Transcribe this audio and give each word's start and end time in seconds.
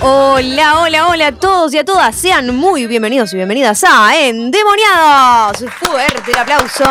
Hola, 0.00 0.80
hola, 0.80 1.08
hola 1.08 1.26
a 1.26 1.32
todos 1.32 1.74
y 1.74 1.78
a 1.78 1.84
todas. 1.84 2.14
Sean 2.14 2.54
muy 2.54 2.86
bienvenidos 2.86 3.32
y 3.32 3.36
bienvenidas 3.36 3.82
a 3.82 4.16
Endemoniados. 4.16 5.64
Fuerte 5.80 6.30
el 6.30 6.38
aplauso. 6.38 6.84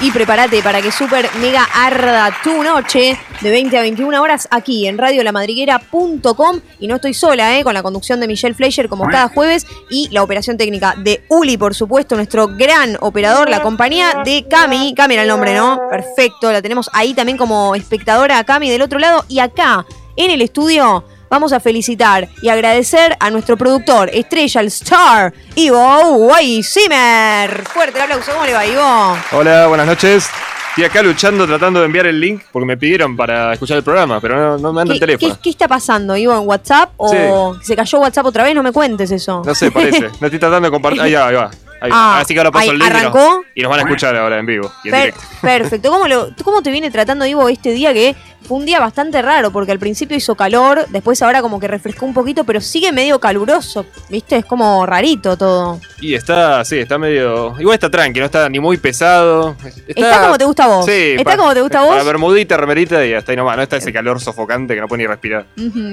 Y 0.00 0.10
prepárate 0.10 0.62
para 0.62 0.80
que 0.80 0.90
super 0.90 1.28
mega 1.42 1.62
arda 1.74 2.34
tu 2.42 2.62
noche 2.62 3.18
de 3.42 3.50
20 3.50 3.76
a 3.76 3.82
21 3.82 4.22
horas 4.22 4.48
aquí 4.50 4.86
en 4.86 4.96
radiolamadriguera.com. 4.96 6.60
Y 6.78 6.86
no 6.86 6.94
estoy 6.94 7.12
sola, 7.12 7.58
¿eh? 7.58 7.64
con 7.64 7.74
la 7.74 7.82
conducción 7.82 8.18
de 8.18 8.26
Michelle 8.26 8.54
Fleischer 8.54 8.88
como 8.88 9.04
cada 9.04 9.28
jueves 9.28 9.66
y 9.90 10.08
la 10.10 10.22
operación 10.22 10.56
técnica 10.56 10.94
de 10.96 11.22
Uli, 11.28 11.58
por 11.58 11.74
supuesto, 11.74 12.16
nuestro 12.16 12.48
gran 12.48 12.96
operador, 13.00 13.50
la 13.50 13.60
compañía 13.60 14.22
de 14.24 14.48
Cami. 14.48 14.94
Cami 14.94 15.14
era 15.14 15.24
el 15.24 15.28
nombre, 15.28 15.54
¿no? 15.54 15.78
Perfecto, 15.90 16.50
la 16.50 16.62
tenemos 16.62 16.88
ahí 16.94 17.12
también 17.12 17.36
como 17.36 17.74
espectadora 17.74 18.38
a 18.38 18.44
Cami 18.44 18.70
del 18.70 18.80
otro 18.80 18.98
lado. 18.98 19.26
Y 19.28 19.40
acá, 19.40 19.84
en 20.16 20.30
el 20.30 20.40
estudio, 20.40 21.04
vamos 21.30 21.52
a 21.52 21.60
felicitar 21.60 22.28
y 22.42 22.48
agradecer 22.48 23.16
a 23.20 23.30
nuestro 23.30 23.56
productor, 23.56 24.10
estrella, 24.12 24.60
el 24.60 24.66
star, 24.66 25.32
Ivo 25.54 26.16
Weissimer. 26.16 27.64
Fuerte 27.68 27.96
el 27.98 28.02
aplauso, 28.04 28.32
¿cómo 28.32 28.44
le 28.44 28.52
va, 28.52 28.66
Ivo? 28.66 29.16
Hola, 29.32 29.66
buenas 29.68 29.86
noches. 29.86 30.28
Estoy 30.70 30.84
acá 30.84 31.02
luchando, 31.02 31.46
tratando 31.46 31.80
de 31.80 31.86
enviar 31.86 32.06
el 32.06 32.20
link 32.20 32.42
porque 32.52 32.66
me 32.66 32.76
pidieron 32.76 33.16
para 33.16 33.52
escuchar 33.52 33.76
el 33.78 33.82
programa, 33.82 34.20
pero 34.20 34.36
no, 34.36 34.58
no 34.58 34.72
me 34.72 34.82
anda 34.82 34.94
el 34.94 35.00
¿Qué, 35.00 35.06
teléfono. 35.06 35.34
qué- 35.34 35.40
qué 35.42 35.50
está 35.50 35.66
pasando, 35.68 36.16
Ivo, 36.16 36.32
en 36.32 36.46
WhatsApp? 36.48 36.90
¿O 36.96 37.56
se 37.62 37.74
cayó 37.76 37.98
WhatsApp 38.00 38.26
otra 38.26 38.44
vez? 38.44 38.54
No 38.54 38.62
me 38.62 38.72
cuentes 38.72 39.10
eso. 39.10 39.42
No 39.44 39.54
sé, 39.54 39.70
parece. 39.70 40.10
No 40.20 40.26
estoy 40.26 40.38
tratando 40.38 40.66
de 40.66 40.70
compartir. 40.70 41.00
Ahí 41.02 41.12
va, 41.14 41.26
ahí 41.28 41.34
va. 41.34 41.50
Ahí. 41.82 41.90
Ah, 41.92 42.18
Así 42.20 42.34
que 42.34 42.40
ahora 42.40 42.50
paso 42.52 42.64
ahí, 42.64 42.70
el 42.70 42.78
link 42.78 42.88
y 42.88 42.92
nos- 42.92 43.00
¿arrancó? 43.00 43.42
y 43.54 43.62
nos 43.62 43.70
van 43.70 43.78
a 43.80 43.82
escuchar 43.84 44.14
ahora 44.16 44.38
en 44.38 44.44
vivo 44.46 44.70
y 44.84 44.88
en 44.88 44.92
Per- 44.92 45.00
directo. 45.00 45.20
perfecto. 45.40 45.90
¿Cómo, 45.90 46.06
lo- 46.06 46.28
¿Cómo 46.44 46.62
te 46.62 46.70
viene 46.70 46.90
tratando, 46.90 47.24
Ivo, 47.26 47.48
este 47.48 47.70
día 47.72 47.92
que 47.94 48.14
fue 48.42 48.58
un 48.58 48.66
día 48.66 48.80
bastante 48.80 49.22
raro? 49.22 49.50
Porque 49.50 49.72
al 49.72 49.78
principio 49.78 50.16
hizo 50.16 50.34
calor, 50.34 50.86
después 50.88 51.20
ahora 51.22 51.42
como 51.42 51.60
que 51.60 51.68
refrescó 51.68 52.06
un 52.06 52.14
poquito, 52.14 52.44
pero 52.44 52.60
sigue 52.60 52.92
medio 52.92 53.18
caluroso, 53.20 53.86
¿viste? 54.08 54.36
Es 54.36 54.44
como 54.44 54.86
rarito 54.86 55.36
todo. 55.36 55.80
Y 56.00 56.14
está, 56.14 56.64
sí, 56.64 56.78
está 56.78 56.98
medio. 56.98 57.54
Igual 57.58 57.74
está 57.74 57.90
tranqui, 57.90 58.20
no 58.20 58.26
está 58.26 58.48
ni 58.48 58.60
muy 58.60 58.76
pesado. 58.76 59.56
Está 59.86 60.22
como 60.22 60.38
te 60.38 60.44
gusta 60.44 60.64
a 60.64 60.68
vos. 60.68 60.86
Sí, 60.86 61.14
Está 61.18 61.36
como 61.36 61.52
te 61.54 61.60
gusta 61.60 61.80
a 61.80 61.82
vos. 61.82 61.90
Para 61.90 62.02
bermudita, 62.02 62.56
remerita 62.56 63.04
y 63.04 63.14
hasta 63.14 63.32
ahí 63.32 63.36
nomás. 63.36 63.56
No 63.56 63.62
está 63.62 63.76
ese 63.76 63.92
calor 63.92 64.20
sofocante 64.20 64.74
que 64.74 64.80
no 64.80 64.88
puede 64.88 65.02
ni 65.02 65.06
respirar. 65.06 65.46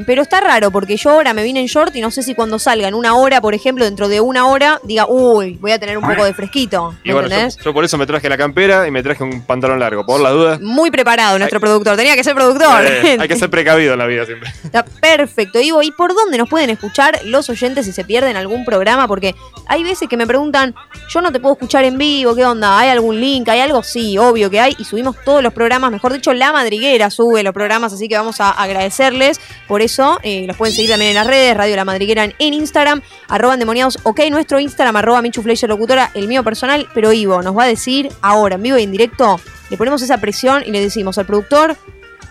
Pero 0.06 0.22
está 0.22 0.40
raro 0.40 0.72
porque 0.72 0.98
yo 0.98 1.12
ahora 1.12 1.34
me 1.34 1.44
vine 1.44 1.60
en 1.60 1.68
short 1.68 1.96
y 1.96 2.02
no 2.02 2.12
sé 2.12 2.24
si 2.24 2.36
cuando 2.36 2.60
salga 2.60 2.88
en 2.88 2.94
una 2.94 3.16
hora, 3.16 3.42
por 3.42 3.54
ejemplo, 3.54 3.86
dentro 3.86 4.08
de 4.08 4.22
una 4.22 4.48
hora, 4.48 4.80
diga, 4.84 5.06
uy, 5.08 5.58
voy 5.60 5.72
a 5.72 5.80
tener 5.80 5.98
un 5.98 6.08
poco 6.08 6.24
de 6.24 6.34
fresquito. 6.34 6.96
Y 7.04 7.10
¿Me 7.10 7.14
bueno, 7.16 7.30
yo, 7.30 7.64
yo 7.64 7.74
por 7.74 7.84
eso 7.84 7.98
me 7.98 8.06
traje 8.06 8.30
la 8.30 8.38
campera 8.38 8.88
y 8.88 8.92
me 8.92 9.04
traje 9.04 9.24
un 9.24 9.42
pantalón 9.42 9.80
largo. 9.80 10.06
Por 10.06 10.22
las 10.22 10.32
dudas. 10.32 10.62
Muy 10.62 10.92
preparado 10.92 11.38
nuestro 11.38 11.60
productor. 11.60 11.96
Tenía 11.98 12.16
que 12.16 12.24
ser 12.24 12.36
productor. 12.38 12.86
Eh, 12.86 13.18
hay 13.20 13.28
que 13.28 13.36
ser 13.40 13.50
precavido 13.50 13.94
en 13.94 14.00
la 14.00 14.06
vida 14.06 14.26
siempre. 14.26 14.50
Está 14.64 14.84
perfecto, 14.84 15.60
Ivo. 15.60 15.82
¿Y 15.82 15.92
por 15.92 16.14
dónde 16.14 16.38
nos 16.38 16.50
pueden 16.50 16.70
escuchar 16.70 17.20
los 17.26 17.50
oyentes 17.50 17.86
si 17.86 17.92
se 17.92 18.04
pierden 18.04 18.38
algún 18.38 18.66
programa? 18.66 19.08
Porque 19.08 19.36
hay 19.68 19.84
veces 19.84 20.08
que 20.08 20.18
me 20.18 20.28
preguntan, 20.28 20.76
yo 21.10 21.22
no 21.22 21.32
te 21.32 21.40
puedo 21.40 21.54
escuchar 21.54 21.84
en 21.84 21.98
vivo, 21.98 22.36
¿qué 22.36 22.46
onda? 22.46 22.80
¿Hay 22.80 22.90
algún 22.90 23.20
link? 23.20 23.48
¿Hay 23.50 23.60
algo? 23.60 23.84
Sí, 23.84 24.18
obvio 24.18 24.50
que 24.50 24.60
hay. 24.60 24.76
Y 24.78 24.84
subimos 24.84 25.16
todos 25.24 25.42
los 25.44 25.54
programas, 25.54 25.92
mejor 25.92 26.14
dicho, 26.14 26.34
La 26.34 26.52
Madriguera 26.52 27.10
sube 27.10 27.44
los 27.44 27.54
programas, 27.54 27.94
así 27.94 28.08
que 28.08 28.18
vamos 28.18 28.40
a 28.40 28.52
agradecerles. 28.52 29.40
Por 29.68 29.82
eso 29.82 30.20
eh, 30.24 30.46
los 30.48 30.56
pueden 30.58 30.76
seguir 30.76 30.92
también 30.92 31.12
en 31.12 31.16
las 31.16 31.28
redes, 31.28 31.56
Radio 31.56 31.76
La 31.76 31.86
Madriguera 31.86 32.24
en, 32.24 32.34
en 32.40 32.54
Instagram, 32.54 33.02
arroba 33.28 33.54
endemoniados, 33.54 34.00
ok, 34.04 34.22
nuestro 34.30 34.60
Instagram, 34.60 34.96
arroba 34.96 35.22
Michu 35.22 35.42
Fleischer 35.42 35.70
Locutora, 35.70 36.12
el 36.14 36.28
mío 36.28 36.44
personal. 36.44 36.88
Pero 36.94 37.12
Ivo 37.12 37.42
nos 37.42 37.58
va 37.58 37.64
a 37.64 37.68
decir 37.68 38.10
ahora, 38.22 38.56
en 38.56 38.64
vivo 38.64 38.78
y 38.78 38.84
en 38.84 38.92
directo, 38.92 39.40
le 39.70 39.78
ponemos 39.78 40.02
esa 40.02 40.20
presión 40.20 40.64
y 40.66 40.72
le 40.72 40.80
decimos 40.80 41.18
al 41.18 41.26
productor, 41.26 41.76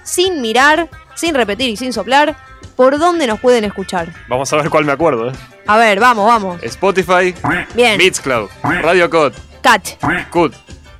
sin 0.06 0.41
mirar, 0.41 0.89
sin 1.15 1.34
repetir 1.34 1.69
y 1.69 1.77
sin 1.77 1.93
soplar, 1.93 2.37
por 2.77 2.99
dónde 2.99 3.27
nos 3.27 3.41
pueden 3.41 3.65
escuchar. 3.65 4.09
Vamos 4.28 4.50
a 4.53 4.56
ver 4.56 4.71
cuál 4.71 4.84
me 4.84 4.93
acuerdo. 4.93 5.31
¿eh? 5.31 5.33
A 5.67 5.77
ver, 5.77 5.99
vamos, 6.00 6.27
vamos. 6.27 6.62
Spotify, 6.62 7.34
Bien. 7.75 7.99
Mixcloud, 7.99 8.49
Radio 8.62 9.11
Code, 9.11 9.37
Cat. 9.62 9.83
Cut. 10.31 10.55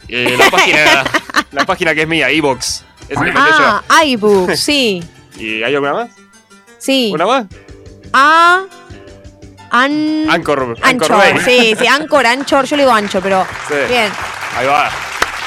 Eh, 0.09 0.37
la 0.39 0.51
página, 0.51 1.05
la 1.53 1.65
página 1.65 1.95
que 1.95 2.03
es 2.03 2.09
mía, 2.09 2.31
que 3.25 3.29
inventé 3.31 3.51
Ah, 3.89 4.05
iBook, 4.05 4.51
sí. 4.57 5.03
¿Y 5.37 5.63
hay 5.63 5.75
alguna 5.75 5.93
más? 5.93 6.11
Sí. 6.79 7.11
¿Una 7.15 7.27
más? 7.27 7.47
A. 8.13 8.65
An... 9.71 10.31
Anchor, 10.31 10.77
Anchor 10.81 11.41
sí, 11.45 11.75
sí, 11.77 11.87
Anchor, 11.87 12.25
Anchor, 12.25 12.65
yo 12.65 12.77
le 12.77 12.83
digo 12.85 12.93
Ancho, 12.95 13.21
pero. 13.21 13.47
Sí. 13.69 13.75
Bien. 13.89 14.11
Ahí 14.57 14.67
va. 14.67 14.91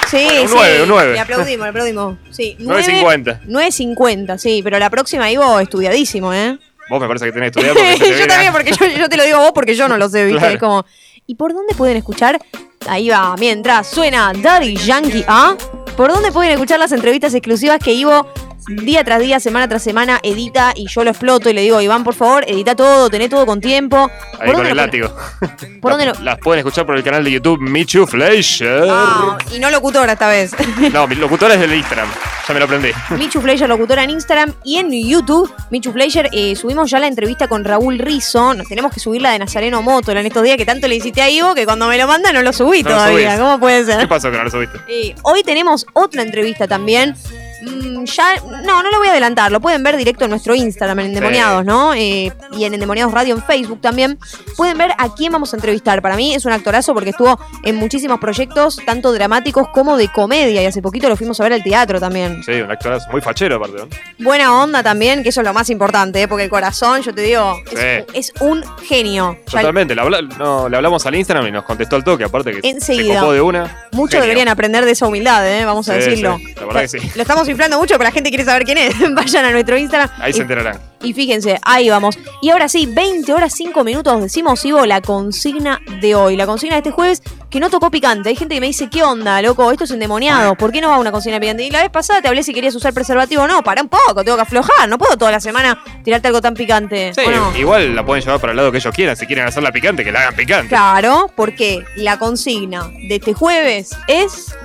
Sí, 0.10 0.26
Bueno, 0.26 0.42
un 0.42 0.48
sí. 0.48 0.54
nueve, 0.56 0.82
un 0.84 0.90
nueve. 0.90 1.14
Le 1.14 1.20
aplaudimos, 1.20 1.66
le 1.66 1.70
aplaudimos. 1.70 2.18
Sí, 2.32 2.56
9.50. 2.62 3.42
9.50, 3.48 4.38
sí, 4.38 4.62
pero 4.64 4.80
la 4.80 4.90
próxima 4.90 5.30
Ivo 5.32 5.60
estudiadísimo, 5.60 6.34
¿eh? 6.34 6.58
Vos 6.90 7.00
me 7.00 7.08
parece 7.08 7.26
que 7.26 7.32
tenés 7.32 7.48
estudiado 7.48 7.76
porque 7.76 7.98
te 8.00 8.20
yo 8.20 8.28
también, 8.28 8.52
porque 8.52 8.72
yo, 8.72 8.86
yo 8.98 9.10
te 9.10 9.18
lo 9.18 9.24
digo 9.24 9.38
a 9.38 9.42
vos 9.42 9.52
porque 9.54 9.76
yo 9.76 9.88
no 9.88 9.98
lo 9.98 10.10
sé, 10.10 10.26
¿viste? 10.26 10.40
Claro. 10.40 10.54
Es 10.56 10.60
como. 10.60 10.86
¿Y 11.28 11.36
por 11.36 11.54
dónde 11.54 11.76
pueden 11.76 11.98
escuchar? 11.98 12.40
Ahí 12.88 13.10
va, 13.10 13.36
mientras 13.38 13.88
suena 13.88 14.32
Daddy 14.36 14.76
Yankee 14.76 15.24
A. 15.28 15.56
¿Por 15.96 16.12
dónde 16.12 16.32
pueden 16.32 16.52
escuchar 16.54 16.80
las 16.80 16.92
entrevistas 16.92 17.34
exclusivas 17.36 17.78
que 17.78 17.92
Ivo 17.94 18.26
día 18.70 19.04
tras 19.04 19.20
día, 19.20 19.40
semana 19.40 19.68
tras 19.68 19.84
semana 19.84 20.20
edita 20.24 20.74
y 20.76 20.88
yo 20.88 21.04
lo 21.04 21.10
exploto 21.10 21.50
y 21.50 21.54
le 21.54 21.62
digo, 21.62 21.82
Iván, 21.82 22.04
por 22.04 22.14
favor, 22.14 22.44
edita 22.48 22.76
todo, 22.76 23.10
tené 23.10 23.30
todo 23.30 23.46
con 23.46 23.60
tiempo? 23.62 24.10
Ahí 24.34 24.38
¿Por 24.38 24.46
con 24.48 24.56
dónde 24.56 24.72
el 24.72 24.78
látigo. 24.78 25.16
¿Por 25.82 25.92
dónde 25.92 26.06
lo.? 26.06 26.14
Las 26.24 26.38
pueden 26.40 26.60
escuchar 26.60 26.86
por 26.86 26.96
el 26.96 27.04
canal 27.04 27.24
de 27.24 27.32
YouTube 27.32 27.60
Michu 27.60 28.06
Fleischer. 28.06 28.86
Ah, 28.90 29.38
y 29.54 29.60
no 29.60 29.70
locutora 29.70 30.14
esta 30.14 30.28
vez. 30.28 30.52
No, 30.94 31.08
mi 31.08 31.16
locutor 31.16 31.52
es 31.52 31.60
del 31.60 31.74
Instagram. 31.74 32.10
Ya 32.48 32.54
me 32.54 32.60
lo 32.60 32.66
aprendí. 32.66 32.90
Michu 33.18 33.42
Fleischer, 33.42 33.68
locutora 33.70 34.04
en 34.04 34.10
Instagram 34.12 34.54
y 34.64 34.78
en 34.78 34.92
YouTube. 34.92 35.54
Michu 35.70 35.92
Fleischer, 35.92 36.30
eh, 36.32 36.56
subimos 36.56 36.90
ya 36.90 37.00
la 37.00 37.08
entrevista 37.08 37.48
con 37.48 37.64
Raúl 37.64 38.00
Rizzo. 38.00 38.54
Nos 38.54 38.68
tenemos 38.68 38.92
que 38.94 39.00
subir 39.00 39.22
la 39.22 39.32
de 39.32 39.40
Nazareno 39.40 39.82
Moto 39.82 40.12
en 40.12 40.18
estos 40.26 40.44
días 40.44 40.58
que 40.58 40.66
tanto 40.66 40.88
le 40.88 40.96
hiciste 40.96 41.22
a 41.22 41.30
Ivo 41.30 41.54
que 41.54 41.66
cuando 41.66 41.88
me 41.88 41.98
lo 41.98 42.08
manda 42.08 42.32
no 42.32 42.42
lo 42.42 42.54
subí 42.54 42.82
No 42.82 42.92
todavía. 42.92 43.38
¿Cómo 43.38 43.60
puede 43.60 43.86
ser? 43.86 44.00
¿Qué 44.00 44.08
pasó 44.08 44.32
que 44.32 44.38
no 44.38 44.44
lo 44.46 44.52
subiste? 44.52 44.80
Eh, 44.88 45.16
hoy 45.24 45.44
tenemos 45.44 45.86
otra 45.94 46.24
entrevista 46.24 46.68
también. 46.68 47.16
Mm, 47.62 48.06
ya, 48.06 48.36
no, 48.66 48.82
no 48.84 48.90
lo 48.92 48.98
voy 49.00 49.08
a 49.08 49.12
adelantar, 49.12 49.52
lo 49.52 49.60
pueden 49.60 49.84
ver 49.84 49.98
directo 49.98 50.24
en 50.26 50.30
nuestro 50.32 50.56
Instagram, 50.56 51.00
en 51.00 51.06
Endemoniados, 51.08 51.62
Sí. 51.62 51.68
¿no? 51.68 51.94
Eh, 51.94 52.32
y 52.54 52.64
en 52.64 52.74
Endemoniados 52.74 53.14
Radio 53.14 53.36
en 53.36 53.44
Facebook 53.44 53.82
también. 53.82 54.18
Pueden 54.56 54.78
ver 54.78 54.92
a 54.98 55.14
quién 55.14 55.32
vamos 55.32 55.54
a 55.54 55.58
entrevistar. 55.58 56.02
Para 56.02 56.16
mí 56.16 56.34
es 56.34 56.46
un 56.46 56.52
actorazo 56.54 56.94
porque 56.94 57.10
estuvo 57.12 57.40
en 57.64 57.76
muchísimos 57.76 58.20
proyectos, 58.20 58.80
tanto 58.86 59.12
dramáticos 59.12 59.68
como 59.70 59.98
de 59.98 60.08
comedia. 60.12 60.62
Y 60.62 60.66
hace 60.66 60.82
poquito 60.82 61.10
lo 61.10 61.16
fuimos 61.18 61.40
a 61.40 61.44
ver 61.44 61.54
al 61.54 61.64
teatro 61.64 62.00
también. 62.00 62.42
Sí, 62.44 62.54
un 62.54 62.72
actor 62.72 62.98
muy 63.12 63.22
fachero 63.22 63.58
aparte. 63.58 63.84
Buena 64.20 64.62
onda 64.62 64.82
también, 64.84 65.24
que 65.24 65.30
eso 65.30 65.42
es 65.42 65.48
lo 65.48 65.54
más 65.54 65.70
importante, 65.70 66.22
¿eh? 66.22 66.28
porque 66.28 66.46
el 66.46 66.50
corazón, 66.50 67.02
yo 67.02 67.14
te 67.14 67.22
digo, 67.22 67.56
es, 67.72 67.80
Sí. 67.80 68.06
es 68.14 68.34
un 68.42 68.64
genio. 68.88 69.38
Totalmente. 69.46 69.96
Le, 69.96 70.02
no, 70.38 70.70
le 70.70 70.76
hablamos 70.78 71.06
al 71.06 71.16
Instagram 71.16 71.48
y 71.48 71.52
nos 71.52 71.64
contestó 71.66 71.96
al 71.96 72.04
toque, 72.04 72.24
aparte 72.24 72.52
que 72.62 72.70
Enseguida. 72.70 73.16
se 73.16 73.20
copó 73.20 73.34
de 73.34 73.42
una. 73.42 73.88
Muchos 73.92 74.22
deberían 74.22 74.48
aprender 74.48 74.86
de 74.86 74.92
esa 74.92 75.08
humildad, 75.08 75.48
¿eh? 75.50 75.66
vamos 75.66 75.90
a 75.90 75.94
Sí, 75.96 76.00
decirlo. 76.10 76.38
sí, 76.38 76.54
la 76.56 76.66
verdad 76.66 76.82
que 76.82 76.88
sí. 76.88 76.98
Lo 77.16 77.22
estamos 77.22 77.49
inflando 77.52 77.78
mucho, 77.78 77.96
pero 77.96 78.06
la 78.06 78.12
gente 78.12 78.30
quiere 78.30 78.46
saber 78.46 78.64
quién 78.64 78.78
es. 78.78 78.94
Vayan 79.14 79.46
a 79.46 79.52
nuestro 79.52 79.78
Instagram. 79.78 80.10
Ahí 80.20 80.32
y, 80.32 80.34
se 80.34 80.42
enterarán. 80.42 80.80
y 81.02 81.14
fíjense, 81.14 81.60
ahí 81.64 81.90
vamos. 81.90 82.18
Y 82.42 82.50
ahora 82.50 82.70
sí, 82.70 82.86
20 82.86 83.32
horas 83.34 83.54
5 83.56 83.84
minutos, 83.84 84.22
decimos, 84.22 84.64
Ivo, 84.66 84.86
la 84.86 85.02
consigna 85.02 85.80
de 86.02 86.16
hoy. 86.16 86.36
La 86.36 86.46
consigna 86.46 86.76
de 86.76 86.80
este 86.80 86.92
jueves, 86.92 87.22
que 87.50 87.60
no 87.60 87.70
tocó 87.70 87.90
picante. 87.92 88.30
Hay 88.30 88.36
gente 88.36 88.56
que 88.56 88.62
me 88.62 88.68
dice, 88.68 88.90
¿qué 88.90 89.04
onda, 89.04 89.42
loco? 89.42 89.72
Esto 89.72 89.84
es 89.86 89.92
endemoniado. 89.92 90.56
¿Por 90.56 90.72
qué 90.72 90.82
no 90.82 90.90
va 90.90 91.00
una 91.00 91.12
consigna 91.12 91.40
picante? 91.40 91.64
Y 91.64 91.72
la 91.72 91.82
vez 91.82 91.90
pasada 91.90 92.22
te 92.22 92.28
hablé 92.28 92.44
si 92.44 92.54
querías 92.54 92.76
usar 92.76 92.94
preservativo 92.94 93.44
o 93.44 93.48
no. 93.48 93.64
Para 93.64 93.82
un 93.82 93.90
poco, 93.90 94.24
tengo 94.24 94.38
que 94.38 94.44
aflojar. 94.44 94.88
No 94.88 94.98
puedo 94.98 95.18
toda 95.18 95.32
la 95.32 95.40
semana 95.40 95.82
tirarte 96.04 96.28
algo 96.28 96.42
tan 96.42 96.54
picante. 96.54 97.14
Sí, 97.14 97.22
igual 97.60 97.96
la 97.96 98.06
pueden 98.06 98.24
llevar 98.24 98.40
para 98.40 98.52
el 98.52 98.58
lado 98.58 98.72
que 98.72 98.78
ellos 98.78 98.94
quieran. 98.94 99.16
Si 99.16 99.26
quieren 99.26 99.46
hacerla 99.46 99.72
picante, 99.72 100.04
que 100.04 100.12
la 100.12 100.22
hagan 100.22 100.36
picante. 100.36 100.70
Claro, 100.70 101.32
porque 101.36 101.84
la 101.96 102.18
consigna 102.20 102.90
de 103.08 103.16
este 103.16 103.34
jueves 103.34 103.92
es. 104.08 104.56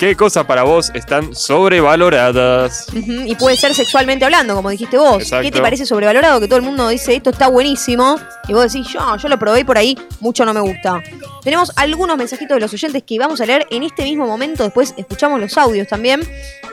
¿Qué 0.00 0.16
cosas 0.16 0.46
para 0.46 0.62
vos 0.62 0.90
están 0.94 1.34
sobrevaloradas? 1.34 2.86
Y 2.94 3.34
puede 3.34 3.58
ser 3.58 3.74
sexualmente 3.74 4.24
hablando, 4.24 4.54
como 4.54 4.70
dijiste 4.70 4.96
vos. 4.96 5.22
Exacto. 5.22 5.42
¿Qué 5.42 5.50
te 5.50 5.60
parece 5.60 5.84
sobrevalorado? 5.84 6.40
Que 6.40 6.48
todo 6.48 6.58
el 6.58 6.64
mundo 6.64 6.88
dice 6.88 7.14
esto 7.14 7.28
está 7.28 7.48
buenísimo. 7.48 8.16
Y 8.48 8.54
vos 8.54 8.72
decís, 8.72 8.90
yo, 8.90 9.16
yo 9.16 9.28
lo 9.28 9.38
probé 9.38 9.60
y 9.60 9.64
por 9.64 9.76
ahí, 9.76 9.98
mucho 10.20 10.46
no 10.46 10.54
me 10.54 10.60
gusta. 10.60 11.02
Tenemos 11.42 11.70
algunos 11.76 12.16
mensajitos 12.16 12.56
de 12.56 12.60
los 12.60 12.72
oyentes 12.72 13.02
que 13.02 13.18
vamos 13.18 13.42
a 13.42 13.46
leer 13.46 13.66
en 13.70 13.82
este 13.82 14.04
mismo 14.04 14.26
momento. 14.26 14.62
Después 14.62 14.94
escuchamos 14.96 15.38
los 15.38 15.58
audios 15.58 15.86
también. 15.86 16.22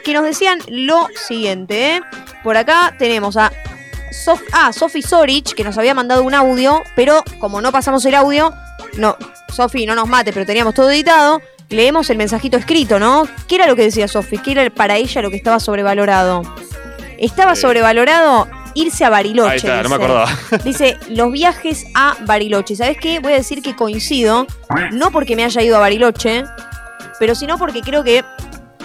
Que 0.06 0.14
nos 0.14 0.24
decían 0.24 0.60
lo 0.70 1.10
siguiente. 1.28 1.98
¿eh? 1.98 2.02
Por 2.46 2.56
acá 2.56 2.96
tenemos 2.98 3.36
a 3.36 3.52
Sof 4.12 4.42
ah, 4.54 4.72
Sofi 4.72 5.02
Sorich, 5.02 5.54
que 5.54 5.66
nos 5.66 5.78
había 5.78 5.94
mandado 5.94 6.24
un 6.24 6.34
audio, 6.34 6.82
pero 6.96 7.26
como 7.40 7.62
no 7.62 7.74
pasamos 7.74 8.06
el 8.06 8.16
audio, 8.16 8.54
no, 8.98 9.16
Sofi, 9.54 9.86
no 9.86 9.96
nos 9.96 10.08
mate, 10.08 10.34
pero 10.34 10.46
teníamos 10.46 10.74
todo 10.74 10.90
editado. 10.92 11.42
Leemos 11.70 12.10
el 12.10 12.18
mensajito 12.18 12.56
escrito, 12.58 12.98
¿no? 13.00 13.28
¿Qué 13.48 13.56
era 13.56 13.68
lo 13.68 13.76
que 13.76 13.84
decía 13.84 14.08
Sofi? 14.08 14.38
¿Qué 14.38 14.52
era 14.54 14.70
para 14.70 14.96
ella 14.96 15.22
lo 15.22 15.30
que 15.30 15.36
estaba 15.36 15.60
sobrevalorado? 15.60 16.42
Estaba 17.18 17.56
Sí. 17.56 17.62
sobrevalorado 17.64 18.48
irse 18.74 19.04
a 19.04 19.10
Bariloche. 19.10 19.52
Ahí 19.52 19.58
está, 19.58 19.84
no 19.84 19.90
me 19.90 19.96
dice. 19.98 20.06
acordaba. 20.06 20.38
Dice, 20.64 20.98
los 21.10 21.32
viajes 21.32 21.86
a 21.96 22.16
Bariloche. 22.26 22.76
¿Sabes 22.76 22.98
qué? 23.02 23.20
Voy 23.20 23.34
a 23.34 23.38
decir 23.38 23.62
que 23.62 23.76
coincido, 23.76 24.46
no 24.92 25.12
porque 25.12 25.36
me 25.36 25.44
haya 25.44 25.62
ido 25.62 25.76
a 25.78 25.80
Bariloche, 25.80 26.46
pero 27.20 27.36
sino 27.36 27.58
porque 27.58 27.82
creo 27.82 28.04
que 28.04 28.24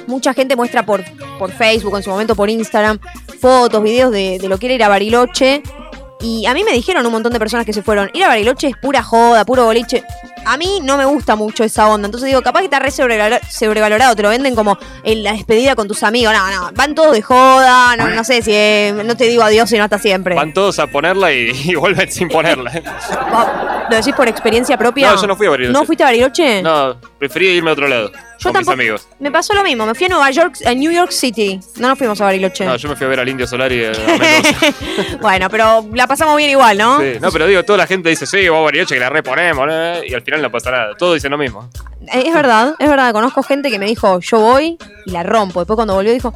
mucha 0.08 0.34
gente 0.34 0.56
muestra 0.56 0.84
por, 0.84 1.04
por 1.38 1.52
Facebook, 1.52 1.96
en 1.98 2.02
su 2.02 2.10
momento 2.10 2.34
por 2.34 2.50
Instagram, 2.50 2.98
fotos, 3.40 3.82
videos 3.82 4.10
de, 4.10 4.38
de 4.40 4.48
lo 4.48 4.58
que 4.58 4.66
era 4.66 4.74
ir 4.74 4.82
a 4.84 4.88
Bariloche. 4.88 5.62
Y 6.22 6.46
a 6.46 6.54
mí 6.54 6.62
me 6.64 6.72
dijeron 6.72 7.04
un 7.04 7.12
montón 7.12 7.32
de 7.32 7.38
personas 7.40 7.66
que 7.66 7.72
se 7.72 7.82
fueron, 7.82 8.08
ir 8.14 8.22
a 8.24 8.28
Bariloche 8.28 8.68
es 8.68 8.76
pura 8.76 9.02
joda, 9.02 9.44
puro 9.44 9.64
boliche. 9.64 10.04
A 10.44 10.56
mí 10.56 10.80
no 10.82 10.96
me 10.96 11.04
gusta 11.04 11.36
mucho 11.36 11.62
esa 11.64 11.88
onda. 11.88 12.06
Entonces 12.06 12.28
digo, 12.28 12.42
capaz 12.42 12.60
que 12.60 12.64
está 12.66 12.78
re 12.80 12.88
sobrevalor- 12.90 13.40
sobrevalorado. 13.48 14.14
Te 14.16 14.22
lo 14.22 14.28
venden 14.28 14.54
como 14.56 14.76
en 15.04 15.22
la 15.22 15.32
despedida 15.32 15.74
con 15.76 15.86
tus 15.88 16.02
amigos. 16.02 16.32
No, 16.34 16.50
no, 16.50 16.70
van 16.74 16.94
todos 16.94 17.12
de 17.12 17.22
joda. 17.22 17.94
No, 17.96 18.08
no 18.08 18.24
sé 18.24 18.42
si 18.42 18.50
eh, 18.52 18.92
no 19.04 19.16
te 19.16 19.24
digo 19.24 19.42
adiós 19.42 19.68
sino 19.70 19.84
hasta 19.84 19.98
siempre. 19.98 20.34
Van 20.34 20.52
todos 20.54 20.78
a 20.78 20.86
ponerla 20.88 21.32
y, 21.32 21.50
y 21.64 21.74
vuelven 21.76 22.10
sin 22.10 22.28
ponerla. 22.28 22.72
¿Lo 23.90 23.96
decís 23.96 24.14
por 24.14 24.28
experiencia 24.28 24.76
propia? 24.76 25.12
No, 25.12 25.20
yo 25.20 25.26
no 25.26 25.36
fui 25.36 25.46
a 25.46 25.50
Bariloche. 25.50 25.72
¿No 25.78 25.84
fuiste 25.84 26.02
a 26.04 26.06
Bariloche? 26.06 26.62
No, 26.62 26.96
preferí 27.22 27.46
irme 27.50 27.70
a 27.70 27.72
otro 27.74 27.86
lado. 27.86 28.10
Yo 28.10 28.16
con 28.50 28.54
tampoco. 28.54 28.76
mis 28.76 28.80
amigos. 28.80 29.08
Me 29.20 29.30
pasó 29.30 29.54
lo 29.54 29.62
mismo. 29.62 29.86
Me 29.86 29.94
fui 29.94 30.06
a 30.06 30.08
Nueva 30.08 30.28
York, 30.32 30.56
a 30.66 30.74
New 30.74 30.90
York 30.90 31.12
City. 31.12 31.60
No 31.76 31.88
nos 31.88 31.96
fuimos 31.98 32.20
a 32.20 32.24
Bariloche. 32.24 32.64
No, 32.64 32.74
yo 32.74 32.88
me 32.88 32.96
fui 32.96 33.06
a 33.06 33.08
ver 33.10 33.20
al 33.20 33.28
Indio 33.28 33.46
Solari 33.46 33.76
eh, 33.84 33.92
a 33.92 34.06
Mendoza. 34.18 35.18
bueno, 35.20 35.48
pero 35.48 35.86
la 35.94 36.08
pasamos 36.08 36.36
bien 36.36 36.50
igual, 36.50 36.76
¿no? 36.76 36.98
Sí, 37.00 37.12
No, 37.20 37.30
pero 37.30 37.46
digo, 37.46 37.62
toda 37.64 37.78
la 37.78 37.86
gente 37.86 38.08
dice, 38.08 38.26
sí, 38.26 38.48
vamos 38.48 38.62
a 38.62 38.64
Bariloche 38.64 38.94
que 38.94 39.00
la 39.00 39.10
reponemos, 39.10 39.66
¿no? 39.68 40.04
y 40.04 40.12
al 40.12 40.22
final 40.22 40.42
no 40.42 40.50
pasa 40.50 40.72
nada. 40.72 40.94
Todos 40.98 41.14
dicen 41.14 41.30
lo 41.30 41.38
mismo. 41.38 41.70
Es 42.12 42.34
verdad, 42.34 42.74
es 42.80 42.88
verdad. 42.88 43.12
Conozco 43.12 43.44
gente 43.44 43.70
que 43.70 43.78
me 43.78 43.86
dijo, 43.86 44.18
yo 44.18 44.40
voy 44.40 44.76
y 45.06 45.10
la 45.12 45.22
rompo. 45.22 45.60
Después 45.60 45.76
cuando 45.76 45.94
volvió 45.94 46.12
dijo, 46.12 46.34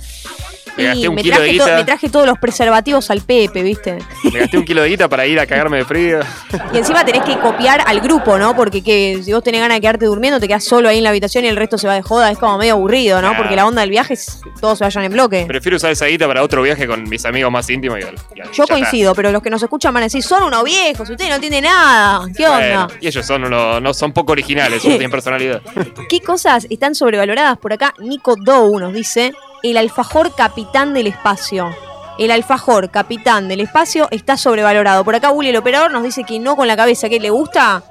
Me 0.76 0.84
gasté 0.84 1.00
y 1.00 1.06
un 1.08 1.14
me 1.14 1.22
kilo 1.22 1.36
de 1.36 1.42
traje, 1.42 1.58
to- 1.58 1.64
guita. 1.64 1.76
me 1.76 1.84
traje 1.84 2.08
todos 2.08 2.26
los 2.26 2.38
preservativos 2.38 3.10
al 3.10 3.20
Pepe, 3.22 3.62
¿viste? 3.62 3.98
Me 4.32 4.40
gasté 4.40 4.58
un 4.58 4.64
kilo 4.64 4.82
de 4.82 4.88
guita 4.90 5.08
para 5.08 5.26
ir 5.26 5.38
a 5.40 5.46
cagarme 5.46 5.78
de 5.78 5.84
frío. 5.84 6.20
Y 6.72 6.78
encima 6.78 7.04
tenés 7.04 7.22
que 7.22 7.38
copiar 7.38 7.82
al 7.86 8.00
grupo, 8.00 8.38
¿no? 8.38 8.54
Porque 8.56 8.82
que, 8.82 9.20
si 9.22 9.32
vos 9.32 9.42
tenés 9.42 9.60
ganas 9.60 9.76
de 9.76 9.80
quedarte 9.80 10.06
durmiendo, 10.06 10.38
te 10.40 10.48
quedás 10.48 10.64
solo 10.64 10.88
ahí 10.88 10.98
en 10.98 11.04
la 11.04 11.10
habitación 11.10 11.44
y 11.44 11.48
el 11.48 11.56
resto 11.56 11.78
se 11.78 11.86
va 11.86 11.94
de 11.94 12.02
joda. 12.02 12.30
Es 12.30 12.38
como 12.38 12.58
medio 12.58 12.74
aburrido, 12.74 13.22
¿no? 13.22 13.36
Porque 13.36 13.56
la 13.56 13.66
onda 13.66 13.80
del 13.82 13.90
viaje 13.90 14.14
es 14.14 14.40
que 14.42 14.50
todos 14.60 14.78
se 14.78 14.84
vayan 14.84 15.04
en 15.04 15.12
bloque. 15.12 15.44
Prefiero 15.46 15.76
usar 15.76 15.90
esa 15.92 16.06
guita 16.06 16.26
para 16.26 16.42
otro 16.42 16.62
viaje 16.62 16.86
con 16.86 17.04
mis 17.08 17.24
amigos 17.24 17.50
más 17.52 17.68
íntimos. 17.70 17.98
Y, 17.98 18.02
y- 18.02 18.42
Yo 18.52 18.64
está. 18.64 18.74
coincido, 18.74 19.14
pero 19.14 19.30
los 19.32 19.42
que 19.42 19.50
nos 19.50 19.62
escuchan 19.62 19.94
van 19.94 20.02
a 20.02 20.06
decir, 20.06 20.22
son 20.22 20.42
unos 20.42 20.64
viejos, 20.64 21.08
ustedes 21.08 21.28
no 21.30 21.36
entienden 21.36 21.64
nada. 21.64 22.26
¿Qué 22.36 22.46
Bueno, 22.46 22.82
onda? 22.84 22.94
y 23.00 23.06
ellos 23.08 23.24
son 23.26 23.44
uno, 23.44 23.80
no 23.80 23.94
son 23.94 24.12
poco 24.12 24.32
originales, 24.32 24.84
no 24.84 24.90
tienen 24.90 25.10
personalidad. 25.10 25.62
¿Qué 26.08 26.20
cosas 26.20 26.66
están 26.68 26.94
sobrevaloradas 26.94 27.58
por 27.58 27.72
acá? 27.72 27.94
Nico 27.98 28.34
Dow 28.36 28.78
nos 28.78 28.92
dice, 28.92 29.32
el 29.70 29.76
alfajor 29.76 30.34
capitán 30.34 30.94
del 30.94 31.06
espacio. 31.06 31.74
El 32.18 32.30
alfajor 32.30 32.90
capitán 32.90 33.48
del 33.48 33.60
espacio 33.60 34.08
está 34.10 34.36
sobrevalorado. 34.36 35.04
Por 35.04 35.14
acá 35.14 35.30
Uli, 35.30 35.50
el 35.50 35.56
operador, 35.56 35.90
nos 35.90 36.02
dice 36.02 36.24
que 36.24 36.38
no 36.38 36.56
con 36.56 36.66
la 36.66 36.76
cabeza, 36.76 37.08
que 37.08 37.20
le 37.20 37.30
gusta. 37.30 37.82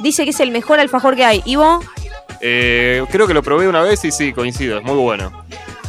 Dice 0.00 0.24
que 0.24 0.30
es 0.30 0.40
el 0.40 0.50
mejor 0.50 0.80
alfajor 0.80 1.16
que 1.16 1.24
hay. 1.24 1.42
¿Ivo? 1.44 1.80
Eh, 2.40 3.04
creo 3.10 3.26
que 3.26 3.34
lo 3.34 3.42
probé 3.42 3.68
una 3.68 3.82
vez 3.82 4.04
y 4.04 4.10
sí, 4.10 4.32
coincido, 4.32 4.78
es 4.78 4.84
muy 4.84 4.96
bueno. 4.96 5.44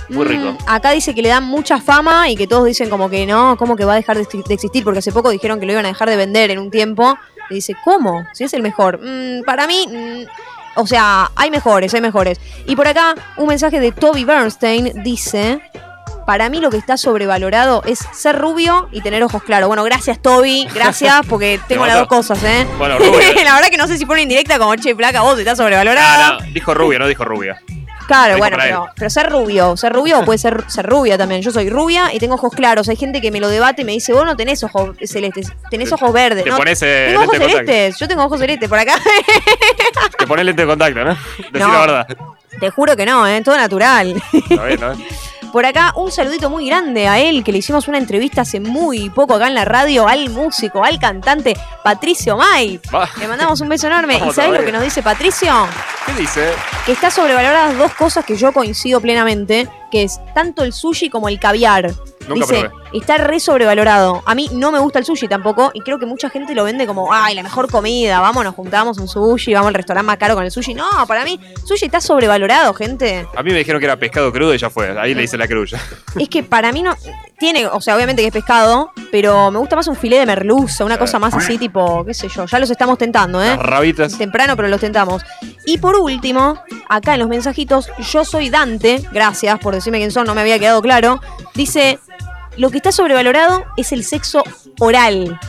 Muy 0.10 0.26
Mm, 0.26 0.28
rico. 0.30 0.58
Acá 0.68 0.92
dice 0.92 1.14
que 1.14 1.22
le 1.22 1.30
dan 1.30 1.44
mucha 1.44 1.82
fama 1.82 2.30
y 2.30 2.36
que 2.38 2.48
todos 2.48 2.66
dicen 2.66 2.90
como 2.90 3.10
que 3.10 3.26
no, 3.26 3.58
como 3.58 3.76
que 3.76 3.84
va 3.84 3.94
a 3.94 3.98
dejar 3.98 4.16
de 4.18 4.24
existir, 4.54 4.84
porque 4.84 5.00
hace 5.00 5.12
poco 5.12 5.30
dijeron 5.30 5.60
que 5.60 5.66
lo 5.66 5.74
iban 5.74 5.86
a 5.86 5.90
dejar 5.90 6.10
de 6.10 6.16
vender 6.16 6.52
en 6.52 6.60
un 6.60 6.72
tiempo. 6.72 7.18
Y 7.50 7.56
dice, 7.56 7.76
¿cómo? 7.84 8.26
Si 8.34 8.44
es 8.44 8.54
el 8.54 8.62
mejor. 8.62 9.00
Mm, 9.02 9.44
para 9.44 9.68
mí, 9.68 9.86
mm, 9.88 10.24
o 10.78 10.88
sea, 10.88 11.32
hay 11.36 11.52
mejores, 11.52 11.94
hay 11.94 12.02
mejores. 12.02 12.40
Y 12.66 12.76
por 12.76 12.88
acá, 12.88 13.16
un 13.36 13.48
mensaje 13.48 13.80
de 13.80 13.92
Toby 13.92 14.24
Bernstein 14.24 15.04
dice. 15.04 15.60
Para 16.26 16.50
mí 16.50 16.60
lo 16.60 16.70
que 16.70 16.76
está 16.76 16.98
sobrevalorado 16.98 17.84
es 17.86 18.00
ser 18.12 18.38
rubio 18.38 18.90
y 18.92 19.00
tener 19.00 19.24
ojos 19.24 19.42
claros. 19.44 19.70
Bueno, 19.70 19.86
gracias 19.86 20.22
Toby, 20.22 20.68
gracias 20.76 21.26
porque 21.30 21.58
tengo 21.70 21.86
las 21.86 22.00
dos 22.00 22.10
cosas, 22.10 22.44
¿eh? 22.44 22.68
Bueno, 22.78 22.98
rubio. 22.98 23.14
La 23.46 23.56
verdad 23.56 23.70
que 23.70 23.78
no 23.78 23.88
sé 23.88 23.98
si 23.98 24.06
pone 24.06 24.24
indirecta 24.24 24.60
como, 24.60 24.76
che, 24.76 24.94
placa, 24.94 25.22
vos 25.22 25.40
estás 25.40 25.58
sobrevalorada. 25.58 26.28
Ah, 26.28 26.38
no, 26.42 26.52
dijo 26.52 26.74
rubia, 26.74 27.00
no 27.00 27.08
dijo 27.08 27.24
rubia. 27.24 27.62
Claro, 28.08 28.38
bueno, 28.38 28.58
pero, 28.60 28.88
pero 28.96 29.10
ser 29.10 29.30
rubio, 29.30 29.76
ser 29.76 29.92
rubio 29.92 30.20
o 30.20 30.26
puede 30.26 30.40
ser, 30.40 30.64
ser 30.68 30.86
rubia 30.86 31.18
también. 31.18 31.42
Yo 31.42 31.52
soy 31.52 31.70
rubia 31.70 32.14
y 32.14 32.20
tengo 32.20 32.36
ojos 32.36 32.54
claros. 32.54 32.88
Hay 32.88 32.96
gente 32.96 33.20
que 33.20 33.32
me 33.32 33.40
lo 33.40 33.50
debate 33.50 33.82
y 33.82 33.86
me 33.86 33.92
dice, 33.92 34.14
vos 34.14 34.26
no 34.26 34.36
tenés 34.38 34.64
ojos 34.64 34.96
celestes, 35.04 35.52
tenés 35.70 35.92
ojos 35.92 36.14
verdes. 36.14 36.44
Te 36.46 36.50
¿no? 36.50 36.58
pones 36.58 36.82
eh, 36.84 37.08
tengo 37.10 37.24
ojos 37.24 37.38
celestes, 37.38 38.00
yo 38.00 38.08
tengo 38.08 38.24
ojos 38.24 38.40
celestes 38.40 38.70
por 38.70 38.80
acá. 38.80 38.96
Te 40.18 40.26
pones 40.26 40.46
lente 40.46 40.62
de 40.62 40.68
contacto, 40.68 41.04
¿no? 41.04 41.18
Decí 41.52 41.60
No. 41.60 41.72
la 41.74 41.80
verdad. 41.80 42.08
Te 42.60 42.70
juro 42.72 42.96
que 42.96 43.06
no, 43.06 43.28
¿eh? 43.28 43.42
todo 43.44 43.58
natural. 43.58 44.22
Bien, 44.32 44.80
¿no? 44.80 44.94
Por 45.58 45.66
acá, 45.66 45.92
un 45.96 46.12
saludito 46.12 46.52
muy 46.52 46.68
grande 46.68 47.08
a 47.08 47.18
él, 47.18 47.44
que 47.44 47.52
le 47.52 47.58
hicimos 47.58 47.88
una 47.88 47.98
entrevista 47.98 48.42
hace 48.42 48.60
muy 48.60 49.10
poco 49.10 49.34
acá 49.34 49.48
en 49.48 49.56
la 49.56 49.66
radio, 49.66 50.08
al 50.08 50.30
músico, 50.30 50.84
al 50.84 51.00
cantante 51.00 51.58
Patricio 51.84 52.38
May. 52.38 52.80
Le 53.20 53.28
mandamos 53.28 53.60
un 53.62 53.68
beso 53.68 53.88
enorme. 53.88 54.22
¿Y 54.30 54.32
sabes 54.34 54.60
lo 54.60 54.64
que 54.64 54.72
nos 54.72 54.84
dice 54.84 55.02
Patricio? 55.02 55.52
¿Qué 56.06 56.14
dice? 56.14 56.52
que 56.86 56.92
está 56.92 57.10
sobrevaloradas 57.10 57.76
dos 57.76 57.92
cosas 57.96 58.24
que 58.24 58.36
yo 58.36 58.54
coincido 58.54 59.02
plenamente, 59.02 59.68
que 59.90 60.04
es 60.04 60.20
tanto 60.36 60.64
el 60.64 60.74
sushi 60.74 61.10
como 61.10 61.28
el 61.28 61.40
caviar. 61.40 61.92
Nunca 62.28 62.46
Dice, 62.46 62.70
probé. 62.70 62.90
está 62.94 63.18
re 63.18 63.40
sobrevalorado. 63.40 64.24
A 64.26 64.36
mí 64.36 64.50
no 64.54 64.72
me 64.72 64.80
gusta 64.80 65.00
el 65.00 65.06
sushi 65.06 65.28
tampoco 65.28 65.72
y 65.74 65.82
creo 65.82 65.98
que 66.00 66.06
mucha 66.06 66.30
gente 66.30 66.54
lo 66.56 66.64
vende 66.64 66.86
como, 66.86 67.14
ay, 67.14 67.36
la 67.36 67.44
mejor 67.44 67.70
comida, 67.72 68.20
vamos, 68.20 68.44
nos 68.44 68.56
juntamos 68.56 68.98
un 68.98 69.08
sushi, 69.08 69.54
vamos 69.54 69.70
al 69.70 69.74
restaurante 69.74 70.08
más 70.08 70.18
caro 70.18 70.36
con 70.36 70.44
el 70.44 70.52
sushi. 70.52 70.74
No, 70.74 70.86
para 71.08 71.24
mí, 71.24 71.40
sushi 71.66 71.86
está 71.86 72.02
sobrevalorado, 72.02 72.74
gente. 72.74 73.26
A 73.36 73.44
mí 73.44 73.52
me 73.52 73.58
dijeron 73.60 73.80
que 73.80 73.86
era 73.86 73.98
pescado 73.98 74.32
crudo 74.32 74.54
y 74.54 74.58
ya 74.58 74.70
fue. 74.70 75.00
Ahí 75.00 75.14
le 75.14 75.24
hice 75.24 75.38
la 75.38 75.48
crulla. 75.48 75.80
Es 76.20 76.30
que 76.30 76.44
para 76.44 76.72
mí 76.72 76.82
no... 76.82 76.96
Tiene, 77.40 77.68
o 77.68 77.80
sea, 77.82 77.96
obviamente 77.96 78.24
que 78.24 78.30
es 78.30 78.34
pescado, 78.34 78.92
pero 79.12 79.52
me 79.52 79.60
gusta 79.60 79.76
más 79.76 79.88
un 79.88 79.96
filé 79.96 80.18
de 80.18 80.26
merluza, 80.26 80.84
una 80.84 80.98
cosa 80.98 81.20
más 81.20 81.36
así 81.36 81.60
tipo, 81.60 82.04
qué 82.04 82.16
sé 82.16 82.28
yo, 82.30 82.48
ya 82.48 82.58
los 82.58 82.72
estamos 82.72 82.98
tentando, 82.98 83.44
¿eh? 83.44 83.50
Las 83.50 83.60
rabitas. 83.60 84.18
temprano, 84.18 84.56
pero 84.56 84.68
los 84.70 84.82
tentamos. 84.82 85.22
Y 85.64 85.78
por 85.78 85.96
último, 85.98 86.60
acá 86.90 87.14
en 87.14 87.20
los 87.20 87.30
mensajitos, 87.30 87.92
yo 88.12 88.26
soy 88.26 88.50
Dante, 88.50 89.04
gracias 89.12 89.60
por 89.60 89.76
decirme 89.76 90.00
quién 90.00 90.10
son, 90.10 90.26
no 90.26 90.34
me 90.34 90.42
había 90.42 90.58
quedado 90.58 90.82
claro. 90.82 91.22
Dice, 91.54 92.00
lo 92.58 92.70
que 92.70 92.78
está 92.78 92.92
sobrevalorado 92.92 93.66
es 93.78 93.92
el 93.92 94.04
sexo 94.04 94.44
oral. 94.80 95.40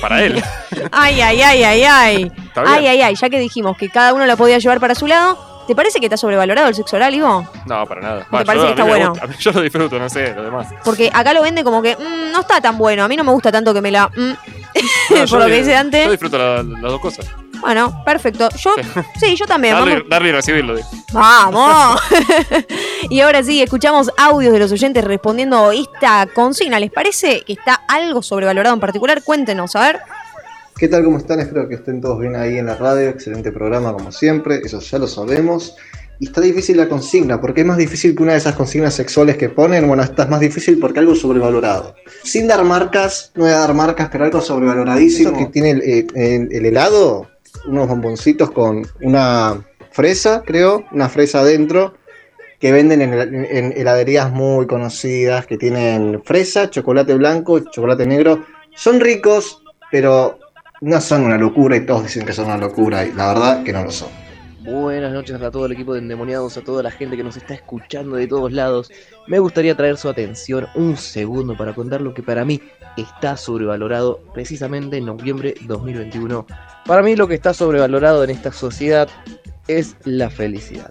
Para 0.00 0.22
él. 0.24 0.42
Ay, 0.92 1.20
ay, 1.20 1.42
ay, 1.42 1.62
ay, 1.62 1.82
ay. 1.84 2.32
Ay, 2.56 2.86
ay, 2.86 3.02
ay, 3.02 3.14
ya 3.14 3.28
que 3.30 3.38
dijimos 3.38 3.76
que 3.76 3.88
cada 3.90 4.12
uno 4.14 4.26
la 4.26 4.36
podía 4.36 4.58
llevar 4.58 4.80
para 4.80 4.94
su 4.94 5.06
lado, 5.06 5.64
¿te 5.68 5.74
parece 5.76 6.00
que 6.00 6.06
está 6.06 6.16
sobrevalorado 6.16 6.68
el 6.68 6.74
sexo 6.74 6.96
oral, 6.96 7.14
Ivo? 7.14 7.46
No, 7.66 7.86
para 7.86 8.00
nada. 8.00 8.18
¿Te 8.24 8.36
Va, 8.36 8.44
parece 8.44 8.56
yo- 8.56 8.64
que 8.66 8.70
está 8.70 8.84
bueno? 8.84 9.10
gusta. 9.10 9.24
A 9.24 9.28
mí- 9.28 9.34
Yo 9.38 9.52
lo 9.52 9.60
disfruto, 9.60 9.98
no 9.98 10.08
sé, 10.08 10.34
lo 10.34 10.42
demás. 10.44 10.66
Porque 10.84 11.10
acá 11.12 11.32
lo 11.32 11.42
vende 11.42 11.62
como 11.62 11.82
que 11.82 11.96
"Mm, 11.96 12.32
no 12.32 12.40
está 12.40 12.60
tan 12.60 12.78
bueno, 12.78 13.04
a 13.04 13.08
mí 13.08 13.16
no 13.16 13.22
me 13.24 13.30
gusta 13.32 13.52
tanto 13.52 13.72
que 13.74 13.80
me 13.80 13.90
la... 13.90 14.08
mm". 14.08 14.32
No, 15.14 15.26
por 15.28 15.38
lo 15.40 15.46
que 15.46 15.52
di- 15.52 15.58
dice 15.58 15.72
Dante. 15.72 16.04
Yo 16.04 16.10
disfruto 16.10 16.38
la- 16.38 16.62
las 16.62 16.80
dos 16.82 17.00
cosas. 17.00 17.26
Bueno, 17.60 18.02
perfecto. 18.04 18.48
Yo, 18.56 18.74
sí, 19.18 19.36
yo 19.36 19.46
también. 19.46 19.74
Darle, 19.74 20.02
darle 20.08 20.28
y 20.30 20.32
recibirlo. 20.32 20.76
digo. 20.76 20.88
¡Vamos! 21.12 22.00
y 23.10 23.20
ahora 23.20 23.42
sí, 23.42 23.62
escuchamos 23.62 24.10
audios 24.16 24.52
de 24.52 24.58
los 24.58 24.72
oyentes 24.72 25.04
respondiendo 25.04 25.72
esta 25.72 26.26
consigna. 26.34 26.78
¿Les 26.80 26.90
parece 26.90 27.42
que 27.42 27.52
está 27.54 27.74
algo 27.88 28.22
sobrevalorado 28.22 28.74
en 28.74 28.80
particular? 28.80 29.22
Cuéntenos, 29.22 29.76
a 29.76 29.80
ver. 29.86 30.00
¿Qué 30.76 30.88
tal? 30.88 31.04
¿Cómo 31.04 31.18
están? 31.18 31.40
Espero 31.40 31.68
que 31.68 31.74
estén 31.74 32.00
todos 32.00 32.18
bien 32.20 32.36
ahí 32.36 32.58
en 32.58 32.66
la 32.66 32.74
radio. 32.76 33.08
Excelente 33.10 33.52
programa 33.52 33.92
como 33.92 34.12
siempre, 34.12 34.60
eso 34.64 34.80
ya 34.80 34.98
lo 34.98 35.06
sabemos. 35.06 35.74
Y 36.18 36.26
está 36.26 36.42
difícil 36.42 36.76
la 36.76 36.86
consigna, 36.88 37.40
porque 37.40 37.62
es 37.62 37.66
más 37.66 37.78
difícil 37.78 38.14
que 38.14 38.22
una 38.22 38.32
de 38.32 38.38
esas 38.38 38.54
consignas 38.54 38.92
sexuales 38.94 39.36
que 39.38 39.48
ponen. 39.48 39.88
Bueno, 39.88 40.02
esta 40.02 40.24
es 40.24 40.28
más 40.28 40.40
difícil 40.40 40.78
porque 40.78 40.98
algo 41.00 41.14
sobrevalorado. 41.14 41.94
Sin 42.24 42.46
dar 42.46 42.62
marcas, 42.64 43.32
no 43.34 43.44
voy 43.44 43.52
a 43.52 43.58
dar 43.58 43.72
marcas, 43.74 44.08
pero 44.12 44.24
algo 44.24 44.40
sobrevaloradísimo. 44.42 45.36
que 45.36 45.46
tiene 45.46 45.70
el, 45.70 45.80
eh, 45.82 46.06
el- 46.14 46.48
el 46.52 46.66
helado, 46.66 47.26
unos 47.66 47.88
bomboncitos 47.88 48.50
con 48.50 48.86
una 49.00 49.64
fresa, 49.90 50.42
creo, 50.44 50.84
una 50.92 51.08
fresa 51.08 51.40
adentro, 51.40 51.94
que 52.58 52.72
venden 52.72 53.00
en, 53.00 53.12
en 53.14 53.72
heladerías 53.76 54.30
muy 54.30 54.66
conocidas, 54.66 55.46
que 55.46 55.56
tienen 55.56 56.22
fresa, 56.24 56.68
chocolate 56.68 57.14
blanco, 57.14 57.60
chocolate 57.70 58.06
negro. 58.06 58.44
Son 58.74 59.00
ricos, 59.00 59.62
pero 59.90 60.38
no 60.80 61.00
son 61.00 61.24
una 61.24 61.38
locura 61.38 61.76
y 61.76 61.86
todos 61.86 62.04
dicen 62.04 62.26
que 62.26 62.32
son 62.32 62.46
una 62.46 62.58
locura 62.58 63.04
y 63.04 63.12
la 63.12 63.28
verdad 63.28 63.62
que 63.64 63.72
no 63.72 63.84
lo 63.84 63.90
son. 63.90 64.08
Buenas 64.62 65.12
noches 65.12 65.40
a 65.40 65.50
todo 65.50 65.64
el 65.66 65.72
equipo 65.72 65.94
de 65.94 66.00
Endemoniados, 66.00 66.58
a 66.58 66.60
toda 66.60 66.82
la 66.82 66.90
gente 66.90 67.16
que 67.16 67.24
nos 67.24 67.36
está 67.36 67.54
escuchando 67.54 68.16
de 68.16 68.26
todos 68.26 68.52
lados. 68.52 68.90
Me 69.26 69.38
gustaría 69.38 69.74
traer 69.74 69.96
su 69.96 70.08
atención 70.08 70.68
un 70.74 70.98
segundo 70.98 71.56
para 71.56 71.72
contar 71.72 72.02
lo 72.02 72.12
que 72.12 72.22
para 72.22 72.44
mí 72.44 72.60
está 72.96 73.36
sobrevalorado 73.36 74.20
precisamente 74.34 74.98
en 74.98 75.06
noviembre 75.06 75.54
2021. 75.62 76.46
Para 76.86 77.02
mí 77.02 77.16
lo 77.16 77.28
que 77.28 77.34
está 77.34 77.54
sobrevalorado 77.54 78.24
en 78.24 78.30
esta 78.30 78.52
sociedad 78.52 79.08
es 79.68 79.96
la 80.04 80.30
felicidad. 80.30 80.90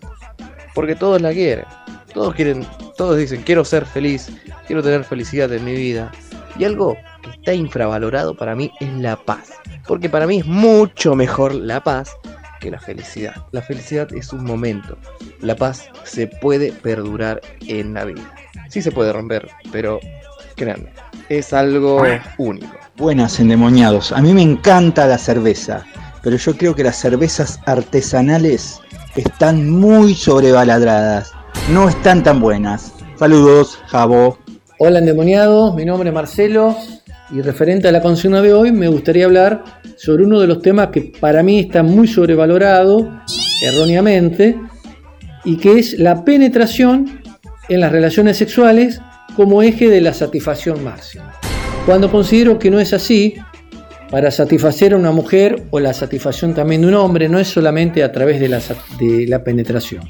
Porque 0.73 0.95
todos 0.95 1.21
la 1.21 1.31
quieren. 1.31 1.65
Todos 2.13 2.33
quieren, 2.33 2.65
todos 2.97 3.17
dicen, 3.17 3.43
quiero 3.43 3.63
ser 3.63 3.85
feliz, 3.85 4.31
quiero 4.65 4.81
tener 4.81 5.03
felicidad 5.03 5.51
en 5.53 5.63
mi 5.63 5.73
vida. 5.73 6.11
Y 6.57 6.63
algo 6.63 6.97
que 7.21 7.29
está 7.31 7.53
infravalorado 7.53 8.35
para 8.35 8.55
mí 8.55 8.71
es 8.79 8.91
la 8.93 9.15
paz. 9.15 9.51
Porque 9.87 10.09
para 10.09 10.25
mí 10.25 10.39
es 10.39 10.45
mucho 10.45 11.15
mejor 11.15 11.53
la 11.53 11.83
paz 11.83 12.15
que 12.59 12.71
la 12.71 12.79
felicidad. 12.79 13.35
La 13.51 13.61
felicidad 13.61 14.11
es 14.13 14.33
un 14.33 14.43
momento. 14.43 14.97
La 15.41 15.55
paz 15.55 15.89
se 16.03 16.27
puede 16.27 16.71
perdurar 16.71 17.41
en 17.67 17.93
la 17.93 18.05
vida. 18.05 18.33
Sí 18.69 18.81
se 18.81 18.91
puede 18.91 19.13
romper, 19.13 19.49
pero 19.71 19.99
créanme, 20.59 20.89
es 21.29 21.53
algo 21.53 22.03
único. 22.37 22.67
Buenas 22.97 23.39
endemoniados. 23.39 24.11
A 24.11 24.21
mí 24.21 24.33
me 24.33 24.41
encanta 24.41 25.07
la 25.07 25.17
cerveza, 25.17 25.85
pero 26.21 26.35
yo 26.35 26.57
creo 26.57 26.75
que 26.75 26.83
las 26.83 26.97
cervezas 26.97 27.61
artesanales 27.65 28.81
están 29.15 29.69
muy 29.69 30.13
sobrevaloradas. 30.13 31.31
No 31.71 31.87
están 31.87 32.23
tan 32.23 32.41
buenas. 32.41 32.93
Saludos, 33.17 33.79
Jabo. 33.87 34.37
Hola 34.79 34.99
endemoniados, 34.99 35.75
mi 35.75 35.85
nombre 35.85 36.09
es 36.09 36.15
Marcelo 36.15 36.75
y 37.31 37.41
referente 37.41 37.87
a 37.87 37.91
la 37.91 38.01
consigna 38.01 38.41
de 38.41 38.53
hoy 38.53 38.71
me 38.71 38.87
gustaría 38.87 39.25
hablar 39.25 39.63
sobre 39.97 40.23
uno 40.23 40.39
de 40.39 40.47
los 40.47 40.61
temas 40.61 40.87
que 40.87 41.13
para 41.19 41.43
mí 41.43 41.59
está 41.59 41.83
muy 41.83 42.07
sobrevalorado, 42.07 43.09
erróneamente, 43.61 44.57
y 45.45 45.57
que 45.57 45.79
es 45.79 45.99
la 45.99 46.23
penetración 46.23 47.21
en 47.69 47.81
las 47.81 47.91
relaciones 47.91 48.37
sexuales 48.37 49.01
como 49.35 49.61
eje 49.61 49.89
de 49.89 50.01
la 50.01 50.13
satisfacción 50.13 50.83
máxima. 50.83 51.33
Cuando 51.85 52.11
considero 52.11 52.59
que 52.59 52.69
no 52.69 52.79
es 52.79 52.93
así, 52.93 53.35
para 54.09 54.31
satisfacer 54.31 54.93
a 54.93 54.97
una 54.97 55.11
mujer 55.11 55.63
o 55.69 55.79
la 55.79 55.93
satisfacción 55.93 56.53
también 56.53 56.81
de 56.81 56.87
un 56.87 56.95
hombre 56.95 57.29
no 57.29 57.39
es 57.39 57.47
solamente 57.47 58.03
a 58.03 58.11
través 58.11 58.39
de 58.39 58.49
la, 59.27 59.43
penetración. 59.43 60.03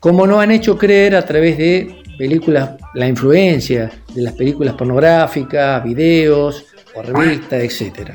Como 0.00 0.26
nos 0.26 0.40
han 0.40 0.50
hecho 0.50 0.76
creer 0.76 1.16
a 1.16 1.24
través 1.24 1.56
de 1.56 1.96
películas, 2.18 2.70
la 2.94 3.08
influencia 3.08 3.90
de 4.14 4.22
las 4.22 4.34
películas 4.34 4.74
pornográficas, 4.74 5.82
videos 5.82 6.66
o 6.94 7.02
revistas, 7.02 7.62
etc. 7.62 8.10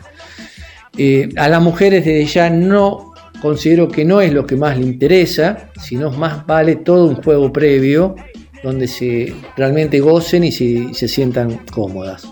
Eh, 0.97 1.29
a 1.35 1.49
las 1.49 1.61
mujeres 1.61 2.05
desde 2.05 2.25
ya 2.25 2.49
no 2.49 3.13
considero 3.41 3.87
que 3.87 4.05
no 4.05 4.21
es 4.21 4.31
lo 4.31 4.45
que 4.45 4.55
más 4.55 4.77
le 4.77 4.85
interesa, 4.85 5.71
sino 5.81 6.11
más 6.11 6.45
vale 6.45 6.75
todo 6.75 7.07
un 7.07 7.15
juego 7.15 7.51
previo 7.51 8.15
donde 8.63 8.87
se 8.87 9.33
realmente 9.57 9.99
gocen 9.99 10.43
y 10.43 10.51
se, 10.51 10.93
se 10.93 11.07
sientan 11.07 11.65
cómodas. 11.71 12.27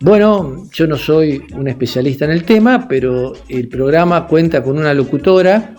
Bueno, 0.00 0.66
yo 0.72 0.86
no 0.86 0.96
soy 0.96 1.42
un 1.54 1.68
especialista 1.68 2.26
en 2.26 2.32
el 2.32 2.44
tema, 2.44 2.86
pero 2.86 3.32
el 3.48 3.68
programa 3.68 4.26
cuenta 4.26 4.62
con 4.62 4.78
una 4.78 4.92
locutora 4.92 5.74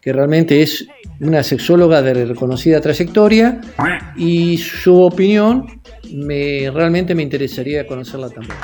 que 0.00 0.12
realmente 0.12 0.62
es 0.62 0.86
una 1.20 1.42
sexóloga 1.42 2.00
de 2.00 2.24
reconocida 2.24 2.80
trayectoria 2.80 3.60
y 4.16 4.56
su 4.58 5.02
opinión 5.02 5.80
me, 6.12 6.70
realmente 6.72 7.14
me 7.14 7.22
interesaría 7.22 7.86
conocerla 7.86 8.30
también. 8.30 8.56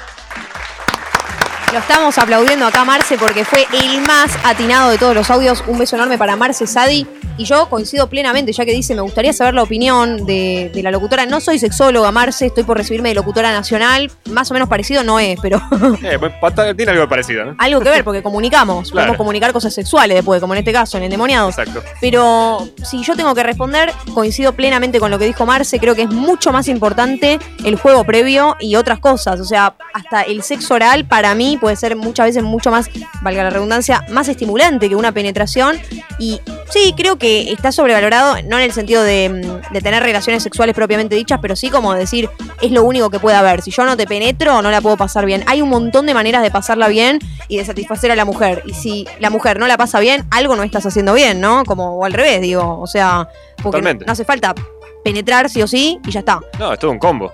Lo 1.74 1.80
estamos 1.80 2.16
aplaudiendo 2.18 2.66
acá, 2.66 2.84
Marce, 2.84 3.18
porque 3.18 3.44
fue 3.44 3.66
el 3.72 4.00
más 4.02 4.38
atinado 4.44 4.90
de 4.90 4.96
todos 4.96 5.12
los 5.12 5.28
audios. 5.28 5.64
Un 5.66 5.76
beso 5.76 5.96
enorme 5.96 6.16
para 6.16 6.36
Marce 6.36 6.68
Sadi. 6.68 7.04
Y 7.36 7.46
yo 7.46 7.68
coincido 7.68 8.08
plenamente, 8.08 8.52
ya 8.52 8.64
que 8.64 8.70
dice, 8.70 8.94
me 8.94 9.00
gustaría 9.00 9.32
saber 9.32 9.54
la 9.54 9.64
opinión 9.64 10.24
de, 10.24 10.70
la 10.84 10.92
locutora. 10.92 11.26
No 11.26 11.40
soy 11.40 11.58
sexóloga, 11.58 12.12
Marce, 12.12 12.46
estoy 12.46 12.62
por 12.62 12.76
recibirme 12.76 13.08
de 13.08 13.16
locutora 13.16 13.50
nacional. 13.50 14.08
Más 14.30 14.48
o 14.52 14.54
menos 14.54 14.68
parecido 14.68 15.02
no 15.02 15.18
es, 15.18 15.36
pero. 15.42 15.60
Eh, 16.04 16.18
pues, 16.18 16.32
tiene 16.76 16.92
algo 16.92 17.08
parecido, 17.08 17.44
¿no? 17.44 17.56
Algo 17.58 17.80
que 17.80 17.88
ver, 17.88 18.04
porque 18.04 18.22
comunicamos. 18.22 18.92
Podemos 18.92 19.16
comunicar 19.16 19.52
cosas 19.52 19.74
sexuales 19.74 20.16
después, 20.16 20.40
como 20.40 20.54
en 20.54 20.58
este 20.58 20.72
caso, 20.72 20.96
en 20.98 21.04
Endemoniados. 21.04 21.58
Exacto. 21.58 21.82
Pero 22.00 22.68
si 22.84 23.02
yo 23.02 23.16
tengo 23.16 23.34
que 23.34 23.42
responder, 23.42 23.92
coincido 24.12 24.52
plenamente 24.52 25.00
con 25.00 25.10
lo 25.10 25.18
que 25.18 25.24
dijo 25.24 25.44
Marce. 25.44 25.80
Creo 25.80 25.96
que 25.96 26.02
es 26.02 26.10
mucho 26.10 26.52
más 26.52 26.68
importante 26.68 27.40
el 27.64 27.74
juego 27.76 28.04
previo 28.04 28.56
y 28.60 28.76
otras 28.76 29.00
cosas. 29.00 29.40
O 29.40 29.44
sea, 29.44 29.74
hasta 29.92 30.22
el 30.22 30.42
sexo 30.42 30.74
oral 30.74 31.06
para 31.06 31.34
mí 31.34 31.58
puede 31.64 31.76
ser 31.76 31.96
muchas 31.96 32.26
veces 32.26 32.42
mucho 32.42 32.70
más, 32.70 32.90
valga 33.22 33.42
la 33.42 33.48
redundancia, 33.48 34.04
más 34.10 34.28
estimulante 34.28 34.86
que 34.90 34.96
una 34.96 35.12
penetración. 35.12 35.80
Y 36.18 36.38
sí, 36.68 36.92
creo 36.94 37.16
que 37.16 37.50
está 37.50 37.72
sobrevalorado, 37.72 38.34
no 38.42 38.58
en 38.58 38.64
el 38.64 38.72
sentido 38.72 39.02
de, 39.02 39.62
tener 39.82 40.02
relaciones 40.02 40.42
sexuales 40.42 40.74
propiamente 40.74 41.16
dichas, 41.16 41.38
pero 41.40 41.56
sí 41.56 41.70
como 41.70 41.94
decir, 41.94 42.28
es 42.60 42.70
lo 42.70 42.84
único 42.84 43.08
que 43.08 43.18
puede 43.18 43.38
haber. 43.38 43.62
Si 43.62 43.70
yo 43.70 43.86
no 43.86 43.96
te 43.96 44.06
penetro, 44.06 44.60
no 44.60 44.70
la 44.70 44.82
puedo 44.82 44.98
pasar 44.98 45.24
bien. 45.24 45.42
Hay 45.46 45.62
un 45.62 45.70
montón 45.70 46.04
de 46.04 46.12
maneras 46.12 46.42
de 46.42 46.50
pasarla 46.50 46.88
bien 46.88 47.18
y 47.48 47.56
de 47.56 47.64
satisfacer 47.64 48.10
a 48.10 48.14
la 48.14 48.26
mujer. 48.26 48.62
Y 48.66 48.74
si 48.74 49.06
la 49.18 49.30
mujer 49.30 49.58
no 49.58 49.66
la 49.66 49.78
pasa 49.78 50.00
bien, 50.00 50.26
algo 50.30 50.56
no 50.56 50.64
estás 50.64 50.84
haciendo 50.84 51.14
bien, 51.14 51.40
¿no? 51.40 51.64
Como 51.64 51.96
o 51.96 52.04
al 52.04 52.12
revés, 52.12 52.42
digo. 52.42 52.78
O 52.78 52.86
sea, 52.86 53.26
porque 53.62 53.80
no 53.80 54.12
hace 54.12 54.26
falta 54.26 54.54
penetrar 55.02 55.48
sí 55.48 55.62
o 55.62 55.66
sí 55.66 55.98
y 56.04 56.10
ya 56.10 56.20
está. 56.20 56.40
No, 56.58 56.74
es 56.74 56.78
todo 56.78 56.90
un 56.90 56.98
combo. 56.98 57.32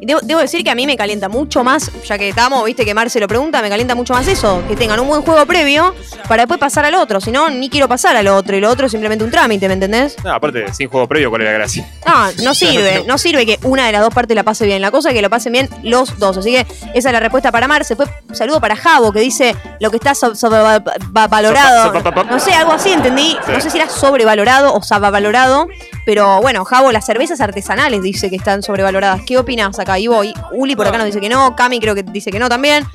Debo, 0.00 0.40
decir 0.40 0.64
que 0.64 0.70
a 0.70 0.74
mí 0.74 0.86
me 0.86 0.96
calienta 0.96 1.28
mucho 1.28 1.62
más, 1.62 1.90
ya 2.04 2.18
que 2.18 2.30
estamos, 2.30 2.64
viste 2.64 2.84
que 2.84 2.94
Marce 2.94 3.20
lo 3.20 3.28
pregunta, 3.28 3.60
me 3.62 3.68
calienta 3.68 3.94
mucho 3.94 4.14
más 4.14 4.26
eso, 4.26 4.62
que 4.68 4.76
tengan 4.76 4.98
un 5.00 5.08
buen 5.08 5.22
juego 5.22 5.44
previo 5.46 5.94
para 6.28 6.42
después 6.42 6.58
pasar 6.58 6.84
al 6.84 6.94
otro. 6.94 7.20
Si 7.20 7.30
no, 7.30 7.48
ni 7.50 7.68
quiero 7.68 7.88
pasar 7.88 8.16
al 8.16 8.28
otro 8.28 8.56
y 8.56 8.60
lo 8.60 8.70
otro 8.70 8.86
es 8.86 8.92
simplemente 8.92 9.24
un 9.24 9.30
trámite, 9.30 9.68
¿me 9.68 9.74
entendés? 9.74 10.16
No, 10.24 10.32
aparte, 10.32 10.72
sin 10.72 10.88
juego 10.88 11.06
previo, 11.06 11.30
¿cuál 11.30 11.42
es 11.42 11.46
la 11.46 11.52
gracia? 11.52 11.88
No, 12.06 12.32
no 12.44 12.54
sirve, 12.54 13.04
no 13.06 13.18
sirve 13.18 13.46
que 13.46 13.58
una 13.62 13.86
de 13.86 13.92
las 13.92 14.02
dos 14.02 14.14
partes 14.14 14.34
la 14.34 14.42
pase 14.42 14.66
bien. 14.66 14.80
La 14.82 14.90
cosa 14.90 15.10
es 15.10 15.14
que 15.14 15.22
lo 15.22 15.30
pasen 15.30 15.52
bien 15.52 15.68
los 15.82 16.18
dos. 16.18 16.36
Así 16.36 16.52
que 16.52 16.66
esa 16.94 17.08
es 17.08 17.12
la 17.12 17.20
respuesta 17.20 17.52
para 17.52 17.68
Marce. 17.68 17.94
Después, 17.94 18.10
saludo 18.32 18.60
para 18.60 18.76
Javo, 18.76 19.12
que 19.12 19.20
dice 19.20 19.54
lo 19.80 19.90
que 19.90 19.96
está 19.96 20.14
sobrevalorado. 20.14 21.92
No 22.24 22.38
sé, 22.38 22.54
algo 22.54 22.72
así, 22.72 22.92
entendí. 22.92 23.36
No 23.48 23.60
sé 23.60 23.70
si 23.70 23.78
era 23.78 23.88
sobrevalorado 23.88 24.74
o 24.74 24.82
sobrevalorado. 24.82 25.68
Pero 26.04 26.40
bueno, 26.40 26.64
Javo, 26.64 26.92
las 26.92 27.04
cervezas 27.04 27.40
artesanales 27.40 28.02
dice 28.02 28.30
que 28.30 28.36
están 28.36 28.62
sobrevaloradas. 28.62 29.22
¿Qué 29.28 29.36
opinas 29.36 29.78
acá? 29.78 29.98
Ivo, 29.98 30.22
Uli 30.52 30.74
por 30.74 30.86
acá 30.86 30.96
nos 30.96 31.04
dice 31.04 31.20
que 31.20 31.28
no, 31.28 31.54
Cami 31.54 31.80
creo 31.80 31.94
que 31.94 32.02
dice 32.02 32.30
que 32.30 32.38
no 32.38 32.48
también. 32.48 32.86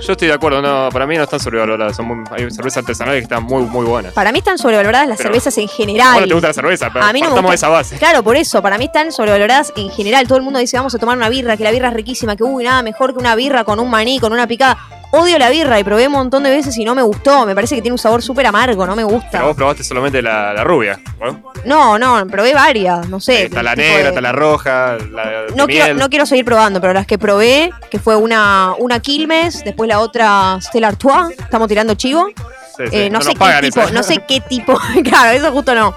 Yo 0.00 0.12
estoy 0.12 0.28
de 0.28 0.34
acuerdo, 0.34 0.62
no, 0.62 0.88
para 0.92 1.04
mí 1.04 1.16
no 1.16 1.24
están 1.24 1.40
sobrevaloradas. 1.40 1.96
Son 1.96 2.22
hay 2.30 2.48
cervezas 2.48 2.84
artesanales 2.84 3.18
que 3.18 3.24
están 3.24 3.42
muy, 3.42 3.64
muy 3.64 3.84
buenas. 3.84 4.12
Para 4.12 4.30
mí 4.30 4.38
están 4.38 4.56
sobrevaloradas 4.56 5.08
las 5.08 5.18
cervezas 5.18 5.58
en 5.58 5.66
general. 5.66 6.12
Bueno, 6.12 6.28
te 6.28 6.34
gusta 6.34 6.46
la 6.46 6.54
cerveza, 6.54 6.90
pero 6.92 7.04
a 7.04 7.12
mí 7.12 7.20
no 7.20 7.34
de 7.42 7.54
esa 7.56 7.68
base. 7.68 7.98
Claro, 7.98 8.22
por 8.22 8.36
eso, 8.36 8.62
para 8.62 8.78
mí 8.78 8.84
están 8.84 9.10
sobrevaloradas 9.10 9.72
en 9.74 9.90
general. 9.90 10.28
Todo 10.28 10.38
el 10.38 10.44
mundo 10.44 10.60
dice, 10.60 10.76
vamos 10.76 10.94
a 10.94 10.98
tomar 11.00 11.16
una 11.16 11.28
birra, 11.28 11.56
que 11.56 11.64
la 11.64 11.72
birra 11.72 11.88
es 11.88 11.94
riquísima, 11.94 12.36
que 12.36 12.44
uy, 12.44 12.62
nada 12.62 12.82
mejor 12.82 13.12
que 13.12 13.18
una 13.18 13.34
birra 13.34 13.64
con 13.64 13.80
un 13.80 13.90
maní, 13.90 14.20
con 14.20 14.32
una 14.32 14.46
picada. 14.46 14.78
Odio 15.12 15.38
la 15.38 15.50
birra 15.50 15.80
y 15.80 15.84
probé 15.84 16.06
un 16.06 16.12
montón 16.12 16.44
de 16.44 16.50
veces 16.50 16.76
y 16.78 16.84
no 16.84 16.94
me 16.94 17.02
gustó. 17.02 17.44
Me 17.44 17.54
parece 17.54 17.74
que 17.74 17.82
tiene 17.82 17.94
un 17.94 17.98
sabor 17.98 18.22
súper 18.22 18.46
amargo, 18.46 18.86
no 18.86 18.94
me 18.94 19.02
gusta. 19.02 19.28
Pero 19.32 19.46
vos 19.46 19.56
probaste 19.56 19.82
solamente 19.82 20.22
la, 20.22 20.62
rubia, 20.62 21.00
¿no? 21.64 21.98
No, 21.98 22.26
probé 22.28 22.54
varias, 22.54 23.08
no 23.08 23.18
sé. 23.18 23.44
Está 23.44 23.62
la 23.62 23.74
negra, 23.74 24.08
está 24.08 24.20
la 24.20 24.32
roja, 24.32 24.98
la 25.10 25.46
no 25.56 25.66
quiero, 25.66 25.94
no 25.94 26.08
quiero 26.08 26.26
seguir 26.26 26.44
probando, 26.44 26.80
pero 26.80 26.92
las 26.92 27.06
que 27.06 27.18
probé, 27.18 27.70
que 27.90 27.98
fue 27.98 28.14
una, 28.14 28.74
una 28.78 29.00
Quilmes, 29.00 29.64
después 29.64 29.88
la 29.88 29.98
otra 30.00 30.58
Stella 30.60 30.88
Artois, 30.88 31.36
estamos 31.38 31.68
tirando 31.68 31.94
chivo. 31.94 32.28
Eh, 32.92 33.10
no, 33.10 33.20
sé 33.20 33.34
qué 33.34 33.60
tipo, 33.62 33.90
no 33.90 34.02
sé 34.02 34.22
qué 34.26 34.40
tipo, 34.40 34.78
claro, 35.04 35.36
eso 35.36 35.52
justo 35.52 35.74
no. 35.74 35.94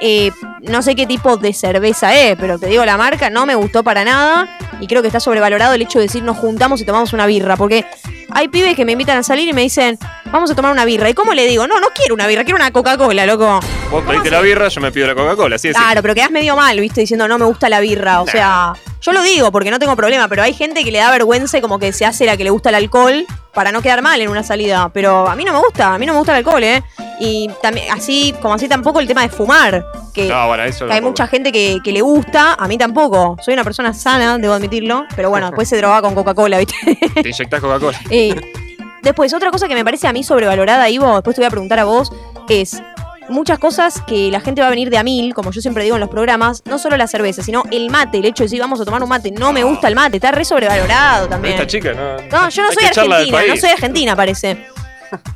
Eh, 0.00 0.30
no 0.62 0.82
sé 0.82 0.94
qué 0.94 1.06
tipo 1.06 1.36
de 1.36 1.52
cerveza 1.52 2.14
es, 2.14 2.36
pero 2.36 2.58
te 2.58 2.66
digo 2.66 2.84
la 2.84 2.96
marca, 2.96 3.30
no 3.30 3.46
me 3.46 3.54
gustó 3.54 3.82
para 3.82 4.04
nada. 4.04 4.48
Y 4.80 4.86
creo 4.86 5.02
que 5.02 5.08
está 5.08 5.20
sobrevalorado 5.20 5.74
el 5.74 5.82
hecho 5.82 5.98
de 5.98 6.06
decir 6.06 6.22
nos 6.22 6.36
juntamos 6.36 6.80
y 6.80 6.84
tomamos 6.84 7.12
una 7.12 7.26
birra. 7.26 7.56
Porque 7.56 7.84
hay 8.30 8.48
pibes 8.48 8.76
que 8.76 8.84
me 8.84 8.92
invitan 8.92 9.18
a 9.18 9.22
salir 9.22 9.48
y 9.48 9.52
me 9.52 9.62
dicen, 9.62 9.98
vamos 10.30 10.50
a 10.50 10.54
tomar 10.54 10.72
una 10.72 10.84
birra. 10.84 11.08
¿Y 11.10 11.14
cómo 11.14 11.34
le 11.34 11.46
digo? 11.46 11.66
No, 11.66 11.80
no 11.80 11.88
quiero 11.94 12.14
una 12.14 12.26
birra, 12.26 12.44
quiero 12.44 12.56
una 12.56 12.70
Coca-Cola, 12.70 13.26
loco. 13.26 13.60
Vos 13.90 14.04
pediste 14.06 14.30
la 14.30 14.40
birra, 14.40 14.68
yo 14.68 14.80
me 14.80 14.92
pido 14.92 15.06
la 15.06 15.14
Coca-Cola, 15.14 15.58
sí 15.58 15.70
Claro, 15.70 16.02
pero 16.02 16.14
quedas 16.14 16.30
medio 16.30 16.56
mal, 16.56 16.78
viste, 16.80 17.00
diciendo 17.00 17.26
no 17.26 17.38
me 17.38 17.44
gusta 17.44 17.68
la 17.68 17.80
birra. 17.80 18.20
O 18.20 18.26
sea, 18.26 18.74
yo 19.00 19.12
lo 19.12 19.22
digo 19.22 19.52
porque 19.52 19.70
no 19.70 19.78
tengo 19.78 19.94
problema, 19.96 20.28
pero 20.28 20.42
hay 20.42 20.52
gente 20.52 20.84
que 20.84 20.90
le 20.90 20.98
da 20.98 21.10
vergüenza 21.10 21.58
y 21.58 21.60
como 21.60 21.78
que 21.78 21.92
se 21.92 22.04
hace 22.04 22.26
la 22.26 22.36
que 22.36 22.44
le 22.44 22.50
gusta 22.50 22.70
el 22.70 22.74
alcohol 22.74 23.26
para 23.54 23.72
no 23.72 23.82
quedar 23.82 24.02
mal 24.02 24.20
en 24.20 24.28
una 24.28 24.42
salida. 24.42 24.90
Pero 24.92 25.28
a 25.28 25.36
mí 25.36 25.44
no 25.44 25.52
me 25.52 25.58
gusta, 25.60 25.94
a 25.94 25.98
mí 25.98 26.06
no 26.06 26.12
me 26.12 26.18
gusta 26.18 26.32
el 26.32 26.38
alcohol, 26.38 26.62
¿eh? 26.62 26.82
Y 27.20 27.48
también, 27.62 27.90
así, 27.92 28.34
como 28.40 28.54
así 28.54 28.68
tampoco 28.68 29.00
el 29.00 29.06
tema 29.06 29.22
de 29.22 29.28
fumar. 29.28 29.84
Que, 30.12 30.32
hay 30.32 31.00
mucha 31.00 31.26
gente 31.28 31.52
que, 31.52 31.80
le 31.84 32.00
gusta, 32.00 32.54
a 32.54 32.66
mí 32.66 32.76
tampoco. 32.76 33.36
Soy 33.40 33.54
una 33.54 33.64
persona 33.64 33.94
sana, 33.94 34.38
debo 34.38 34.54
admitirlo. 34.54 35.06
Pero 35.14 35.30
bueno, 35.30 35.46
después 35.46 35.68
se 35.68 35.76
droga 35.78 36.02
con 36.02 36.14
Coca-Cola, 36.14 36.58
¿viste? 36.58 36.74
Te 37.14 37.28
inyectas 37.28 37.60
Coca-Cola. 37.60 37.98
después, 39.02 39.32
otra 39.32 39.50
cosa 39.50 39.68
que 39.68 39.74
me 39.74 39.84
parece 39.84 40.08
a 40.08 40.12
mí 40.12 40.24
sobrevalorada, 40.24 40.88
Ivo, 40.88 41.14
después 41.14 41.36
te 41.36 41.40
voy 41.40 41.46
a 41.46 41.50
preguntar 41.50 41.78
a 41.78 41.84
vos, 41.84 42.12
es 42.48 42.82
muchas 43.28 43.58
cosas 43.58 44.02
que 44.06 44.30
la 44.30 44.40
gente 44.40 44.60
va 44.60 44.68
a 44.68 44.70
venir 44.70 44.90
de 44.90 44.98
a 44.98 45.02
mil, 45.02 45.34
como 45.34 45.50
yo 45.50 45.60
siempre 45.60 45.84
digo 45.84 45.96
en 45.96 46.00
los 46.00 46.08
programas, 46.08 46.62
no 46.64 46.78
solo 46.78 46.96
la 46.96 47.06
cerveza, 47.06 47.42
sino 47.42 47.62
el 47.70 47.90
mate, 47.90 48.18
el 48.18 48.24
hecho 48.24 48.42
de 48.42 48.46
decir 48.46 48.60
vamos 48.60 48.80
a 48.80 48.84
tomar 48.84 49.02
un 49.02 49.08
mate, 49.08 49.30
no 49.30 49.52
me 49.52 49.64
gusta 49.64 49.88
el 49.88 49.94
mate, 49.94 50.16
está 50.16 50.32
re 50.32 50.44
sobrevalorado 50.44 51.28
también. 51.28 51.54
Esta 51.54 51.66
chica, 51.66 51.92
no. 51.92 52.16
No, 52.16 52.48
yo 52.48 52.62
no 52.62 52.72
soy 52.72 52.84
argentina, 52.86 53.40
no 53.48 53.56
soy 53.56 53.70
argentina, 53.70 54.16
parece. 54.16 54.66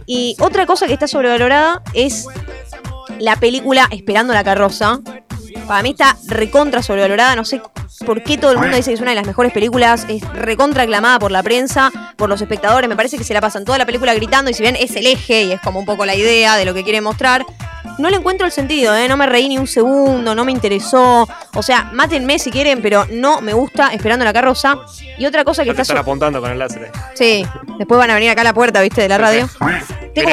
Y 0.06 0.37
otra 0.40 0.66
cosa 0.66 0.87
que 0.87 0.92
está 0.92 1.06
sobrevalorada 1.06 1.82
es 1.94 2.26
la 3.18 3.37
película 3.37 3.88
Esperando 3.90 4.34
la 4.34 4.44
carroza. 4.44 5.00
Para 5.66 5.82
mí 5.82 5.90
está 5.90 6.16
recontra 6.26 6.82
sobrevalorada, 6.82 7.37
no 7.37 7.44
sé 7.44 7.62
por 8.04 8.22
qué 8.22 8.37
todo 8.37 8.52
el 8.52 8.58
mundo 8.58 8.76
dice 8.76 8.90
que 8.90 8.94
es 8.94 9.00
una 9.00 9.11
de 9.11 9.16
las 9.16 9.26
mejores 9.26 9.52
películas, 9.52 10.06
es 10.08 10.22
recontra 10.32 10.82
aclamada 10.82 11.18
por 11.18 11.30
la 11.30 11.42
prensa, 11.42 11.90
por 12.16 12.28
los 12.28 12.40
espectadores, 12.40 12.88
me 12.88 12.96
parece 12.96 13.16
que 13.16 13.25
se 13.25 13.34
la 13.34 13.40
pasan 13.40 13.64
toda 13.64 13.78
la 13.78 13.87
película 13.87 14.12
gritando 14.14 14.50
y 14.50 14.54
si 14.54 14.62
bien 14.62 14.76
es 14.76 14.96
el 14.96 15.06
eje 15.06 15.44
y 15.44 15.52
es 15.52 15.61
como 15.61 15.78
un 15.78 15.87
poco 15.87 16.04
la 16.04 16.16
idea 16.16 16.56
de 16.56 16.64
lo 16.64 16.75
que 16.75 16.82
quiere 16.82 17.00
mostrar, 17.00 17.44
no 18.02 18.11
le 18.11 18.16
encuentro 18.16 18.44
el 18.47 18.52
sentido, 18.52 18.94
¿eh? 18.97 19.06
No 19.09 19.16
me 19.16 19.26
reí 19.26 19.49
ni 19.49 19.56
un 19.59 19.66
segundo, 19.68 20.35
no 20.35 20.44
me 20.44 20.50
interesó. 20.52 21.28
O 21.54 21.62
sea, 21.62 21.88
mátenme 21.92 22.38
si 22.38 22.50
quieren, 22.50 22.82
pero 22.82 23.06
no 23.12 23.40
me 23.40 23.52
gusta 23.52 23.88
esperando 23.94 24.25
la 24.25 24.32
carroza. 24.32 24.76
Y 25.18 25.25
otra 25.25 25.44
cosa 25.44 25.62
que 25.62 25.68
te 25.68 25.71
está. 25.73 25.82
están 25.82 25.97
su- 25.97 26.00
apuntando 26.02 26.40
con 26.40 26.50
el 26.50 26.59
láser. 26.59 26.90
Sí, 27.14 27.47
después 27.78 27.99
van 27.99 28.11
a 28.11 28.14
venir 28.14 28.30
acá 28.30 28.40
a 28.40 28.44
la 28.44 28.52
puerta, 28.52 28.80
¿viste? 28.82 29.02
De 29.02 29.09
la 29.09 29.18
radio. 29.18 29.49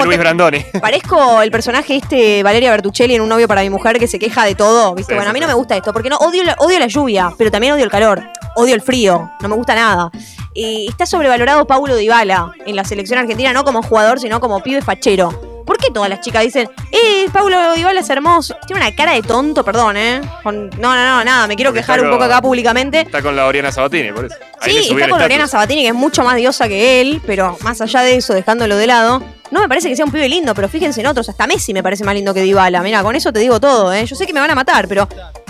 Luis 0.04 0.18
Brandoni. 0.18 0.66
Parezco 0.82 1.42
el 1.42 1.52
personaje 1.52 1.96
este, 1.96 2.42
Valeria 2.44 2.72
Bertuccelli, 2.72 3.16
en 3.16 3.22
Un 3.22 3.30
novio 3.30 3.48
para 3.48 3.62
mi 3.62 3.70
mujer, 3.70 4.00
que 4.00 4.08
se 4.08 4.18
queja 4.20 4.44
de 4.46 4.56
todo, 4.56 4.96
¿viste? 4.96 5.14
Sí, 5.14 5.16
bueno, 5.16 5.28
sí, 5.28 5.30
a 5.30 5.34
mí 5.34 5.40
no 5.40 5.48
me 5.48 5.54
gusta 5.54 5.78
esto, 5.78 5.94
porque 5.94 6.10
no 6.10 6.18
odio 6.18 6.44
la, 6.44 6.56
odio 6.58 6.80
la 6.80 6.88
lluvia, 6.88 7.32
pero 7.38 7.52
también 7.52 7.74
odio 7.74 7.84
el 7.84 7.92
calor, 7.92 8.24
odio 8.56 8.74
el 8.74 8.82
frío, 8.82 9.32
no 9.42 9.48
me 9.48 9.56
gusta 9.56 9.76
nada. 9.76 10.10
Y 10.54 10.88
está 10.90 11.06
sobrevalorado 11.06 11.66
Paulo 11.68 11.96
Dybala 11.96 12.52
en 12.66 12.76
la 12.76 12.84
selección 12.84 13.20
argentina, 13.20 13.54
no 13.54 13.64
como 13.64 13.84
jugador, 13.84 14.20
sino 14.20 14.40
como 14.40 14.62
pibe 14.64 14.82
fachero. 14.82 15.49
¿Por 15.90 15.94
qué 15.94 16.00
todas 16.00 16.10
las 16.10 16.22
chicas 16.22 16.44
dicen, 16.44 16.70
eh, 16.92 17.26
Paulo 17.34 17.74
Dybala 17.74 18.02
es 18.02 18.10
hermoso? 18.10 18.56
Tiene 18.68 18.82
una 18.84 18.96
cara 18.96 19.14
de 19.14 19.22
tonto, 19.24 19.64
perdón, 19.66 19.98
¿eh? 19.98 20.22
Con- 20.44 20.70
no, 20.72 20.94
no, 20.96 21.04
no, 21.18 21.24
nada, 21.24 21.48
me 21.48 21.56
quiero 21.56 21.72
Porque 21.72 21.80
quejar 21.82 22.02
un 22.04 22.12
poco 22.12 22.24
acá 22.26 22.42
públicamente. 22.42 23.02
Está 23.02 23.22
con 23.22 23.36
la 23.36 23.46
Oriana 23.48 23.72
Sabatini, 23.72 24.12
por 24.12 24.26
eso. 24.26 24.36
Ahí 24.62 24.72
Sí, 24.74 24.78
está 24.80 24.90
con 24.94 25.00
estatus. 25.02 25.20
Lorena 25.22 25.48
Sabatini, 25.48 25.82
que 25.82 25.88
es 25.88 25.94
mucho 25.96 26.24
más 26.24 26.36
diosa 26.36 26.68
que 26.68 27.02
él, 27.02 27.22
pero 27.26 27.58
más 27.62 27.82
allá 27.82 28.02
de 28.02 28.18
eso, 28.18 28.34
dejándolo 28.34 28.78
de 28.78 28.86
lado, 28.88 29.24
no 29.52 29.62
me 29.62 29.68
parece 29.68 29.90
que 29.90 29.96
sea 29.96 30.06
un 30.06 30.12
pibe 30.12 30.30
lindo, 30.30 30.54
pero 30.54 30.70
fíjense 30.70 31.02
en 31.02 31.08
otros, 31.08 31.28
hasta 31.30 31.48
Messi 31.48 31.74
me 31.74 31.82
parece 31.82 32.04
más 32.04 32.14
lindo 32.14 32.34
que 32.34 32.42
Dybala. 32.42 32.82
Mira, 32.84 33.02
con 33.02 33.16
eso 33.16 33.34
te 33.34 33.40
digo 33.40 33.60
todo, 33.60 33.92
¿eh? 33.94 34.06
Yo 34.06 34.16
sé 34.16 34.28
que 34.28 34.34
me 34.34 34.40
van 34.42 34.52
a 34.52 34.56
matar, 34.56 34.88
pero... 34.88 35.08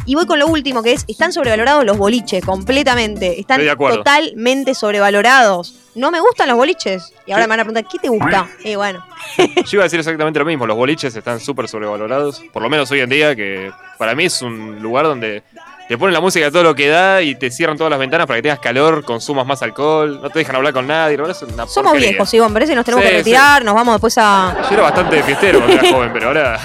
Y 0.09 0.15
voy 0.15 0.25
con 0.25 0.39
lo 0.39 0.47
último, 0.47 0.81
que 0.81 0.93
es, 0.93 1.05
están 1.07 1.31
sobrevalorados 1.31 1.85
los 1.85 1.95
boliches, 1.95 2.43
completamente. 2.43 3.39
Están 3.39 3.61
totalmente 3.77 4.73
sobrevalorados. 4.73 5.75
No 5.93 6.09
me 6.09 6.19
gustan 6.19 6.47
los 6.47 6.57
boliches. 6.57 7.13
Y 7.27 7.31
ahora 7.31 7.43
me 7.45 7.49
van 7.51 7.59
a 7.59 7.63
preguntar, 7.63 7.85
¿qué 7.91 7.99
te 7.99 8.09
gusta? 8.09 8.47
Y 8.63 8.73
bueno, 8.73 9.05
Yo 9.37 9.63
iba 9.73 9.83
a 9.83 9.85
decir 9.85 9.99
exactamente 9.99 10.39
lo 10.39 10.45
mismo. 10.45 10.65
Los 10.65 10.75
boliches 10.77 11.15
están 11.15 11.39
súper 11.39 11.67
sobrevalorados. 11.67 12.41
Por 12.51 12.63
lo 12.63 12.71
menos 12.71 12.89
hoy 12.89 13.01
en 13.01 13.09
día, 13.11 13.35
que 13.35 13.71
para 13.99 14.15
mí 14.15 14.25
es 14.25 14.41
un 14.41 14.81
lugar 14.81 15.05
donde 15.05 15.43
te 15.87 15.95
ponen 15.95 16.15
la 16.15 16.21
música 16.21 16.47
a 16.47 16.51
todo 16.51 16.63
lo 16.63 16.73
que 16.73 16.87
da 16.87 17.21
y 17.21 17.35
te 17.35 17.51
cierran 17.51 17.77
todas 17.77 17.91
las 17.91 17.99
ventanas 17.99 18.25
para 18.25 18.39
que 18.39 18.41
tengas 18.41 18.59
calor, 18.59 19.05
consumas 19.05 19.45
más 19.45 19.61
alcohol, 19.61 20.19
no 20.23 20.31
te 20.31 20.39
dejan 20.39 20.55
hablar 20.55 20.73
con 20.73 20.87
nadie. 20.87 21.17
La 21.17 21.29
es 21.31 21.41
una 21.43 21.67
somos 21.67 21.91
porquería. 21.91 22.09
viejos, 22.09 22.33
Iván, 22.33 22.51
parece 22.51 22.71
que 22.71 22.75
nos 22.77 22.85
tenemos 22.85 23.03
Sí, 23.05 23.09
que 23.11 23.15
sí. 23.17 23.23
retirar, 23.25 23.63
nos 23.63 23.75
vamos 23.75 23.93
después 23.93 24.17
a... 24.17 24.57
Yo 24.69 24.73
era 24.73 24.81
bastante 24.81 25.21
fiestero 25.21 25.59
cuando 25.59 25.79
era 25.79 25.91
joven, 25.93 26.09
pero 26.11 26.27
ahora 26.29 26.59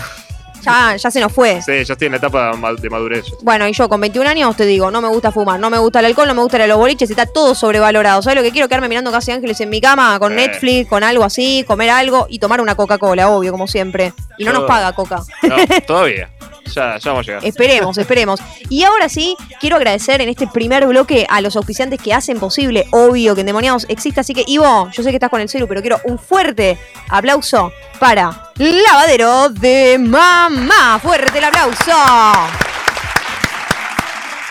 Ya, 0.64 0.96
ya 0.96 1.10
se 1.10 1.20
nos 1.20 1.32
fue. 1.32 1.60
sí, 1.62 1.84
ya 1.84 1.92
estoy 1.94 2.06
en 2.06 2.12
la 2.12 2.18
etapa 2.18 2.52
de 2.80 2.90
madurez. 2.90 3.26
Bueno, 3.42 3.66
y 3.68 3.72
yo 3.72 3.88
con 3.88 4.00
21 4.00 4.28
años 4.28 4.56
te 4.56 4.64
digo, 4.66 4.90
no 4.90 5.00
me 5.00 5.08
gusta 5.08 5.30
fumar, 5.32 5.58
no 5.60 5.70
me 5.70 5.78
gusta 5.78 6.00
el 6.00 6.06
alcohol, 6.06 6.26
no 6.28 6.34
me 6.34 6.42
gustan 6.42 6.66
los 6.68 6.78
boliches, 6.78 7.10
está 7.10 7.26
todo 7.26 7.54
sobrevalorado. 7.54 8.22
¿Sabes 8.22 8.36
lo 8.36 8.42
que 8.42 8.50
quiero? 8.50 8.68
Quedarme 8.68 8.88
mirando 8.88 9.10
casi 9.12 9.30
ángeles 9.32 9.60
en 9.60 9.70
mi 9.70 9.80
cama 9.80 10.18
con 10.18 10.32
Eh. 10.32 10.36
Netflix, 10.46 10.88
con 10.88 11.02
algo 11.04 11.24
así, 11.24 11.64
comer 11.66 11.90
algo 11.90 12.26
y 12.28 12.38
tomar 12.38 12.60
una 12.60 12.74
Coca-Cola, 12.74 13.30
obvio, 13.30 13.50
como 13.52 13.66
siempre. 13.66 14.12
Y 14.38 14.44
no 14.44 14.52
nos 14.52 14.62
Yo- 14.62 14.66
paga 14.66 14.92
Coca. 14.94 15.22
No, 15.42 15.56
todavía. 15.86 16.30
Ya, 16.72 16.98
ya 16.98 17.10
vamos 17.10 17.26
a 17.26 17.30
llegar. 17.30 17.44
Esperemos, 17.44 17.98
esperemos. 17.98 18.40
Y 18.68 18.84
ahora 18.84 19.08
sí, 19.08 19.36
quiero 19.60 19.76
agradecer 19.76 20.20
en 20.20 20.28
este 20.28 20.46
primer 20.46 20.86
bloque 20.86 21.26
a 21.28 21.40
los 21.40 21.56
auspiciantes 21.56 22.00
que 22.00 22.12
hacen 22.14 22.38
posible, 22.40 22.86
obvio, 22.90 23.34
que 23.34 23.42
Endemoniados 23.42 23.86
exista. 23.88 24.22
Así 24.22 24.32
que, 24.34 24.44
Ivo, 24.46 24.88
yo 24.90 25.02
sé 25.02 25.10
que 25.10 25.16
estás 25.16 25.30
con 25.30 25.40
el 25.40 25.48
celu, 25.48 25.68
pero 25.68 25.80
quiero 25.82 26.00
un 26.04 26.18
fuerte 26.18 26.78
aplauso 27.10 27.72
para 28.00 28.50
Lavadero 28.56 29.50
de 29.50 29.98
Mamá. 30.00 30.98
Fuerte 31.02 31.38
el 31.38 31.44
aplauso. 31.44 31.92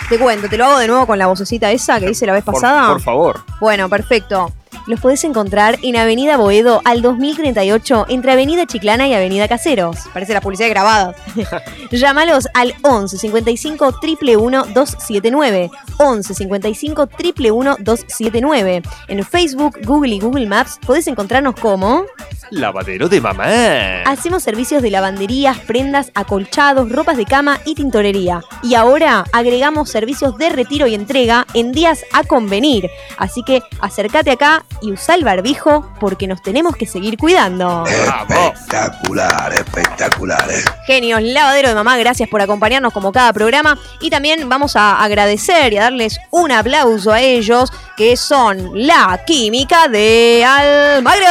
Te 0.10 0.20
cuento, 0.20 0.48
te 0.50 0.58
lo 0.58 0.66
hago 0.66 0.80
de 0.80 0.88
nuevo 0.88 1.08
con 1.08 1.18
la 1.18 1.28
vocecita 1.28 1.72
esa 1.72 2.00
que 2.00 2.10
hice 2.12 2.26
la 2.26 2.34
vez 2.34 2.44
Por- 2.44 2.54
pasada. 2.56 2.90
por 2.90 3.02
favor. 3.02 3.44
Bueno, 3.60 3.90
perfecto. 3.90 4.52
Los 4.86 5.00
podés 5.00 5.24
encontrar 5.24 5.80
en 5.82 5.96
Avenida 5.96 6.36
Boedo 6.36 6.82
al 6.84 7.02
2038, 7.02 8.08
entre 8.10 8.34
Avenida 8.34 8.66
Chiclana 8.66 9.08
y 9.08 9.14
Avenida 9.14 9.48
Caseros. 9.48 9.98
Parece 10.14 10.34
la 10.34 10.42
publicidad 10.42 10.70
grabada. 10.70 11.16
Llámalos 11.92 12.50
al 12.54 12.74
11 12.82 13.18
55 13.18 14.00
111 14.02 14.74
279. 14.74 15.72
11 15.98 16.34
55 16.34 17.10
111 17.18 17.84
279. 17.84 18.82
En 19.08 19.24
Facebook, 19.24 19.80
Google 19.86 20.16
y 20.16 20.20
Google 20.20 20.48
Maps 20.48 20.80
podés 20.86 21.08
encontrarnos 21.08 21.56
como 21.56 22.06
Lavadero 22.52 23.10
de 23.10 23.20
mamá. 23.20 24.04
Hacemos 24.06 24.44
servicios 24.44 24.84
de 24.84 24.92
lavanderías, 24.92 25.58
prendas, 25.60 26.12
acolchados, 26.14 26.92
ropas 26.92 27.18
de 27.18 27.26
cama 27.26 27.60
y 27.66 27.74
tintorería. 27.74 28.42
Y 28.62 28.76
ahora 28.76 29.26
agregamos 29.34 29.90
servicios 29.90 30.38
de 30.38 30.50
retiro 30.50 30.86
y 30.88 30.94
entrega 30.94 31.48
en 31.54 31.72
días 31.72 32.04
a 32.14 32.24
convenir. 32.24 32.90
Así 33.18 33.44
que 33.44 33.64
acércate 33.80 34.32
acá 34.32 34.66
y 34.82 34.92
usa 34.92 35.16
el 35.16 35.24
barbijo 35.24 35.90
porque 36.00 36.28
nos 36.28 36.42
tenemos 36.42 36.76
que 36.76 36.86
seguir 36.86 37.18
cuidando. 37.18 37.84
Espectacular, 37.88 39.54
espectacular. 39.54 40.52
eh. 40.52 40.64
Genios, 40.86 41.22
lavadero 41.22 41.70
de 41.70 41.76
mamá, 41.76 41.98
gracias 41.98 42.28
por 42.30 42.42
acompañarnos 42.42 42.92
como 42.94 43.12
cada 43.12 43.32
programa. 43.34 43.78
Y 44.02 44.10
también 44.10 44.48
vamos 44.50 44.76
a 44.76 45.02
agradecer 45.04 45.74
y 45.74 45.78
a 45.78 45.84
darles 45.84 46.20
un 46.32 46.52
aplauso 46.52 47.12
a 47.12 47.22
ellos, 47.22 47.72
que 47.98 48.18
son 48.18 48.72
la 48.74 49.22
química 49.26 49.88
de 49.88 50.44
Almagro. 50.46 51.28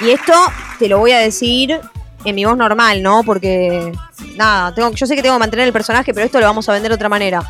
Y 0.00 0.10
esto 0.10 0.32
te 0.78 0.88
lo 0.88 0.98
voy 0.98 1.12
a 1.12 1.18
decir 1.18 1.80
en 2.24 2.34
mi 2.34 2.44
voz 2.44 2.56
normal, 2.56 3.02
¿no? 3.02 3.22
Porque, 3.24 3.92
nada, 4.36 4.74
tengo, 4.74 4.90
yo 4.92 5.06
sé 5.06 5.14
que 5.16 5.22
tengo 5.22 5.36
que 5.36 5.40
mantener 5.40 5.66
el 5.66 5.72
personaje, 5.72 6.12
pero 6.12 6.26
esto 6.26 6.38
lo 6.40 6.46
vamos 6.46 6.68
a 6.68 6.72
vender 6.72 6.90
de 6.90 6.96
otra 6.96 7.08
manera. 7.08 7.40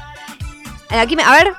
La 0.91 1.05
quimi- 1.07 1.25
a 1.25 1.33
ver, 1.33 1.53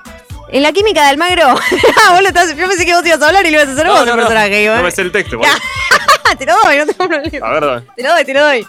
en 0.49 0.63
la 0.63 0.71
química 0.71 1.03
de 1.03 1.10
Almagro. 1.10 1.55
Ah, 2.05 2.12
vos 2.13 2.21
lo 2.21 2.27
estás- 2.29 2.55
yo 2.55 2.67
pensé 2.67 2.86
que 2.86 2.93
vos 2.93 3.05
ibas 3.05 3.21
a 3.21 3.27
hablar 3.27 3.45
y 3.45 3.51
lo 3.51 3.57
ibas 3.57 3.69
a 3.69 3.73
hacer 3.73 3.88
vos 3.88 3.99
el 4.07 4.15
personaje. 4.15 4.67
no 4.67 4.83
me 4.83 4.91
sé 4.91 5.01
el 5.01 5.12
texto. 5.12 5.39
te 6.38 6.45
lo 6.45 6.53
doy, 6.63 6.77
no 6.77 6.86
tengo 6.86 7.07
problema. 7.07 7.47
A 7.47 7.60
ver. 7.60 7.83
Te 7.95 8.03
lo 8.03 8.10
doy, 8.12 8.25
te 8.25 8.33
lo 8.33 8.43
doy. 8.45 8.67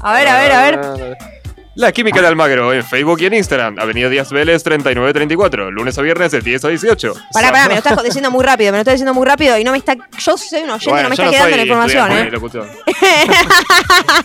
A 0.00 0.12
ver, 0.14 0.28
a 0.28 0.38
ver, 0.40 0.52
a 0.52 0.62
ver. 0.62 1.18
La 1.80 1.92
Química 1.92 2.20
de 2.20 2.26
Almagro 2.26 2.74
en 2.74 2.84
Facebook 2.84 3.22
y 3.22 3.24
en 3.24 3.32
Instagram. 3.32 3.78
Avenida 3.78 4.10
Díaz 4.10 4.30
Vélez 4.30 4.62
3934. 4.62 5.70
Lunes 5.70 5.96
a 5.96 6.02
viernes 6.02 6.30
de 6.30 6.42
10 6.42 6.66
a 6.66 6.68
18. 6.68 7.14
Pará, 7.32 7.50
pará, 7.50 7.68
me 7.68 7.72
lo 7.72 7.78
estás 7.78 8.04
diciendo 8.04 8.30
muy 8.30 8.44
rápido, 8.44 8.70
me 8.70 8.76
lo 8.76 8.80
estás 8.80 8.96
diciendo 8.96 9.14
muy 9.14 9.26
rápido 9.26 9.56
y 9.56 9.64
no 9.64 9.72
me 9.72 9.78
está. 9.78 9.96
Yo 10.18 10.36
soy 10.36 10.60
un 10.60 10.68
oyente, 10.72 10.90
Bueno, 10.90 11.04
no 11.04 11.08
me 11.08 11.14
está 11.14 11.24
no 11.24 11.30
quedando 11.30 11.56
la 11.56 11.62
información, 11.62 12.12
¿eh? 12.12 12.30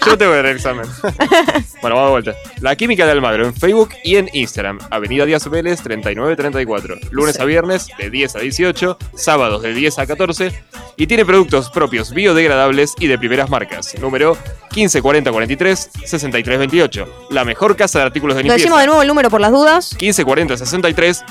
Yo 0.06 0.12
no 0.12 0.18
tengo 0.18 0.32
que 0.32 0.36
dar 0.36 0.46
el 0.48 0.56
examen. 0.58 0.86
bueno, 1.82 1.96
vamos 1.96 2.06
de 2.06 2.12
vuelta. 2.12 2.34
La 2.60 2.76
Química 2.76 3.06
de 3.06 3.14
Almagro 3.14 3.46
en 3.46 3.54
Facebook 3.54 3.92
y 4.04 4.18
en 4.18 4.30
Instagram. 4.34 4.80
Avenida 4.90 5.26
Díaz 5.26 5.50
Vélez 5.50 5.82
3934. 5.82 6.98
Lunes 7.12 7.40
a 7.40 7.46
viernes 7.46 7.88
de 7.98 8.10
10 8.10 8.36
a 8.36 8.40
18. 8.40 8.98
Sábados 9.16 9.62
de 9.62 9.74
10 9.74 10.00
a 10.00 10.06
14. 10.06 10.52
Y 10.98 11.08
tiene 11.08 11.26
productos 11.26 11.70
propios 11.70 12.14
biodegradables 12.14 12.96
y 13.00 13.08
de 13.08 13.18
primeras 13.18 13.50
marcas. 13.50 13.96
Número 14.02 14.38
154043 14.72 15.90
6328. 16.06 17.28
La 17.30 17.45
mejor 17.46 17.76
casa 17.78 18.00
de 18.00 18.06
artículos 18.06 18.36
de 18.36 18.44
Lo 18.44 18.48
limpieza. 18.50 18.64
decimos 18.64 18.80
de 18.82 18.88
nuevo 18.88 19.02
el 19.02 19.08
número 19.08 19.30
por 19.30 19.40
las 19.42 19.52
dudas. 19.52 19.92
1540 19.94 20.58
63 20.58 21.24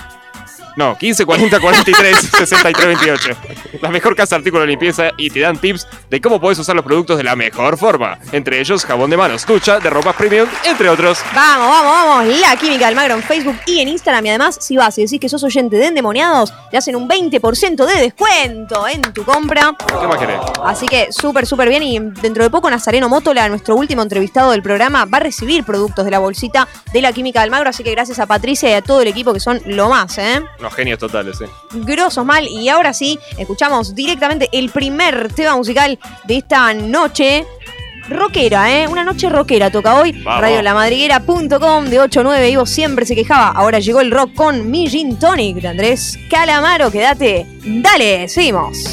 no, 0.76 0.96
1540 1.00 1.60
43 1.60 2.16
63 2.18 2.86
28. 2.86 3.36
La 3.80 3.90
mejor 3.90 4.16
casa 4.16 4.34
de 4.34 4.40
artículos 4.40 4.64
de 4.64 4.68
limpieza 4.68 5.10
y 5.16 5.30
te 5.30 5.40
dan 5.40 5.56
tips 5.58 5.86
de 6.10 6.20
cómo 6.20 6.40
puedes 6.40 6.58
usar 6.58 6.74
los 6.74 6.84
productos 6.84 7.16
de 7.16 7.24
la 7.24 7.36
mejor 7.36 7.78
forma. 7.78 8.18
Entre 8.32 8.60
ellos 8.60 8.84
jabón 8.84 9.10
de 9.10 9.16
manos, 9.16 9.46
ducha, 9.46 9.78
de 9.78 9.90
ropas 9.90 10.16
premium, 10.16 10.48
entre 10.64 10.88
otros. 10.88 11.18
Vamos, 11.34 11.68
vamos, 11.68 11.92
vamos. 11.92 12.40
La 12.40 12.56
Química 12.56 12.86
del 12.86 12.96
Magro 12.96 13.14
en 13.14 13.22
Facebook 13.22 13.56
y 13.66 13.80
en 13.80 13.88
Instagram. 13.88 14.26
Y 14.26 14.28
además, 14.30 14.58
si 14.60 14.76
vas 14.76 14.98
y 14.98 15.02
decís 15.02 15.20
que 15.20 15.28
sos 15.28 15.44
oyente 15.44 15.76
de 15.76 15.86
Endemoniados, 15.86 16.52
te 16.70 16.76
hacen 16.76 16.96
un 16.96 17.08
20% 17.08 17.86
de 17.86 18.00
descuento 18.00 18.88
en 18.88 19.02
tu 19.12 19.24
compra. 19.24 19.76
¿Qué 19.86 20.06
más 20.06 20.18
querés? 20.18 20.40
Así 20.64 20.86
que 20.86 21.12
súper, 21.12 21.46
súper 21.46 21.68
bien. 21.68 21.82
Y 21.82 21.98
dentro 22.20 22.42
de 22.42 22.50
poco, 22.50 22.68
Nazareno 22.70 23.08
Mótola, 23.08 23.48
nuestro 23.48 23.76
último 23.76 24.02
entrevistado 24.02 24.50
del 24.50 24.62
programa, 24.62 25.04
va 25.04 25.18
a 25.18 25.20
recibir 25.20 25.64
productos 25.64 26.04
de 26.04 26.10
la 26.10 26.18
bolsita 26.18 26.66
de 26.92 27.00
la 27.00 27.12
Química 27.12 27.42
del 27.42 27.50
Magro. 27.50 27.70
Así 27.70 27.84
que 27.84 27.92
gracias 27.92 28.18
a 28.18 28.26
Patricia 28.26 28.70
y 28.70 28.72
a 28.72 28.82
todo 28.82 29.02
el 29.02 29.08
equipo 29.08 29.32
que 29.32 29.40
son 29.40 29.60
lo 29.66 29.88
más, 29.88 30.18
¿eh? 30.18 30.42
Unos 30.64 30.76
genios 30.76 30.98
totales, 30.98 31.38
eh. 31.42 31.48
grosos 31.74 32.24
mal. 32.24 32.48
Y 32.48 32.70
ahora 32.70 32.94
sí, 32.94 33.18
escuchamos 33.36 33.94
directamente 33.94 34.48
el 34.50 34.70
primer 34.70 35.30
tema 35.30 35.54
musical 35.56 35.98
de 36.24 36.38
esta 36.38 36.72
noche. 36.72 37.44
Rockera, 38.08 38.72
¿eh? 38.72 38.88
Una 38.88 39.04
noche 39.04 39.28
rockera 39.28 39.70
toca 39.70 40.00
hoy. 40.00 40.12
Radiolamadriguera.com 40.24 41.84
de 41.84 42.00
8 42.00 42.20
a 42.20 42.22
9. 42.22 42.48
Ivo 42.48 42.64
siempre 42.64 43.04
se 43.04 43.14
quejaba. 43.14 43.48
Ahora 43.48 43.78
llegó 43.78 44.00
el 44.00 44.10
rock 44.10 44.32
con 44.32 44.70
mi 44.70 44.88
Gin 44.88 45.18
Tonic 45.18 45.56
de 45.60 45.68
Andrés 45.68 46.18
Calamaro. 46.30 46.90
Quédate. 46.90 47.46
Dale, 47.62 48.26
seguimos. 48.30 48.84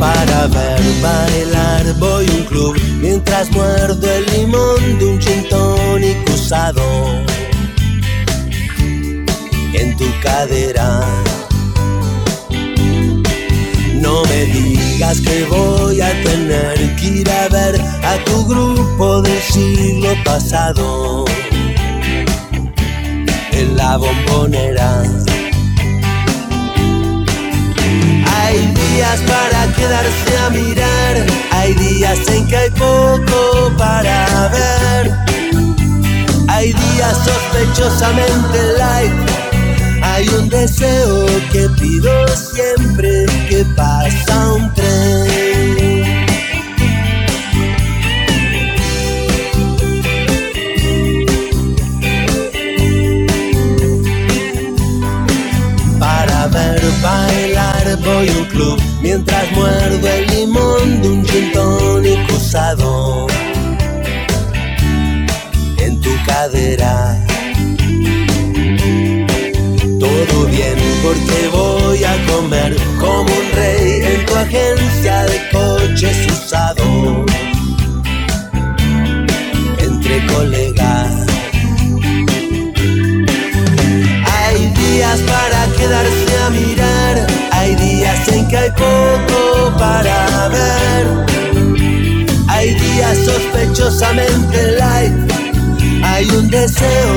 Para 0.00 0.46
ver 0.48 0.80
bailar 1.00 1.94
voy 2.00 2.26
a 2.26 2.32
un 2.32 2.44
club 2.46 2.76
mientras 3.00 3.48
muerdo 3.52 4.12
el 4.12 4.26
limón 4.26 4.98
de 4.98 5.04
un 5.04 5.20
gin 5.20 5.48
tonic 5.48 6.25
en 9.72 9.96
tu 9.96 10.04
cadera. 10.22 11.00
No 13.94 14.22
me 14.24 14.44
digas 14.44 15.20
que 15.22 15.44
voy 15.46 16.00
a 16.00 16.10
tener 16.22 16.94
que 16.96 17.06
ir 17.06 17.30
a 17.30 17.48
ver 17.48 17.80
a 17.80 18.16
tu 18.24 18.46
grupo 18.46 19.22
del 19.22 19.40
siglo 19.42 20.10
pasado 20.24 21.24
en 23.50 23.76
la 23.76 23.96
bombonera. 23.96 25.02
días 28.96 29.20
para 29.26 29.66
quedarse 29.74 30.38
a 30.38 30.50
mirar, 30.50 31.26
hay 31.50 31.74
días 31.74 32.18
en 32.28 32.46
que 32.46 32.56
hay 32.56 32.70
poco 32.70 33.72
para 33.76 34.48
ver. 34.48 35.25
Hay 36.56 36.72
días 36.72 37.18
sospechosamente 37.22 38.78
light, 38.78 39.12
hay 40.02 40.26
un 40.30 40.48
deseo 40.48 41.26
que 41.52 41.68
pido 41.78 42.10
siempre 42.28 43.26
que 43.50 43.62
pasa 43.76 44.54
un 44.54 44.72
tren. 44.72 46.26
Para 56.00 56.46
ver 56.46 56.82
bailar 57.02 57.98
voy 58.02 58.28
a 58.30 58.32
un 58.32 58.44
club 58.46 58.80
mientras 59.02 59.52
muerdo 59.52 60.08
el 60.08 60.26
limón 60.28 61.02
de 61.02 61.08
un 61.10 61.26
gin 61.26 61.52
tonic 61.52 62.32
usado 62.32 63.26
cadera. 66.26 67.16
Todo 69.98 70.46
bien 70.46 70.78
porque 71.02 71.48
voy 71.52 72.04
a 72.04 72.14
comer 72.26 72.76
como 72.98 73.22
un 73.22 73.52
rey 73.54 74.02
en 74.02 74.26
tu 74.26 74.34
agencia 74.34 75.24
de 75.24 75.38
coches 75.52 76.26
usados 76.32 77.24
entre 79.78 80.26
colegas. 80.26 81.26
Hay 84.38 84.68
días 84.82 85.20
para 85.20 85.66
quedarse 85.78 86.32
a 86.44 86.50
mirar, 86.50 87.26
hay 87.52 87.74
días 87.76 88.28
en 88.28 88.48
que 88.48 88.56
hay 88.56 88.70
poco 88.70 89.76
para 89.78 90.48
ver. 90.48 91.26
Hay 92.48 92.74
días 92.74 93.18
sospechosamente 93.18 94.72
light, 94.78 95.35
hay 96.82 97.15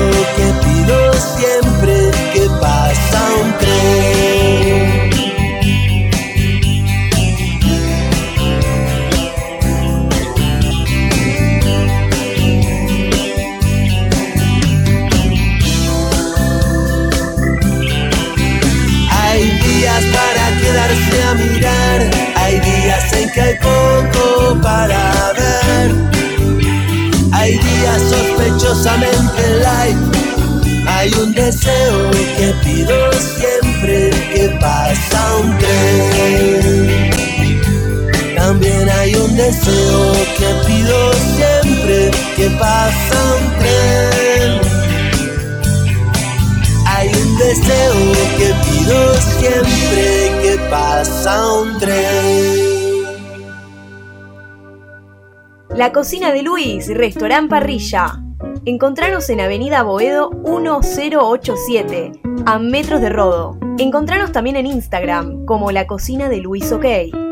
La 55.80 55.92
cocina 55.92 56.30
de 56.30 56.42
Luis, 56.42 56.94
restaurant 56.94 57.48
parrilla. 57.48 58.22
Encontranos 58.66 59.30
en 59.30 59.40
Avenida 59.40 59.82
Boedo 59.82 60.30
1087, 60.30 62.12
a 62.44 62.58
metros 62.58 63.00
de 63.00 63.08
Rodo. 63.08 63.58
Encontranos 63.78 64.30
también 64.30 64.56
en 64.56 64.66
Instagram 64.66 65.46
como 65.46 65.72
La 65.72 65.86
Cocina 65.86 66.28
de 66.28 66.36
Luis 66.36 66.70
OK 66.70 66.84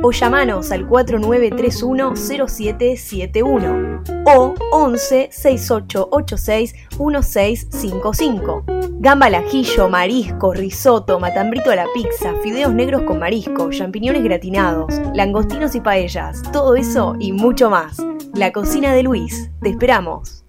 o 0.03 0.13
llamanos 0.13 0.73
al 0.73 0.87
4931 0.87 2.17
0771 2.17 4.03
o 4.25 4.55
11 4.73 5.29
6886 5.31 6.75
1655. 6.99 8.65
Gamba 8.93 9.27
al 9.27 9.35
ajillo, 9.35 9.91
marisco, 9.91 10.55
risotto, 10.55 11.21
matambrito 11.21 11.71
a 11.71 11.77
la 11.77 11.87
pizza, 11.93 12.33
fideos 12.43 12.73
negros 12.73 13.03
con 13.03 13.19
marisco, 13.19 13.69
champiñones 13.69 14.25
gratinados, 14.25 14.99
langostinos 15.13 15.75
y 15.75 15.83
paellas, 15.83 16.41
todo 16.51 16.77
eso 16.77 17.15
y 17.19 17.33
mucho 17.33 17.69
más. 17.69 17.99
La 18.39 18.53
cocina 18.53 18.95
de 18.95 19.03
Luis, 19.03 19.51
te 19.61 19.71
esperamos. 19.71 20.45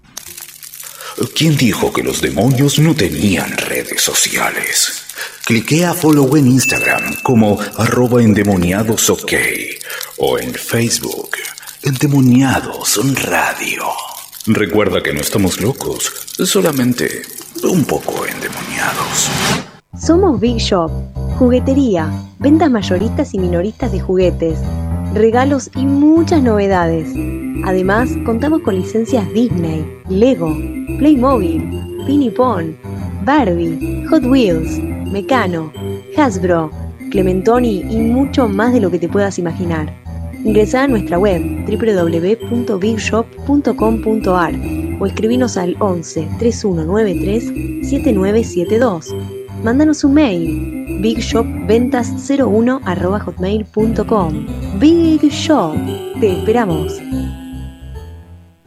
¿Quién 1.35 1.57
dijo 1.57 1.91
que 1.91 2.03
los 2.03 2.21
demonios 2.21 2.77
no 2.77 2.93
tenían 2.93 3.57
redes 3.57 4.03
sociales? 4.03 5.05
Clique 5.43 5.83
a 5.83 5.95
follow 5.95 6.37
en 6.37 6.45
Instagram 6.45 7.15
como 7.23 7.59
arroba 7.77 8.21
endemoniadosok 8.21 9.33
o 10.19 10.37
en 10.37 10.53
Facebook 10.53 11.31
Endemoniados 11.81 12.99
Radio. 13.23 13.85
Recuerda 14.45 15.01
que 15.01 15.11
no 15.11 15.21
estamos 15.21 15.59
locos, 15.59 16.13
solamente 16.45 17.23
un 17.63 17.85
poco 17.85 18.23
endemoniados. 18.27 19.31
Somos 19.99 20.39
Big 20.39 20.57
Shop, 20.57 20.91
juguetería, 21.39 22.07
ventas 22.37 22.69
mayoristas 22.69 23.33
y 23.33 23.39
minoristas 23.39 23.91
de 23.91 23.99
juguetes, 23.99 24.59
regalos 25.13 25.69
y 25.75 25.85
muchas 25.85 26.41
novedades. 26.43 27.13
Además, 27.65 28.09
contamos 28.25 28.61
con 28.61 28.75
licencias 28.75 29.27
Disney, 29.33 29.85
Lego, 30.09 30.55
Playmobil, 30.97 31.61
Pinipon, 32.05 32.77
Barbie, 33.25 34.05
Hot 34.09 34.23
Wheels, 34.25 34.79
Mecano, 35.11 35.71
Hasbro, 36.17 36.71
Clementoni 37.11 37.83
y 37.89 37.97
mucho 37.97 38.47
más 38.47 38.71
de 38.73 38.81
lo 38.81 38.91
que 38.91 38.99
te 38.99 39.09
puedas 39.09 39.39
imaginar. 39.39 39.91
Ingresa 40.43 40.83
a 40.83 40.87
nuestra 40.87 41.17
web 41.19 41.41
www.bigshop.com.ar 41.65 44.53
o 44.99 45.05
escribinos 45.05 45.55
al 45.57 45.75
11 45.79 46.27
3193 46.39 47.43
7972. 47.89 49.38
Mándanos 49.63 50.03
un 50.05 50.13
mail 50.13 51.01
bigshopventas01 51.01 52.81
Big 54.79 55.21
Shop, 55.31 55.75
te 56.19 56.31
esperamos. 56.31 56.99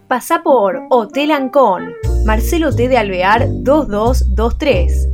Pasá 0.07 0.43
por 0.43 0.83
Hotel 0.91 1.31
Ancon, 1.31 1.95
Marcelo 2.27 2.75
T. 2.75 2.89
de 2.89 2.99
Alvear 2.99 3.47
2223. 3.63 5.09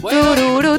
Tururú, 0.00 0.78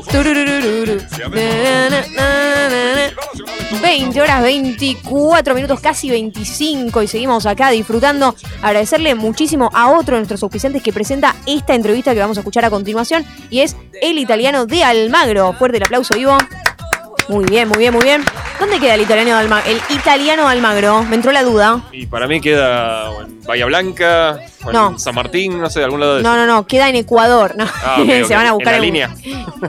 20 3.81 4.21
horas 4.21 4.41
24 4.41 5.53
minutos, 5.53 5.79
casi 5.79 6.09
25 6.09 7.03
y 7.03 7.07
seguimos 7.07 7.45
acá 7.45 7.69
disfrutando. 7.69 8.35
Agradecerle 8.61 9.15
muchísimo 9.15 9.69
a 9.73 9.89
otro 9.91 10.15
de 10.15 10.21
nuestros 10.21 10.41
auspiciantes 10.43 10.81
que 10.81 10.93
presenta 10.93 11.35
esta 11.45 11.75
entrevista 11.75 12.13
que 12.13 12.19
vamos 12.19 12.37
a 12.37 12.41
escuchar 12.41 12.65
a 12.65 12.69
continuación 12.69 13.25
y 13.49 13.61
es 13.61 13.75
el 14.01 14.17
italiano 14.17 14.65
de 14.65 14.83
Almagro. 14.83 15.53
Fuerte 15.53 15.77
el 15.77 15.83
aplauso 15.83 16.15
vivo. 16.15 16.37
Muy 17.29 17.45
bien, 17.45 17.67
muy 17.67 17.77
bien, 17.77 17.93
muy 17.93 18.03
bien. 18.03 18.23
¿Dónde 18.59 18.79
queda 18.79 18.95
el 18.95 19.01
italiano 19.01 19.31
de 19.31 19.37
Almagro? 19.37 19.69
El 19.69 19.81
italiano 19.89 20.43
de 20.43 20.49
Almagro, 20.49 21.03
me 21.03 21.15
entró 21.15 21.31
la 21.31 21.43
duda. 21.43 21.83
Y 21.91 22.05
para 22.05 22.27
mí 22.27 22.39
queda 22.39 23.11
en 23.21 23.43
Bahía 23.43 23.65
Blanca, 23.65 24.39
en 24.71 24.75
No. 24.75 24.99
San 24.99 25.15
Martín, 25.15 25.59
no 25.59 25.69
sé, 25.69 25.79
de 25.79 25.85
algún 25.85 25.99
lado 25.99 26.17
de 26.17 26.23
No, 26.23 26.35
no, 26.35 26.45
no, 26.45 26.65
queda 26.67 26.89
en 26.89 26.95
Ecuador. 26.95 27.55
No. 27.57 27.65
Ah, 27.83 27.97
Se 28.27 28.35
van 28.35 28.47
a 28.47 28.51
buscar 28.53 28.73
en 28.75 28.79
la 28.79 28.85
línea. 28.85 29.15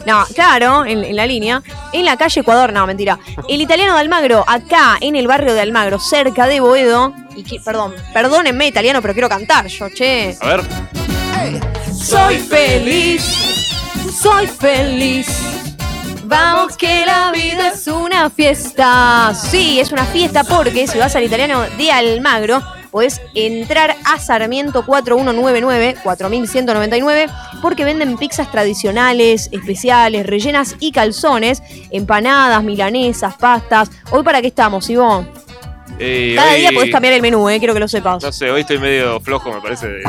No, 0.06 0.24
claro, 0.34 0.84
en, 0.84 1.04
en 1.04 1.16
la 1.16 1.26
línea. 1.26 1.62
En 1.92 2.04
la 2.04 2.16
calle 2.16 2.40
Ecuador, 2.40 2.72
no, 2.72 2.86
mentira. 2.86 3.18
El 3.48 3.60
italiano 3.60 3.94
de 3.94 4.00
Almagro, 4.00 4.44
acá 4.46 4.96
en 5.00 5.16
el 5.16 5.26
barrio 5.26 5.54
de 5.54 5.60
Almagro, 5.60 5.98
cerca 5.98 6.46
de 6.46 6.60
Boedo. 6.60 7.12
Y 7.36 7.44
que, 7.44 7.60
perdón, 7.60 7.94
perdónenme 8.12 8.66
italiano, 8.66 9.00
pero 9.00 9.14
quiero 9.14 9.28
cantar 9.28 9.66
yo, 9.68 9.88
che. 9.90 10.36
A 10.40 10.46
ver. 10.48 10.62
Soy 11.94 12.38
feliz, 12.38 13.22
soy 14.20 14.46
feliz. 14.46 15.28
Vamos 16.24 16.76
que 16.76 17.06
la 17.06 17.30
vida 17.32 17.68
es 17.68 17.86
una 17.86 18.28
fiesta. 18.28 19.32
Sí, 19.34 19.80
es 19.80 19.92
una 19.92 20.04
fiesta 20.04 20.44
porque 20.44 20.86
si 20.86 20.98
vas 20.98 21.14
al 21.16 21.24
italiano 21.24 21.62
de 21.78 21.90
Almagro, 21.90 22.62
podés 22.90 23.20
entrar 23.34 23.94
a 24.04 24.18
Sarmiento 24.18 24.84
4199, 24.84 25.96
4199, 26.02 27.26
porque 27.62 27.84
venden 27.84 28.16
pizzas 28.16 28.50
tradicionales, 28.50 29.48
especiales, 29.52 30.26
rellenas 30.26 30.76
y 30.80 30.92
calzones, 30.92 31.62
empanadas, 31.90 32.62
milanesas, 32.64 33.34
pastas. 33.34 33.90
Hoy 34.10 34.22
para 34.22 34.40
qué 34.40 34.48
estamos, 34.48 34.88
Ivonne? 34.90 35.28
Eh, 36.00 36.34
Cada 36.36 36.52
hoy- 36.52 36.60
día 36.60 36.70
podés 36.72 36.92
cambiar 36.92 37.14
el 37.14 37.22
menú, 37.22 37.48
eh, 37.48 37.58
quiero 37.58 37.74
que 37.74 37.80
lo 37.80 37.88
sepas. 37.88 38.22
No 38.22 38.30
sé, 38.30 38.50
hoy 38.50 38.60
estoy 38.60 38.78
medio 38.78 39.18
flojo, 39.20 39.52
me 39.52 39.60
parece, 39.60 39.88
de, 39.88 40.02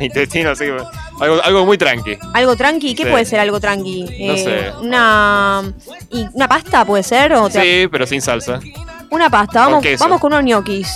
intestino, 0.00 0.50
así 0.50 0.64
que 0.66 0.76
algo, 1.20 1.42
algo 1.42 1.66
muy 1.66 1.76
tranqui. 1.76 2.16
¿Algo 2.34 2.54
tranqui? 2.54 2.94
¿Qué 2.94 3.04
Sí. 3.04 3.10
puede 3.10 3.24
ser 3.24 3.40
algo 3.40 3.58
tranqui? 3.58 4.04
No 4.26 4.36
sé. 4.36 4.70
Una, 4.80 5.62
y 6.10 6.26
¿Una 6.34 6.46
pasta 6.46 6.84
puede 6.84 7.02
ser? 7.02 7.32
O 7.34 7.50
te- 7.50 7.60
Sí, 7.82 7.88
pero 7.90 8.06
sin 8.06 8.20
salsa. 8.22 8.60
Una 9.10 9.28
pasta. 9.28 9.66
Vamos, 9.66 9.84
vamos 9.98 10.20
con 10.20 10.32
unos 10.32 10.44
ñoquis. 10.44 10.88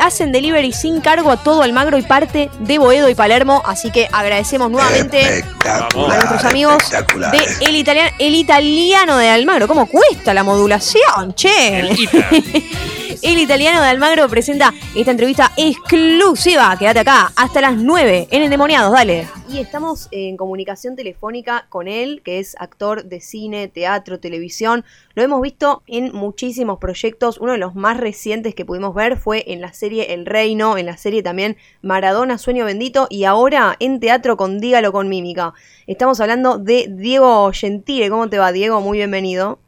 Hacen 0.00 0.32
delivery 0.32 0.72
sin 0.72 1.00
cargo 1.00 1.30
a 1.30 1.36
todo 1.36 1.62
Almagro 1.62 1.98
y 1.98 2.02
parte 2.02 2.50
de 2.60 2.78
Boedo 2.78 3.08
y 3.08 3.14
Palermo. 3.14 3.62
Así 3.64 3.90
que 3.90 4.08
agradecemos 4.12 4.70
nuevamente 4.70 5.44
a 5.66 5.88
nuestros 5.94 6.44
amigos 6.44 6.82
de 6.90 7.66
el, 7.66 7.76
italiano, 7.76 8.10
el 8.18 8.34
italiano 8.34 9.16
de 9.16 9.30
Almagro. 9.30 9.68
¿Cómo 9.68 9.86
cuesta 9.86 10.34
la 10.34 10.42
modulación, 10.42 11.34
che? 11.34 11.90
El 13.22 13.38
italiano 13.38 13.80
de 13.80 13.88
Almagro 13.88 14.28
presenta 14.28 14.72
esta 14.94 15.10
entrevista 15.10 15.52
exclusiva. 15.56 16.76
Quédate 16.78 17.00
acá 17.00 17.32
hasta 17.36 17.60
las 17.60 17.76
9 17.76 18.28
en 18.30 18.42
Endemoniados, 18.42 18.92
dale. 18.92 19.28
Y 19.48 19.58
estamos 19.58 20.08
en 20.10 20.36
comunicación 20.36 20.96
telefónica 20.96 21.66
con 21.68 21.86
él, 21.86 22.22
que 22.24 22.38
es 22.38 22.56
actor 22.58 23.04
de 23.04 23.20
cine, 23.20 23.68
teatro, 23.68 24.20
televisión. 24.20 24.84
Lo 25.14 25.22
hemos 25.22 25.40
visto 25.42 25.82
en 25.86 26.12
muchísimos 26.12 26.78
proyectos. 26.78 27.38
Uno 27.38 27.52
de 27.52 27.58
los 27.58 27.74
más 27.74 27.98
recientes 27.98 28.54
que 28.54 28.64
pudimos 28.64 28.94
ver 28.94 29.16
fue 29.16 29.44
en 29.48 29.60
la 29.60 29.72
serie 29.72 30.14
El 30.14 30.26
Reino, 30.26 30.76
en 30.76 30.86
la 30.86 30.96
serie 30.96 31.22
también 31.22 31.56
Maradona, 31.82 32.38
Sueño 32.38 32.64
Bendito 32.64 33.06
y 33.10 33.24
ahora 33.24 33.76
en 33.80 34.00
teatro 34.00 34.36
con 34.36 34.60
Dígalo 34.60 34.92
con 34.92 35.08
Mímica. 35.08 35.54
Estamos 35.86 36.20
hablando 36.20 36.58
de 36.58 36.86
Diego 36.90 37.50
Gentile. 37.52 38.10
¿Cómo 38.10 38.28
te 38.28 38.38
va, 38.38 38.52
Diego? 38.52 38.80
Muy 38.80 38.98
bienvenido. 38.98 39.58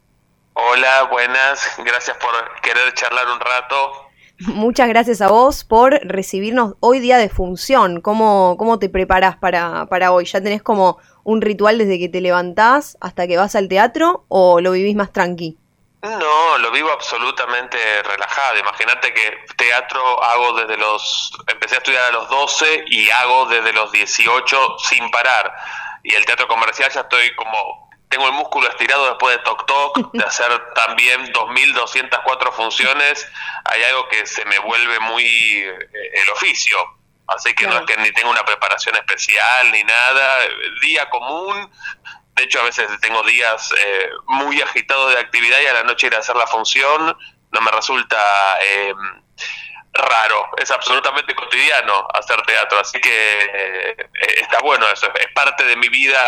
Hola, 0.59 1.03
buenas. 1.03 1.75
Gracias 1.77 2.17
por 2.17 2.31
querer 2.61 2.91
charlar 2.95 3.27
un 3.29 3.39
rato. 3.39 4.09
Muchas 4.39 4.89
gracias 4.89 5.21
a 5.21 5.27
vos 5.27 5.63
por 5.63 5.99
recibirnos 6.03 6.73
hoy 6.79 6.99
día 6.99 7.19
de 7.19 7.29
función. 7.29 8.01
¿Cómo, 8.01 8.55
cómo 8.57 8.79
te 8.79 8.89
preparás 8.89 9.37
para, 9.37 9.85
para 9.85 10.11
hoy? 10.11 10.25
¿Ya 10.25 10.41
tenés 10.41 10.63
como 10.63 10.97
un 11.23 11.41
ritual 11.41 11.77
desde 11.77 11.99
que 11.99 12.09
te 12.09 12.21
levantás 12.21 12.97
hasta 13.01 13.27
que 13.27 13.37
vas 13.37 13.55
al 13.55 13.67
teatro 13.67 14.25
o 14.29 14.59
lo 14.59 14.71
vivís 14.71 14.95
más 14.95 15.13
tranqui? 15.13 15.59
No, 16.01 16.57
lo 16.57 16.71
vivo 16.71 16.91
absolutamente 16.91 17.77
relajado. 18.01 18.57
Imagínate 18.57 19.13
que 19.13 19.37
teatro 19.57 20.23
hago 20.23 20.53
desde 20.53 20.75
los... 20.77 21.31
Empecé 21.45 21.75
a 21.75 21.77
estudiar 21.77 22.03
a 22.05 22.13
los 22.13 22.29
12 22.29 22.85
y 22.87 23.11
hago 23.11 23.45
desde 23.45 23.73
los 23.73 23.91
18 23.91 24.77
sin 24.79 25.11
parar. 25.11 25.53
Y 26.01 26.15
el 26.15 26.25
teatro 26.25 26.47
comercial 26.47 26.91
ya 26.91 27.01
estoy 27.01 27.35
como... 27.35 27.86
Tengo 28.09 28.27
el 28.27 28.33
músculo 28.33 28.69
estirado 28.69 29.07
después 29.07 29.37
de 29.37 29.43
Toc 29.43 29.65
Toc, 29.65 30.11
de 30.13 30.23
hacer 30.23 30.73
también 30.73 31.31
2.204 31.33 32.53
funciones. 32.53 33.27
Hay 33.65 33.83
algo 33.83 34.07
que 34.07 34.25
se 34.25 34.45
me 34.45 34.59
vuelve 34.59 34.99
muy 34.99 35.25
eh, 35.25 35.89
el 36.13 36.29
oficio. 36.29 36.77
Así 37.27 37.53
que 37.53 37.67
no 37.67 37.77
es 37.79 37.85
que 37.85 37.97
ni 37.97 38.11
tengo 38.11 38.29
una 38.29 38.45
preparación 38.45 38.95
especial 38.95 39.71
ni 39.71 39.83
nada. 39.83 40.39
Día 40.81 41.09
común, 41.09 41.69
de 42.35 42.43
hecho, 42.43 42.61
a 42.61 42.63
veces 42.63 42.87
tengo 43.01 43.21
días 43.23 43.73
eh, 43.77 44.09
muy 44.27 44.61
agitados 44.61 45.11
de 45.13 45.19
actividad 45.19 45.59
y 45.61 45.65
a 45.65 45.73
la 45.73 45.83
noche 45.83 46.07
ir 46.07 46.15
a 46.15 46.19
hacer 46.19 46.37
la 46.37 46.47
función 46.47 47.17
no 47.51 47.61
me 47.61 47.71
resulta 47.71 48.17
eh, 48.61 48.93
raro. 49.97 50.49
Es 50.57 50.71
absolutamente 50.71 51.33
cotidiano 51.35 52.07
hacer 52.13 52.41
teatro, 52.43 52.79
así 52.79 52.99
que 52.99 53.39
eh, 53.41 53.95
está 54.41 54.59
bueno 54.61 54.85
eso. 54.91 55.07
Es 55.13 55.27
parte 55.33 55.63
de 55.65 55.75
mi 55.75 55.89
vida. 55.89 56.19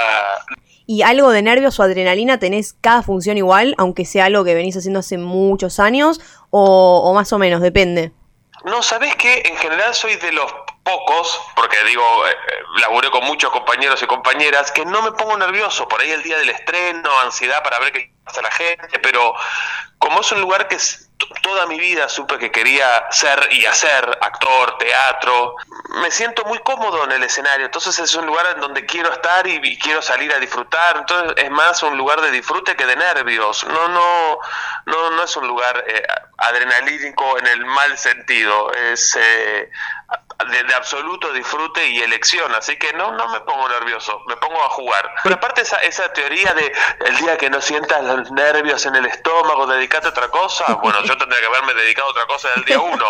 ¿Y 0.85 1.03
algo 1.03 1.29
de 1.31 1.41
nervios 1.43 1.79
o 1.79 1.83
adrenalina 1.83 2.39
tenés 2.39 2.73
cada 2.81 3.03
función 3.03 3.37
igual, 3.37 3.75
aunque 3.77 4.05
sea 4.05 4.25
algo 4.25 4.43
que 4.43 4.55
venís 4.55 4.75
haciendo 4.75 4.99
hace 4.99 5.17
muchos 5.17 5.79
años? 5.79 6.19
O, 6.49 7.01
o 7.05 7.13
más 7.13 7.31
o 7.31 7.37
menos, 7.37 7.61
depende. 7.61 8.11
No, 8.65 8.81
¿sabés 8.83 9.15
qué? 9.15 9.43
En 9.45 9.55
general 9.57 9.93
soy 9.93 10.15
de 10.15 10.31
los 10.33 10.51
pocos, 10.83 11.39
porque 11.55 11.77
digo, 11.85 12.03
eh, 12.27 12.31
eh, 12.31 12.53
laburé 12.81 13.09
con 13.11 13.23
muchos 13.23 13.51
compañeros 13.51 14.01
y 14.03 14.07
compañeras, 14.07 14.71
que 14.71 14.83
no 14.83 15.01
me 15.01 15.11
pongo 15.13 15.37
nervioso. 15.37 15.87
Por 15.87 16.01
ahí 16.01 16.11
el 16.11 16.23
día 16.23 16.37
del 16.39 16.49
estreno, 16.49 17.09
ansiedad 17.23 17.63
para 17.63 17.79
ver 17.79 17.93
qué 17.93 18.11
pasa 18.25 18.41
la 18.41 18.51
gente, 18.51 18.99
pero 19.01 19.33
como 19.99 20.21
es 20.21 20.31
un 20.33 20.41
lugar 20.41 20.67
que 20.67 20.75
s- 20.75 20.97
t- 20.97 21.08
toda 21.41 21.65
mi 21.67 21.77
vida 21.79 22.07
supe 22.07 22.37
que 22.37 22.51
quería 22.51 23.07
ser 23.11 23.49
y 23.51 23.65
hacer, 23.65 24.17
actor, 24.21 24.77
teatro, 24.77 25.55
me 26.01 26.11
siento 26.11 26.45
muy 26.45 26.59
cómodo 26.59 27.03
en 27.03 27.11
el 27.11 27.23
escenario. 27.23 27.65
Entonces 27.65 27.97
es 27.99 28.13
un 28.15 28.25
lugar 28.25 28.47
en 28.55 28.61
donde 28.61 28.85
quiero 28.85 29.11
estar 29.11 29.45
y, 29.47 29.77
quiero 29.77 30.01
salir 30.01 30.33
a 30.33 30.39
disfrutar. 30.39 30.97
Entonces 30.97 31.33
es 31.43 31.51
más 31.51 31.83
un 31.83 31.97
lugar 31.97 32.21
de 32.21 32.31
disfrute 32.31 32.75
que 32.75 32.85
de 32.85 32.95
nervios. 32.95 33.65
No, 33.65 33.87
no, 33.89 34.39
no, 34.85 35.09
no 35.11 35.23
es 35.23 35.35
un 35.35 35.47
lugar 35.47 35.83
eh, 35.87 36.03
adrenalínico 36.39 37.37
en 37.39 37.47
el 37.47 37.65
mal 37.65 37.97
sentido. 37.97 38.71
Es 38.73 39.15
eh, 39.15 39.69
de, 40.51 40.63
de 40.63 40.73
absoluto 40.73 41.31
disfrute 41.33 41.85
y 41.87 41.99
elección. 41.99 42.53
Así 42.55 42.77
que 42.77 42.93
no, 42.93 43.11
no 43.11 43.29
me 43.29 43.41
pongo 43.41 43.67
nervioso, 43.69 44.23
me 44.27 44.37
pongo 44.37 44.63
a 44.63 44.69
jugar. 44.69 45.13
Pero 45.23 45.35
aparte 45.35 45.61
esa, 45.61 45.77
esa 45.77 46.11
teoría 46.13 46.53
de 46.53 46.71
el 47.07 47.17
día 47.17 47.37
que 47.37 47.49
no 47.49 47.61
sientas 47.61 48.03
los 48.03 48.31
nervios 48.31 48.85
en 48.85 48.95
el 48.95 49.05
estómago, 49.05 49.67
dedicate 49.67 50.07
a 50.07 50.09
otra 50.11 50.29
cosa. 50.29 50.65
Bueno, 50.75 51.03
yo 51.03 51.17
tendría 51.17 51.39
que 51.41 51.47
haberme 51.47 51.73
dedicado 51.73 52.07
a 52.07 52.11
otra 52.11 52.25
cosa 52.25 52.49
del 52.55 52.65
día 52.65 52.79
uno. 52.79 53.05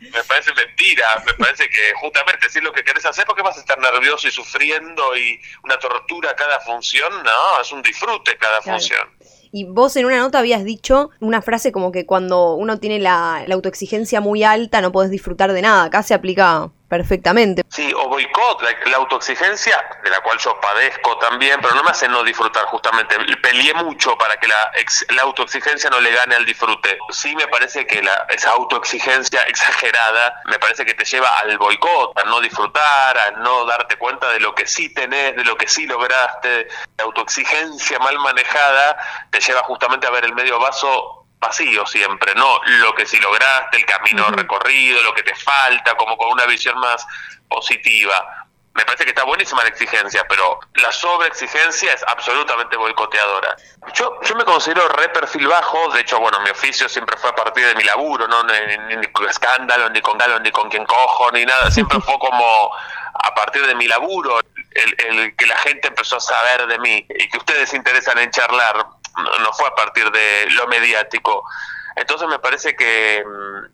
Me 0.00 0.24
parece 0.24 0.54
mentira, 0.54 1.22
me 1.26 1.34
parece 1.34 1.68
que 1.68 1.92
justamente 2.00 2.48
si 2.48 2.58
es 2.58 2.64
lo 2.64 2.72
que 2.72 2.82
querés 2.82 3.04
hacer, 3.04 3.26
¿por 3.26 3.36
qué 3.36 3.42
vas 3.42 3.58
a 3.58 3.60
estar 3.60 3.78
nervioso 3.78 4.28
y 4.28 4.30
sufriendo 4.30 5.14
y 5.14 5.38
una 5.62 5.78
tortura 5.78 6.34
cada 6.34 6.58
función? 6.60 7.22
No, 7.22 7.60
es 7.60 7.70
un 7.70 7.82
disfrute 7.82 8.38
cada 8.38 8.62
función. 8.62 9.14
Y 9.52 9.64
vos 9.64 9.96
en 9.96 10.06
una 10.06 10.18
nota 10.18 10.38
habías 10.38 10.64
dicho 10.64 11.10
una 11.20 11.42
frase 11.42 11.72
como 11.72 11.90
que 11.92 12.06
cuando 12.06 12.54
uno 12.54 12.78
tiene 12.78 12.98
la, 13.00 13.42
la 13.46 13.54
autoexigencia 13.54 14.20
muy 14.20 14.44
alta 14.44 14.80
no 14.80 14.92
podés 14.92 15.10
disfrutar 15.10 15.52
de 15.52 15.62
nada. 15.62 15.84
Acá 15.84 16.02
se 16.02 16.14
aplica 16.14 16.70
perfectamente. 16.90 17.62
Sí, 17.68 17.92
o 17.96 18.08
boicot, 18.08 18.60
la, 18.86 18.96
autoexigencia, 18.96 19.82
de 20.02 20.10
la 20.10 20.20
cual 20.20 20.38
yo 20.38 20.60
padezco 20.60 21.16
también, 21.18 21.60
pero 21.62 21.74
no 21.76 21.84
me 21.84 21.90
hace 21.90 22.08
no 22.08 22.24
disfrutar 22.24 22.64
justamente. 22.64 23.16
Peleé 23.40 23.72
mucho 23.74 24.18
para 24.18 24.36
que 24.38 24.48
la, 24.48 24.72
ex- 24.74 25.06
la 25.10 25.22
autoexigencia 25.22 25.88
no 25.88 26.00
le 26.00 26.10
gane 26.10 26.34
al 26.34 26.44
disfrute. 26.44 26.98
Sí 27.10 27.36
me 27.36 27.46
parece 27.46 27.86
que 27.86 28.02
la, 28.02 28.26
esa 28.28 28.50
autoexigencia 28.50 29.42
exagerada 29.42 30.42
me 30.46 30.58
parece 30.58 30.84
que 30.84 30.94
te 30.94 31.04
lleva 31.04 31.38
al 31.38 31.56
boicot, 31.58 32.18
a 32.18 32.24
no 32.24 32.40
disfrutar, 32.40 33.16
a 33.16 33.30
no 33.38 33.64
darte 33.66 33.96
cuenta 33.96 34.28
de 34.30 34.40
lo 34.40 34.52
que 34.52 34.66
sí 34.66 34.92
tenés, 34.92 35.36
de 35.36 35.44
lo 35.44 35.56
que 35.56 35.68
sí 35.68 35.86
lograste. 35.86 36.66
La 36.98 37.04
autoexigencia 37.04 38.00
mal 38.00 38.18
manejada 38.18 38.96
te 39.30 39.40
lleva 39.40 39.62
justamente 39.62 40.08
a 40.08 40.10
ver 40.10 40.24
el 40.24 40.34
medio 40.34 40.58
vaso 40.58 41.19
vacío 41.40 41.86
siempre, 41.86 42.34
no 42.34 42.60
lo 42.64 42.94
que 42.94 43.06
sí 43.06 43.18
lograste, 43.18 43.78
el 43.78 43.86
camino 43.86 44.26
recorrido, 44.30 45.02
lo 45.02 45.14
que 45.14 45.22
te 45.22 45.34
falta, 45.34 45.94
como 45.96 46.16
con 46.16 46.30
una 46.32 46.44
visión 46.46 46.78
más 46.78 47.06
positiva. 47.48 48.46
Me 48.72 48.84
parece 48.84 49.02
que 49.04 49.10
está 49.10 49.24
buenísima 49.24 49.62
la 49.62 49.68
exigencia, 49.70 50.24
pero 50.28 50.60
la 50.74 50.92
sobreexigencia 50.92 51.92
es 51.92 52.04
absolutamente 52.06 52.76
boicoteadora. 52.76 53.56
Yo, 53.94 54.20
yo 54.22 54.36
me 54.36 54.44
considero 54.44 54.86
re 54.90 55.08
perfil 55.08 55.48
bajo, 55.48 55.88
de 55.92 56.02
hecho, 56.02 56.20
bueno, 56.20 56.38
mi 56.40 56.50
oficio 56.50 56.88
siempre 56.88 57.16
fue 57.16 57.30
a 57.30 57.34
partir 57.34 57.66
de 57.66 57.74
mi 57.74 57.82
laburo, 57.82 58.28
no 58.28 58.44
ni, 58.44 58.76
ni- 58.88 58.96
ni 58.96 59.06
con 59.08 59.28
escándalo, 59.28 59.88
ni 59.90 60.00
con 60.00 60.16
galo, 60.18 60.38
ni 60.38 60.52
con 60.52 60.68
quien 60.70 60.86
cojo, 60.86 61.32
ni 61.32 61.44
nada, 61.44 61.68
siempre 61.70 62.00
fue 62.06 62.16
como 62.20 62.70
a 63.14 63.34
partir 63.34 63.66
de 63.66 63.74
mi 63.74 63.88
laburo, 63.88 64.38
el, 64.70 64.96
el 64.98 65.36
que 65.36 65.46
la 65.46 65.56
gente 65.58 65.88
empezó 65.88 66.16
a 66.18 66.20
saber 66.20 66.66
de 66.68 66.78
mí 66.78 67.04
y 67.08 67.28
que 67.28 67.38
ustedes 67.38 67.70
se 67.70 67.76
interesan 67.76 68.18
en 68.18 68.30
charlar, 68.30 68.86
no, 69.16 69.52
fue 69.52 69.66
a 69.66 69.74
partir 69.74 70.10
de 70.10 70.50
lo 70.50 70.66
mediático. 70.68 71.44
Entonces 71.96 72.28
me 72.28 72.38
parece 72.38 72.74
que, 72.74 73.24
mm, 73.24 73.64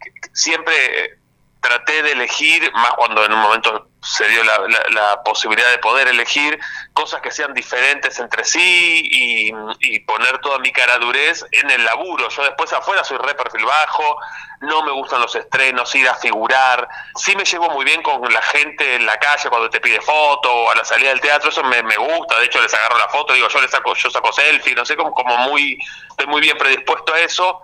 que 0.00 0.30
siempre 0.32 1.18
traté 1.60 2.02
de 2.02 2.12
elegir, 2.12 2.70
más 2.72 2.92
cuando 2.92 3.24
en 3.24 3.32
un 3.32 3.40
momento 3.40 3.88
se 4.04 4.28
dio 4.28 4.44
la, 4.44 4.58
la- 4.58 4.84
la 4.90 5.22
posibilidad 5.22 5.70
de 5.70 5.78
poder 5.78 6.08
elegir 6.08 6.58
cosas 6.92 7.20
que 7.22 7.30
sean 7.30 7.54
diferentes 7.54 8.18
entre 8.20 8.44
sí 8.44 9.00
y, 9.10 9.50
y 9.80 10.00
poner 10.00 10.38
toda 10.38 10.58
mi 10.58 10.70
caradurez 10.72 11.44
en 11.50 11.70
el 11.70 11.84
laburo. 11.84 12.28
Yo 12.28 12.42
después 12.44 12.72
afuera 12.72 13.02
soy 13.02 13.16
re 13.18 13.34
perfil 13.34 13.64
bajo, 13.64 14.16
no 14.60 14.82
me 14.82 14.92
gustan 14.92 15.20
los 15.20 15.34
estrenos, 15.34 15.94
ir 15.94 16.08
a 16.08 16.14
figurar. 16.14 16.86
Sí 17.16 17.34
me 17.36 17.44
llevo 17.44 17.70
muy 17.70 17.84
bien 17.84 18.02
con 18.02 18.20
la 18.32 18.42
gente 18.42 18.94
en 18.96 19.06
la 19.06 19.16
calle 19.18 19.48
cuando 19.48 19.70
te 19.70 19.80
pide 19.80 20.00
foto 20.00 20.52
o 20.54 20.70
a 20.70 20.74
la 20.74 20.84
salida 20.84 21.08
del 21.10 21.20
teatro, 21.20 21.50
eso 21.50 21.64
me, 21.64 21.82
me 21.82 21.96
gusta. 21.96 22.38
De 22.38 22.46
hecho, 22.46 22.60
les 22.62 22.72
agarro 22.74 22.98
la 22.98 23.08
foto, 23.08 23.32
digo, 23.32 23.48
yo 23.48 23.60
les 23.60 23.70
saco, 23.70 23.94
yo 23.94 24.10
saco 24.10 24.32
selfie, 24.32 24.74
no 24.74 24.84
sé, 24.84 24.96
como, 24.96 25.12
como 25.12 25.36
muy, 25.38 25.78
estoy 26.10 26.26
muy 26.26 26.40
bien 26.40 26.56
predispuesto 26.58 27.14
a 27.14 27.20
eso, 27.20 27.60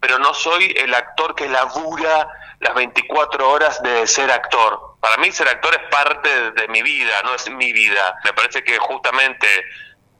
pero 0.00 0.18
no 0.18 0.34
soy 0.34 0.74
el 0.76 0.92
actor 0.94 1.34
que 1.34 1.48
labura 1.48 2.28
las 2.62 2.74
24 2.74 3.50
horas 3.50 3.82
de 3.82 4.06
ser 4.06 4.30
actor. 4.30 4.96
Para 5.00 5.16
mí 5.16 5.32
ser 5.32 5.48
actor 5.48 5.74
es 5.74 5.90
parte 5.90 6.52
de, 6.52 6.68
mi 6.68 6.80
vida, 6.82 7.12
no 7.24 7.34
es 7.34 7.50
mi 7.50 7.72
vida. 7.72 8.16
Me 8.24 8.32
parece 8.32 8.62
que 8.62 8.78
justamente 8.78 9.46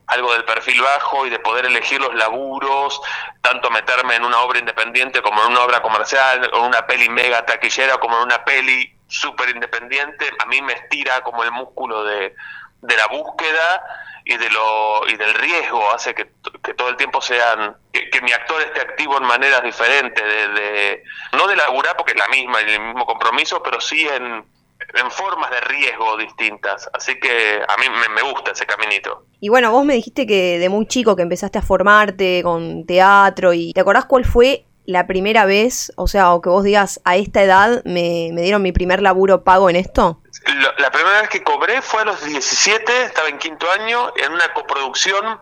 algo 0.08 0.32
del 0.32 0.44
perfil 0.44 0.82
bajo 0.82 1.24
y 1.24 1.30
de 1.30 1.38
poder 1.38 1.66
elegir 1.66 2.00
los 2.00 2.14
laburos, 2.14 3.00
tanto 3.40 3.70
meterme 3.70 4.16
en 4.16 4.24
una 4.24 4.40
obra 4.40 4.58
independiente 4.58 5.22
como 5.22 5.40
en 5.42 5.52
una 5.52 5.62
obra 5.62 5.80
comercial, 5.80 6.50
o 6.52 6.58
en 6.58 6.64
una 6.64 6.84
peli 6.84 7.08
mega 7.08 7.46
taquillera 7.46 7.98
como 7.98 8.16
en 8.16 8.24
una 8.24 8.44
peli 8.44 8.92
súper 9.06 9.50
independiente, 9.50 10.28
a 10.40 10.46
mí 10.46 10.60
me 10.62 10.72
estira 10.72 11.20
como 11.22 11.44
el 11.44 11.52
músculo 11.52 12.02
de, 12.02 12.34
de 12.80 12.96
la 12.96 13.06
búsqueda 13.06 13.82
y 14.24 14.36
de 14.36 14.50
lo 14.50 15.08
y 15.08 15.16
del 15.16 15.34
riesgo 15.34 15.92
hace 15.94 16.14
que, 16.14 16.32
todo 16.74 16.88
el 16.88 16.96
tiempo 16.96 17.20
sean 17.20 17.76
que, 17.92 18.20
mi 18.22 18.32
actor 18.32 18.60
esté 18.62 18.80
activo 18.80 19.16
en 19.18 19.24
maneras 19.24 19.62
diferentes 19.62 20.22
de, 20.24 20.48
de- 20.48 21.02
no 21.36 21.46
de 21.46 21.56
laburar 21.56 21.96
porque 21.96 22.12
es 22.12 22.18
la 22.18 22.28
misma 22.28 22.60
y 22.62 22.70
el 22.70 22.80
mismo 22.80 23.04
compromiso 23.06 23.62
pero 23.62 23.80
sí 23.80 24.06
en, 24.08 24.44
en 24.94 25.10
formas 25.10 25.50
de 25.50 25.60
riesgo 25.62 26.16
distintas. 26.16 26.88
Así 26.92 27.18
que 27.18 27.60
a 27.66 27.76
mí 27.80 27.86
me, 27.88 28.14
me 28.14 28.22
gusta 28.30 28.52
ese 28.52 28.66
caminito. 28.66 29.26
Y 29.40 29.48
bueno, 29.48 29.72
vos 29.72 29.84
me 29.84 29.94
dijiste 29.94 30.26
que 30.26 30.58
de 30.58 30.68
muy 30.68 30.86
chico 30.86 31.16
que 31.16 31.22
empezaste 31.22 31.58
a 31.58 31.62
formarte 31.62 32.42
con 32.42 32.86
teatro 32.86 33.52
y 33.52 33.72
¿te 33.72 33.80
acordás 33.80 34.04
cuál 34.06 34.24
fue 34.24 34.66
la 34.84 35.06
primera 35.06 35.44
vez, 35.44 35.92
o 35.96 36.08
sea, 36.08 36.32
o 36.32 36.40
que 36.40 36.48
vos 36.48 36.64
digas, 36.64 37.00
a 37.04 37.16
esta 37.16 37.42
edad 37.42 37.82
me, 37.84 38.30
me 38.32 38.42
dieron 38.42 38.62
mi 38.62 38.72
primer 38.72 39.00
laburo 39.02 39.44
pago 39.44 39.70
en 39.70 39.76
esto? 39.76 40.21
Lo- 40.46 40.72
la 40.78 40.90
primera 40.90 41.20
vez 41.20 41.28
que 41.30 41.42
cobré 41.42 41.80
fue 41.82 42.02
a 42.02 42.04
los 42.04 42.22
17, 42.24 43.04
estaba 43.04 43.28
en 43.28 43.38
quinto 43.38 43.70
año, 43.70 44.12
en 44.16 44.32
una 44.32 44.52
coproducción 44.52 45.40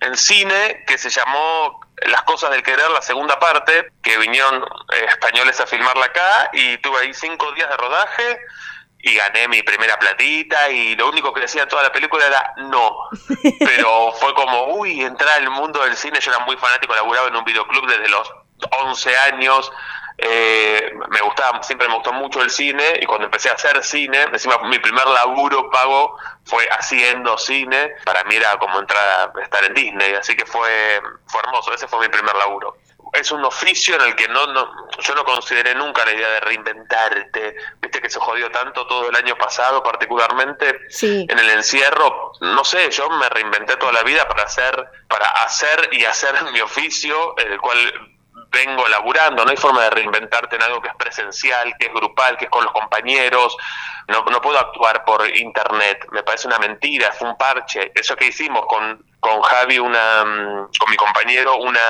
en 0.00 0.16
cine 0.16 0.84
que 0.86 0.96
se 0.98 1.10
llamó 1.10 1.80
Las 2.06 2.22
Cosas 2.22 2.50
del 2.50 2.62
Querer, 2.62 2.90
la 2.90 3.02
segunda 3.02 3.38
parte, 3.38 3.92
que 4.02 4.16
vinieron 4.18 4.62
eh, 4.92 5.04
españoles 5.08 5.60
a 5.60 5.66
filmarla 5.66 6.06
acá 6.06 6.50
y 6.52 6.78
tuve 6.78 7.00
ahí 7.00 7.12
cinco 7.14 7.52
días 7.52 7.68
de 7.68 7.76
rodaje 7.76 8.38
y 9.02 9.14
gané 9.14 9.48
mi 9.48 9.62
primera 9.62 9.98
platita 9.98 10.68
y 10.70 10.94
lo 10.94 11.08
único 11.08 11.32
que 11.32 11.40
decía 11.40 11.66
toda 11.68 11.82
la 11.82 11.92
película 11.92 12.26
era 12.26 12.54
no. 12.58 12.96
Pero 13.60 14.12
fue 14.12 14.32
como, 14.34 14.74
uy, 14.74 15.00
entrar 15.02 15.36
al 15.38 15.50
mundo 15.50 15.82
del 15.84 15.96
cine, 15.96 16.20
yo 16.20 16.30
era 16.30 16.40
muy 16.44 16.56
fanático, 16.56 16.94
laburaba 16.94 17.28
en 17.28 17.36
un 17.36 17.44
videoclub 17.44 17.86
desde 17.86 18.08
los 18.08 18.30
11 18.82 19.16
años, 19.18 19.70
eh, 20.22 20.92
me 21.08 21.20
gustaba, 21.22 21.62
siempre 21.62 21.88
me 21.88 21.94
gustó 21.94 22.12
mucho 22.12 22.40
el 22.42 22.50
cine 22.50 22.98
y 23.00 23.06
cuando 23.06 23.26
empecé 23.26 23.48
a 23.50 23.54
hacer 23.54 23.82
cine, 23.82 24.22
encima 24.22 24.58
mi 24.64 24.78
primer 24.78 25.06
laburo 25.06 25.70
pago 25.70 26.16
fue 26.44 26.68
haciendo 26.70 27.36
cine, 27.38 27.94
para 28.04 28.24
mí 28.24 28.34
era 28.36 28.58
como 28.58 28.78
entrar 28.78 29.32
a 29.36 29.42
estar 29.42 29.64
en 29.64 29.74
Disney, 29.74 30.14
así 30.14 30.36
que 30.36 30.44
fue, 30.46 31.00
fue 31.26 31.40
hermoso, 31.40 31.72
ese 31.74 31.88
fue 31.88 32.00
mi 32.00 32.08
primer 32.08 32.34
laburo. 32.36 32.76
Es 33.12 33.32
un 33.32 33.44
oficio 33.44 33.96
en 33.96 34.02
el 34.02 34.14
que 34.14 34.28
no, 34.28 34.46
no, 34.48 34.70
yo 35.00 35.14
no 35.16 35.24
consideré 35.24 35.74
nunca 35.74 36.04
la 36.04 36.12
idea 36.12 36.28
de 36.28 36.40
reinventarte, 36.40 37.56
viste 37.80 38.00
que 38.00 38.08
se 38.08 38.20
jodió 38.20 38.50
tanto 38.52 38.86
todo 38.86 39.08
el 39.08 39.16
año 39.16 39.34
pasado 39.36 39.82
particularmente 39.82 40.80
Sí. 40.90 41.26
en 41.28 41.38
el 41.38 41.50
encierro, 41.50 42.32
no 42.40 42.64
sé, 42.64 42.88
yo 42.90 43.10
me 43.10 43.28
reinventé 43.28 43.76
toda 43.76 43.92
la 43.92 44.02
vida 44.02 44.28
para 44.28 44.44
hacer, 44.44 44.86
para 45.08 45.26
hacer 45.44 45.88
y 45.92 46.04
hacer 46.04 46.34
mi 46.52 46.60
oficio, 46.60 47.36
el 47.38 47.60
cual 47.60 47.78
vengo 48.50 48.86
laburando, 48.88 49.44
no 49.44 49.50
hay 49.50 49.56
forma 49.56 49.82
de 49.84 49.90
reinventarte 49.90 50.56
en 50.56 50.62
algo 50.62 50.82
que 50.82 50.88
es 50.88 50.96
presencial, 50.96 51.72
que 51.78 51.86
es 51.86 51.92
grupal, 51.92 52.36
que 52.36 52.46
es 52.46 52.50
con 52.50 52.64
los 52.64 52.72
compañeros, 52.72 53.56
no, 54.08 54.24
no 54.24 54.40
puedo 54.40 54.58
actuar 54.58 55.04
por 55.04 55.26
internet, 55.36 56.06
me 56.10 56.22
parece 56.22 56.48
una 56.48 56.58
mentira, 56.58 57.12
fue 57.12 57.28
un 57.28 57.36
parche, 57.36 57.92
eso 57.94 58.16
que 58.16 58.26
hicimos 58.26 58.66
con, 58.66 59.04
con 59.20 59.40
Javi, 59.42 59.78
una, 59.78 60.24
mm, 60.24 60.68
con 60.78 60.90
mi 60.90 60.96
compañero, 60.96 61.56
una, 61.58 61.80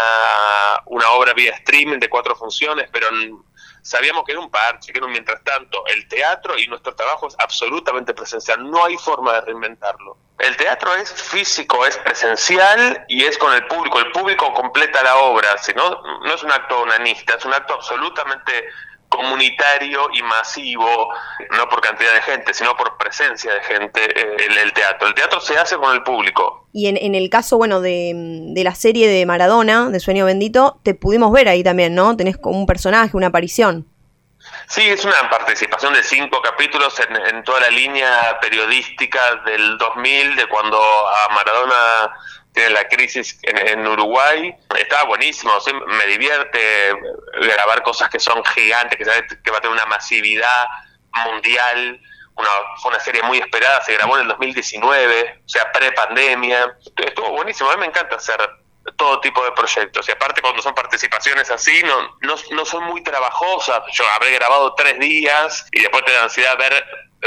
una 0.86 1.10
obra 1.10 1.32
vía 1.32 1.52
streaming 1.54 1.98
de 1.98 2.08
cuatro 2.08 2.36
funciones, 2.36 2.88
pero 2.92 3.08
sabíamos 3.82 4.24
que 4.24 4.32
era 4.32 4.40
un 4.40 4.50
parche, 4.50 4.92
que 4.92 4.98
era 4.98 5.06
un 5.06 5.12
mientras 5.12 5.42
tanto, 5.44 5.84
el 5.86 6.08
teatro 6.08 6.58
y 6.58 6.66
nuestro 6.66 6.94
trabajo 6.94 7.28
es 7.28 7.36
absolutamente 7.38 8.14
presencial, 8.14 8.70
no 8.70 8.84
hay 8.84 8.96
forma 8.96 9.34
de 9.34 9.40
reinventarlo. 9.42 10.16
El 10.38 10.56
teatro 10.56 10.94
es 10.94 11.12
físico, 11.12 11.84
es 11.84 11.98
presencial 11.98 13.04
y 13.08 13.24
es 13.24 13.36
con 13.36 13.52
el 13.52 13.66
público. 13.66 13.98
El 13.98 14.10
público 14.10 14.52
completa 14.54 15.02
la 15.02 15.16
obra, 15.18 15.58
si 15.58 15.74
no, 15.74 16.00
no 16.24 16.34
es 16.34 16.42
un 16.42 16.50
acto 16.50 16.80
onanista, 16.80 17.34
es 17.34 17.44
un 17.44 17.52
acto 17.52 17.74
absolutamente 17.74 18.64
comunitario 19.10 20.08
y 20.14 20.22
masivo, 20.22 21.12
no 21.56 21.68
por 21.68 21.82
cantidad 21.82 22.14
de 22.14 22.22
gente, 22.22 22.54
sino 22.54 22.74
por 22.76 22.96
presencia 22.96 23.52
de 23.52 23.62
gente 23.62 24.00
eh, 24.04 24.36
en 24.48 24.58
el 24.58 24.72
teatro. 24.72 25.08
El 25.08 25.14
teatro 25.14 25.40
se 25.40 25.58
hace 25.58 25.76
con 25.76 25.92
el 25.94 26.02
público. 26.02 26.66
Y 26.72 26.86
en, 26.86 26.96
en 26.96 27.14
el 27.14 27.28
caso, 27.28 27.58
bueno, 27.58 27.80
de, 27.82 28.12
de 28.14 28.64
la 28.64 28.74
serie 28.74 29.08
de 29.08 29.26
Maradona, 29.26 29.90
de 29.90 30.00
Sueño 30.00 30.24
Bendito, 30.24 30.78
te 30.82 30.94
pudimos 30.94 31.32
ver 31.32 31.48
ahí 31.48 31.62
también, 31.62 31.94
¿no? 31.94 32.16
Tenés 32.16 32.38
como 32.38 32.58
un 32.58 32.66
personaje, 32.66 33.16
una 33.16 33.26
aparición. 33.26 33.86
Sí, 34.68 34.82
es 34.82 35.04
una 35.04 35.28
participación 35.28 35.92
de 35.92 36.02
cinco 36.02 36.40
capítulos 36.40 36.98
en, 37.00 37.16
en 37.34 37.44
toda 37.44 37.60
la 37.60 37.68
línea 37.68 38.38
periodística 38.40 39.20
del 39.44 39.76
2000, 39.76 40.36
de 40.36 40.46
cuando 40.46 40.78
a 40.78 41.34
Maradona 41.34 42.14
tiene 42.60 42.74
la 42.74 42.88
crisis 42.88 43.38
en, 43.42 43.86
Uruguay. 43.86 44.54
Estaba 44.76 45.04
buenísimo, 45.04 45.52
me 45.86 46.06
divierte 46.06 46.92
grabar 47.40 47.82
cosas 47.82 48.10
que 48.10 48.20
son 48.20 48.44
gigantes, 48.44 48.98
que 48.98 49.50
va 49.50 49.58
a 49.58 49.60
tener 49.60 49.74
una 49.74 49.86
masividad 49.86 50.68
mundial. 51.26 52.00
Fue 52.80 52.90
una 52.90 53.00
serie 53.00 53.22
muy 53.22 53.38
esperada, 53.38 53.82
se 53.82 53.94
grabó 53.94 54.16
en 54.16 54.22
el 54.22 54.28
2019, 54.28 55.40
o 55.44 55.48
sea, 55.48 55.70
pre-pandemia. 55.72 56.76
Estuvo 56.96 57.30
buenísimo, 57.30 57.70
a 57.70 57.74
mí 57.74 57.80
me 57.80 57.86
encanta 57.86 58.16
hacer 58.16 58.40
todo 58.96 59.20
tipo 59.20 59.44
de 59.44 59.52
proyectos. 59.52 60.08
Y 60.08 60.12
aparte 60.12 60.40
cuando 60.40 60.62
son 60.62 60.74
participaciones 60.74 61.50
así, 61.50 61.82
no, 61.84 62.16
no, 62.22 62.34
no 62.52 62.64
son 62.64 62.84
muy 62.84 63.02
trabajosas. 63.02 63.80
Yo 63.92 64.04
habré 64.14 64.32
grabado 64.32 64.74
tres 64.74 64.98
días 64.98 65.66
y 65.72 65.80
después 65.80 66.04
te 66.04 66.12
da 66.12 66.24
ansiedad 66.24 66.56
ver 66.58 66.84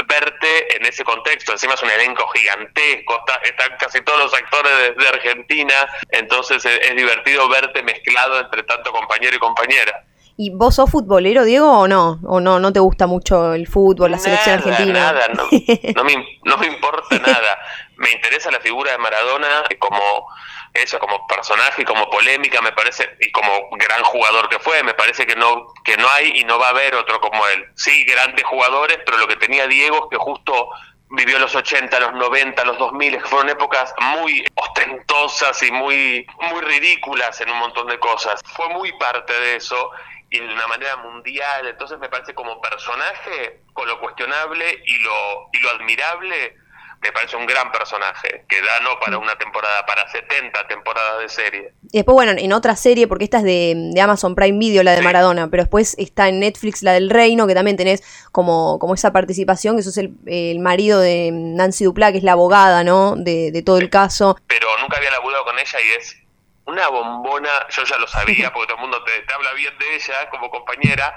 verte 0.08 0.76
en 0.76 0.84
ese 0.86 1.04
contexto. 1.04 1.52
Encima 1.52 1.74
es 1.74 1.82
un 1.82 1.90
elenco 1.90 2.26
gigantesco, 2.28 3.16
está- 3.24 3.40
están 3.44 3.76
casi 3.78 4.00
todos 4.00 4.18
los 4.18 4.34
actores 4.34 4.72
de, 4.78 4.90
de 5.00 5.08
Argentina, 5.08 5.74
entonces 6.10 6.64
es, 6.64 6.80
es 6.90 6.96
divertido 6.96 7.48
verte 7.48 7.80
mezclado 7.84 8.40
entre 8.40 8.64
tanto 8.64 8.90
compañero 8.90 9.36
y 9.36 9.38
compañera. 9.38 10.04
¿Y 10.36 10.50
vos 10.50 10.74
sos 10.74 10.90
futbolero, 10.90 11.44
Diego, 11.44 11.70
o 11.78 11.86
no? 11.86 12.18
¿O 12.26 12.40
no, 12.40 12.58
no 12.58 12.72
te 12.72 12.80
gusta 12.80 13.06
mucho 13.06 13.54
el 13.54 13.68
fútbol, 13.68 14.10
la 14.10 14.18
selección 14.18 14.56
argentina? 14.56 15.12
Nada, 15.12 15.28
no, 15.28 15.44
no 15.94 16.02
me, 16.04 16.40
no 16.42 16.56
me 16.56 16.66
importa 16.66 17.16
nada. 17.20 17.56
Me 17.96 18.10
interesa 18.10 18.50
la 18.50 18.58
figura 18.58 18.90
de 18.90 18.98
Maradona 18.98 19.62
como 19.78 20.26
eso, 20.74 20.98
como 20.98 21.24
personaje 21.28 21.82
y 21.82 21.84
como 21.84 22.10
polémica, 22.10 22.60
me 22.60 22.72
parece, 22.72 23.16
y 23.20 23.30
como 23.30 23.68
gran 23.72 24.02
jugador 24.02 24.48
que 24.48 24.58
fue, 24.58 24.82
me 24.82 24.94
parece 24.94 25.24
que 25.24 25.36
no, 25.36 25.72
que 25.84 25.96
no 25.96 26.08
hay 26.10 26.40
y 26.40 26.44
no 26.44 26.58
va 26.58 26.66
a 26.66 26.70
haber 26.70 26.96
otro 26.96 27.20
como 27.20 27.46
él. 27.48 27.64
Sí, 27.76 28.04
grandes 28.04 28.44
jugadores, 28.44 28.98
pero 29.06 29.18
lo 29.18 29.28
que 29.28 29.36
tenía 29.36 29.68
Diego 29.68 29.96
es 30.04 30.10
que 30.10 30.16
justo 30.16 30.70
vivió 31.10 31.38
los 31.38 31.54
80, 31.54 32.00
los 32.00 32.14
90, 32.14 32.64
los 32.64 32.78
2000, 32.78 33.18
que 33.18 33.24
fueron 33.24 33.50
épocas 33.50 33.94
muy 34.00 34.44
ostentosas 34.56 35.62
y 35.62 35.70
muy, 35.70 36.26
muy 36.50 36.60
ridículas 36.62 37.40
en 37.40 37.50
un 37.50 37.58
montón 37.58 37.86
de 37.86 37.98
cosas. 38.00 38.42
Fue 38.44 38.68
muy 38.70 38.92
parte 38.98 39.32
de 39.32 39.56
eso 39.56 39.90
y 40.30 40.40
de 40.40 40.52
una 40.52 40.66
manera 40.66 40.96
mundial. 40.96 41.68
Entonces 41.68 42.00
me 42.00 42.08
parece 42.08 42.34
como 42.34 42.60
personaje, 42.60 43.60
con 43.72 43.86
lo 43.86 44.00
cuestionable 44.00 44.82
y 44.86 44.98
lo, 44.98 45.48
y 45.52 45.58
lo 45.60 45.70
admirable, 45.70 46.56
me 47.04 47.12
parece 47.12 47.36
un 47.36 47.44
gran 47.44 47.70
personaje, 47.70 48.46
que 48.48 48.62
da 48.62 48.80
no 48.80 48.98
para 48.98 49.18
una 49.18 49.36
temporada, 49.36 49.84
para 49.84 50.08
70 50.10 50.66
temporadas 50.68 51.20
de 51.20 51.28
serie. 51.28 51.72
Y 51.92 51.98
después, 51.98 52.14
bueno, 52.14 52.32
en 52.34 52.52
otra 52.54 52.76
serie, 52.76 53.06
porque 53.06 53.24
esta 53.24 53.38
es 53.38 53.44
de, 53.44 53.74
de 53.92 54.00
Amazon 54.00 54.34
Prime 54.34 54.58
Video, 54.58 54.82
la 54.82 54.92
de 54.92 55.02
Maradona, 55.02 55.48
pero 55.50 55.64
después 55.64 55.94
está 55.98 56.28
en 56.28 56.40
Netflix 56.40 56.82
la 56.82 56.94
del 56.94 57.10
Reino, 57.10 57.46
que 57.46 57.54
también 57.54 57.76
tenés 57.76 58.02
como, 58.32 58.78
como 58.78 58.94
esa 58.94 59.12
participación, 59.12 59.76
que 59.76 59.82
sos 59.82 59.98
el, 59.98 60.14
el 60.24 60.60
marido 60.60 60.98
de 60.98 61.30
Nancy 61.30 61.84
Duplá, 61.84 62.10
que 62.10 62.18
es 62.18 62.24
la 62.24 62.32
abogada, 62.32 62.84
¿no? 62.84 63.16
De, 63.16 63.52
de 63.52 63.62
todo 63.62 63.76
el 63.76 63.90
caso. 63.90 64.38
Pero 64.46 64.66
nunca 64.80 64.96
había 64.96 65.10
laburado 65.10 65.44
con 65.44 65.58
ella 65.58 65.78
y 65.82 65.98
es 65.98 66.16
una 66.64 66.88
bombona, 66.88 67.50
yo 67.68 67.84
ya 67.84 67.98
lo 67.98 68.06
sabía, 68.06 68.50
porque 68.54 68.68
todo 68.68 68.76
el 68.76 68.82
mundo 68.82 69.04
te, 69.04 69.20
te 69.20 69.34
habla 69.34 69.52
bien 69.52 69.76
de 69.78 69.94
ella 69.94 70.30
como 70.30 70.48
compañera, 70.50 71.14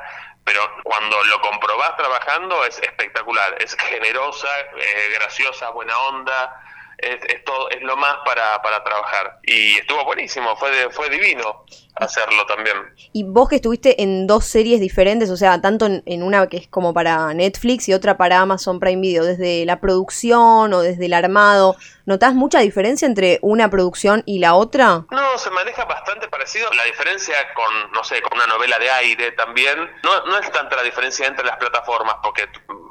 pero 0.47 0.61
cuando 0.81 1.21
lo 1.25 1.41
comprobás 1.41 1.97
trabajando 1.97 2.63
es 2.63 2.79
espectacular, 2.79 3.61
es 3.61 3.75
generosa, 3.75 4.47
eh, 4.77 5.09
graciosa, 5.19 5.71
buena 5.71 5.97
onda, 5.97 6.63
es, 6.97 7.17
es 7.33 7.43
todo, 7.45 7.69
es 7.69 7.81
lo 7.81 7.95
más 7.97 8.17
para, 8.25 8.61
para 8.61 8.83
trabajar. 8.83 9.39
Y 9.43 9.77
estuvo 9.77 10.03
buenísimo, 10.05 10.55
fue, 10.57 10.71
de- 10.71 10.89
fue 10.89 11.09
divino 11.09 11.65
hacerlo 11.95 12.45
también. 12.45 12.75
Y 13.11 13.23
vos 13.23 13.49
que 13.49 13.55
estuviste 13.55 14.03
en 14.03 14.27
dos 14.27 14.45
series 14.45 14.79
diferentes, 14.79 15.31
o 15.31 15.37
sea, 15.37 15.59
tanto 15.61 15.87
en, 15.87 16.03
en 16.05 16.21
una 16.21 16.45
que 16.47 16.57
es 16.57 16.67
como 16.67 16.93
para 16.93 17.33
Netflix 17.33 17.89
y 17.89 17.93
otra 17.93 18.17
para 18.17 18.39
Amazon 18.39 18.79
Prime 18.79 19.01
Video, 19.01 19.23
desde 19.25 19.65
la 19.65 19.79
producción 19.79 20.73
o 20.73 20.81
desde 20.81 21.07
el 21.07 21.13
armado, 21.15 21.75
¿notás 22.05 22.35
mucha 22.35 22.59
diferencia 22.59 23.07
entre 23.07 23.39
una 23.41 23.69
producción 23.71 24.21
y 24.27 24.37
la 24.39 24.53
otra? 24.53 25.05
No, 25.09 25.37
se 25.39 25.49
maneja 25.49 25.85
bastante 25.85 26.27
parecido. 26.27 26.71
La 26.73 26.83
diferencia 26.83 27.33
con, 27.55 27.91
no 27.91 28.03
sé, 28.03 28.21
con 28.21 28.37
una 28.37 28.45
novela 28.45 28.77
de 28.77 28.91
aire 28.91 29.31
también, 29.31 29.77
no, 30.03 30.25
no 30.27 30.37
es 30.37 30.51
tanta 30.51 30.75
la 30.75 30.83
diferencia 30.83 31.25
entre 31.25 31.45
las 31.45 31.57
plataformas, 31.57 32.17
porque 32.21 32.43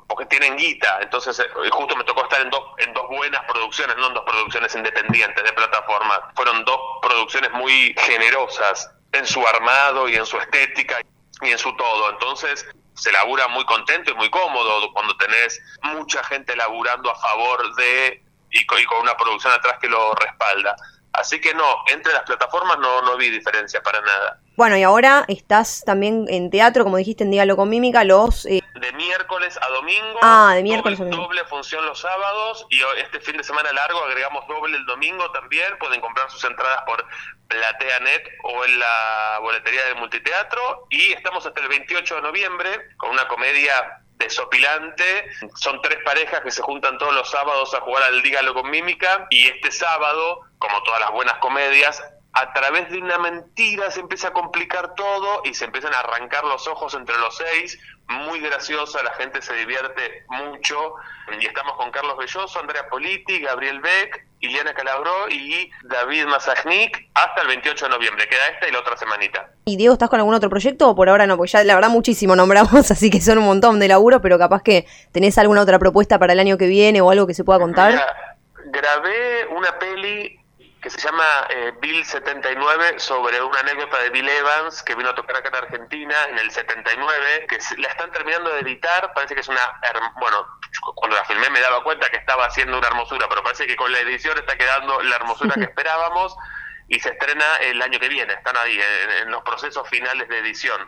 porque 0.06 0.26
tienen 0.26 0.56
guita. 0.56 0.98
Entonces, 1.02 1.38
eh, 1.38 1.70
justo 1.70 1.96
me 1.96 2.04
tocó 2.04 2.22
estar 2.22 2.40
en 2.40 2.50
dos, 2.50 2.62
en 2.78 2.92
dos 2.92 3.08
buenas 3.08 3.42
producciones, 3.44 3.96
no 3.96 4.08
en 4.08 4.14
dos 4.14 4.24
producciones 4.24 4.74
independientes 4.74 5.42
de 5.42 5.52
plataformas. 5.52 6.20
Fueron 6.34 6.64
dos 6.64 6.80
producciones 7.02 7.50
muy 7.52 7.94
generosas 7.98 8.90
en 9.12 9.26
su 9.26 9.46
armado 9.46 10.08
y 10.08 10.16
en 10.16 10.26
su 10.26 10.38
estética 10.38 11.00
y 11.42 11.50
en 11.50 11.58
su 11.58 11.74
todo. 11.76 12.10
Entonces, 12.10 12.66
se 12.94 13.12
labura 13.12 13.48
muy 13.48 13.64
contento 13.66 14.10
y 14.10 14.14
muy 14.14 14.30
cómodo 14.30 14.92
cuando 14.92 15.16
tenés 15.16 15.60
mucha 15.82 16.22
gente 16.24 16.56
laburando 16.56 17.10
a 17.10 17.14
favor 17.14 17.74
de 17.76 18.22
y 18.50 18.64
con, 18.64 18.80
y 18.80 18.84
con 18.84 19.00
una 19.00 19.16
producción 19.16 19.52
atrás 19.52 19.76
que 19.80 19.88
lo 19.88 20.14
respalda. 20.14 20.76
Así 21.18 21.40
que 21.40 21.54
no, 21.54 21.64
entre 21.92 22.12
las 22.12 22.22
plataformas 22.22 22.78
no, 22.78 23.02
no 23.02 23.16
vi 23.16 23.30
diferencia 23.30 23.82
para 23.82 24.00
nada. 24.00 24.40
Bueno, 24.56 24.76
y 24.76 24.82
ahora 24.82 25.24
estás 25.28 25.82
también 25.84 26.24
en 26.28 26.50
teatro, 26.50 26.82
como 26.84 26.96
dijiste, 26.96 27.24
en 27.24 27.30
Diálogo 27.30 27.62
con 27.62 27.68
Mímica, 27.68 28.04
los... 28.04 28.46
eh, 28.46 28.62
De 28.74 28.92
miércoles 28.92 29.58
a 29.60 29.68
domingo. 29.68 30.18
Ah, 30.22 30.52
de 30.54 30.62
miércoles 30.62 30.98
a 30.98 31.02
doble, 31.02 31.10
domingo. 31.16 31.28
doble 31.34 31.44
función 31.44 31.84
los 31.84 32.00
sábados 32.00 32.66
y 32.70 32.80
este 33.02 33.20
fin 33.20 33.36
de 33.36 33.44
semana 33.44 33.70
largo 33.72 34.02
agregamos 34.04 34.46
doble 34.48 34.76
el 34.76 34.86
domingo 34.86 35.30
también. 35.32 35.76
Pueden 35.78 36.00
comprar 36.00 36.30
sus 36.30 36.42
entradas 36.44 36.80
por 36.86 37.04
PlateaNet 37.48 38.28
o 38.44 38.64
en 38.64 38.78
la 38.78 39.38
boletería 39.42 39.84
del 39.86 39.96
multiteatro. 39.96 40.86
Y 40.90 41.12
estamos 41.12 41.44
hasta 41.44 41.60
el 41.60 41.68
28 41.68 42.14
de 42.16 42.22
noviembre 42.22 42.70
con 42.96 43.10
una 43.10 43.28
comedia 43.28 44.00
desopilante. 44.16 45.28
Son 45.54 45.82
tres 45.82 45.98
parejas 46.04 46.40
que 46.40 46.50
se 46.50 46.62
juntan 46.62 46.96
todos 46.96 47.14
los 47.14 47.30
sábados 47.30 47.74
a 47.74 47.80
jugar 47.82 48.04
al 48.04 48.22
Dígalo 48.22 48.54
con 48.54 48.70
Mímica. 48.70 49.26
Y 49.30 49.48
este 49.48 49.70
sábado, 49.70 50.40
como 50.58 50.82
todas 50.82 51.00
las 51.00 51.12
buenas 51.12 51.34
comedias, 51.38 52.02
a 52.36 52.52
través 52.52 52.90
de 52.90 52.98
una 52.98 53.18
mentira 53.18 53.90
se 53.90 54.00
empieza 54.00 54.28
a 54.28 54.32
complicar 54.34 54.94
todo 54.94 55.40
y 55.44 55.54
se 55.54 55.64
empiezan 55.64 55.94
a 55.94 56.00
arrancar 56.00 56.44
los 56.44 56.68
ojos 56.68 56.92
entre 56.94 57.16
los 57.16 57.34
seis. 57.34 57.78
Muy 58.08 58.40
graciosa, 58.40 59.02
la 59.02 59.12
gente 59.14 59.40
se 59.40 59.54
divierte 59.54 60.26
mucho. 60.28 60.96
Y 61.40 61.46
estamos 61.46 61.76
con 61.78 61.90
Carlos 61.90 62.18
Belloso, 62.18 62.60
Andrea 62.60 62.88
Politi, 62.90 63.40
Gabriel 63.40 63.80
Beck, 63.80 64.26
Iliana 64.40 64.74
Calabró 64.74 65.30
y 65.30 65.70
David 65.84 66.26
Mazajnik 66.26 67.08
hasta 67.14 67.40
el 67.40 67.48
28 67.48 67.86
de 67.86 67.90
noviembre. 67.90 68.28
Queda 68.28 68.48
esta 68.52 68.68
y 68.68 68.72
la 68.72 68.80
otra 68.80 68.98
semanita. 68.98 69.48
¿Y 69.64 69.78
Diego, 69.78 69.94
estás 69.94 70.10
con 70.10 70.20
algún 70.20 70.34
otro 70.34 70.50
proyecto 70.50 70.90
o 70.90 70.94
por 70.94 71.08
ahora 71.08 71.26
no? 71.26 71.38
Porque 71.38 71.52
ya 71.52 71.64
la 71.64 71.74
verdad 71.74 71.88
muchísimo 71.88 72.36
nombramos, 72.36 72.90
así 72.90 73.08
que 73.10 73.22
son 73.22 73.38
un 73.38 73.46
montón 73.46 73.80
de 73.80 73.88
laburo, 73.88 74.20
pero 74.20 74.38
capaz 74.38 74.62
que 74.62 74.86
tenés 75.10 75.38
alguna 75.38 75.62
otra 75.62 75.78
propuesta 75.78 76.18
para 76.18 76.34
el 76.34 76.38
año 76.38 76.58
que 76.58 76.66
viene 76.66 77.00
o 77.00 77.10
algo 77.10 77.26
que 77.26 77.32
se 77.32 77.44
pueda 77.44 77.58
contar. 77.58 77.92
Mira, 77.92 78.36
grabé 78.66 79.46
una 79.46 79.78
peli 79.78 80.38
que 80.80 80.90
se 80.90 81.00
llama 81.00 81.24
eh, 81.50 81.72
Bill 81.80 82.04
79 82.04 82.98
sobre 82.98 83.42
una 83.42 83.60
anécdota 83.60 83.98
de 83.98 84.10
Bill 84.10 84.28
Evans 84.28 84.82
que 84.82 84.94
vino 84.94 85.10
a 85.10 85.14
tocar 85.14 85.36
acá 85.36 85.48
en 85.48 85.64
Argentina 85.64 86.14
en 86.30 86.38
el 86.38 86.50
79, 86.50 87.46
que 87.48 87.58
la 87.78 87.88
están 87.88 88.12
terminando 88.12 88.50
de 88.50 88.60
editar, 88.60 89.12
parece 89.14 89.34
que 89.34 89.40
es 89.40 89.48
una, 89.48 89.60
bueno, 90.20 90.46
cuando 90.94 91.16
la 91.16 91.24
filmé 91.24 91.50
me 91.50 91.60
daba 91.60 91.82
cuenta 91.82 92.08
que 92.10 92.18
estaba 92.18 92.46
haciendo 92.46 92.78
una 92.78 92.86
hermosura, 92.86 93.26
pero 93.28 93.42
parece 93.42 93.66
que 93.66 93.76
con 93.76 93.90
la 93.90 94.00
edición 94.00 94.36
está 94.38 94.56
quedando 94.56 95.02
la 95.02 95.16
hermosura 95.16 95.54
que 95.54 95.64
esperábamos 95.64 96.36
y 96.88 97.00
se 97.00 97.10
estrena 97.10 97.44
el 97.62 97.82
año 97.82 97.98
que 97.98 98.08
viene, 98.08 98.32
están 98.32 98.56
ahí 98.56 98.78
en, 98.78 99.26
en 99.26 99.30
los 99.30 99.42
procesos 99.42 99.88
finales 99.88 100.28
de 100.28 100.38
edición. 100.38 100.80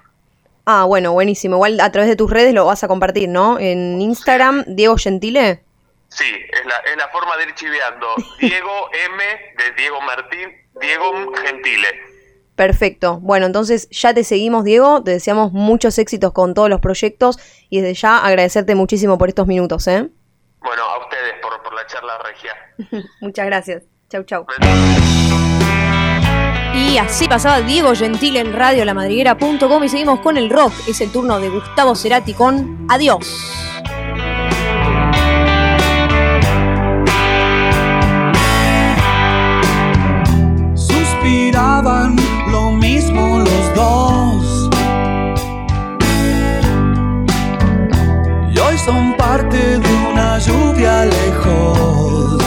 Ah, 0.70 0.84
bueno, 0.84 1.12
buenísimo. 1.12 1.56
Igual 1.56 1.80
a 1.80 1.90
través 1.90 2.10
de 2.10 2.14
tus 2.14 2.30
redes 2.30 2.52
lo 2.52 2.66
vas 2.66 2.84
a 2.84 2.88
compartir, 2.88 3.30
¿no? 3.30 3.58
En 3.58 4.02
Instagram, 4.02 4.64
Diego 4.66 4.98
Gentile. 4.98 5.64
Sí, 6.08 6.24
es 6.24 6.66
la, 6.66 6.76
es 6.90 6.96
la 6.96 7.08
forma 7.08 7.36
de 7.36 7.44
ir 7.44 7.54
chiveando. 7.54 8.06
Diego 8.40 8.90
M 9.06 9.22
de 9.56 9.72
Diego 9.76 10.00
Martín, 10.00 10.50
Diego 10.80 11.32
Gentile. 11.34 11.88
Perfecto. 12.56 13.20
Bueno, 13.20 13.46
entonces 13.46 13.88
ya 13.90 14.12
te 14.12 14.24
seguimos, 14.24 14.64
Diego. 14.64 15.04
Te 15.04 15.12
deseamos 15.12 15.52
muchos 15.52 15.96
éxitos 15.98 16.32
con 16.32 16.54
todos 16.54 16.68
los 16.68 16.80
proyectos 16.80 17.38
y 17.70 17.80
desde 17.80 17.94
ya 17.94 18.18
agradecerte 18.18 18.74
muchísimo 18.74 19.16
por 19.16 19.28
estos 19.28 19.46
minutos, 19.46 19.86
¿eh? 19.86 20.08
Bueno, 20.60 20.82
a 20.82 20.98
ustedes 21.04 21.34
por, 21.40 21.62
por 21.62 21.72
la 21.72 21.86
charla 21.86 22.18
regia. 22.18 23.04
Muchas 23.20 23.46
gracias. 23.46 23.84
Chau, 24.10 24.24
chau. 24.24 24.46
Y 26.74 26.98
así 26.98 27.28
pasaba 27.28 27.60
Diego 27.60 27.94
Gentile 27.94 28.40
en 28.40 28.52
radiolamadriguera.com 28.52 29.84
y 29.84 29.88
seguimos 29.88 30.20
con 30.20 30.36
el 30.36 30.50
rock. 30.50 30.72
Es 30.88 31.00
el 31.00 31.12
turno 31.12 31.38
de 31.38 31.50
Gustavo 31.50 31.94
Cerati 31.94 32.34
con 32.34 32.86
Adiós. 32.88 33.26
Lo 42.50 42.70
mismo 42.70 43.40
los 43.40 43.74
dos. 43.74 44.70
Y 48.48 48.58
hoy 48.58 48.78
son 48.78 49.14
parte 49.16 49.56
de 49.56 49.94
una 50.10 50.38
lluvia 50.38 51.06
lejos. 51.06 52.38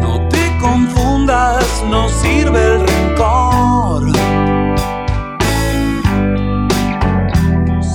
No 0.00 0.26
te 0.30 0.58
confundas, 0.58 1.84
no 1.90 2.08
sirve 2.08 2.60
el 2.72 2.80
rencor. 2.88 4.02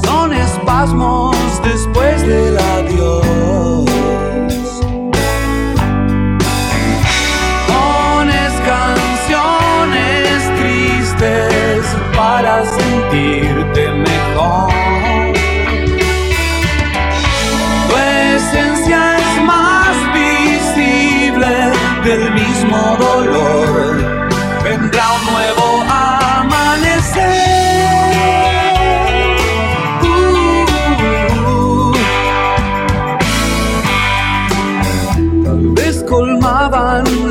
Son 0.06 0.32
espasmos 0.32 1.36
después 1.64 2.22
del 2.28 2.56
adiós. 2.58 2.93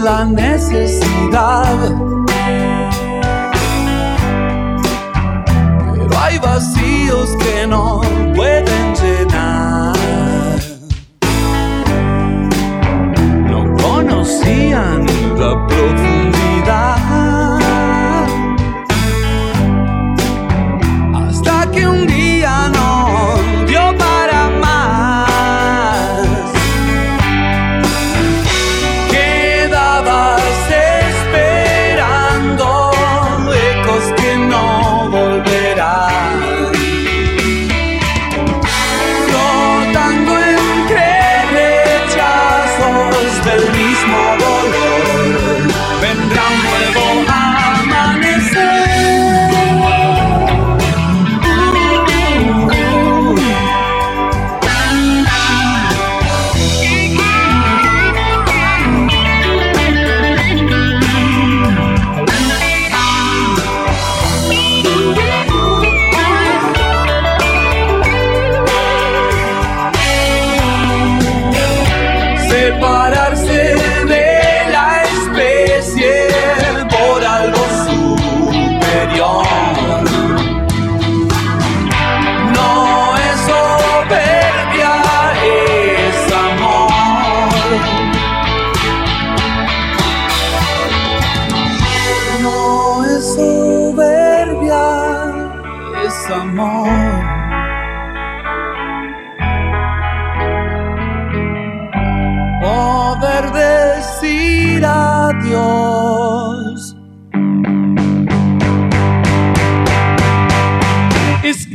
La 0.02 0.24
necesidad. 0.24 1.94
Pero 5.92 6.18
hay 6.18 6.38
vacíos 6.38 7.30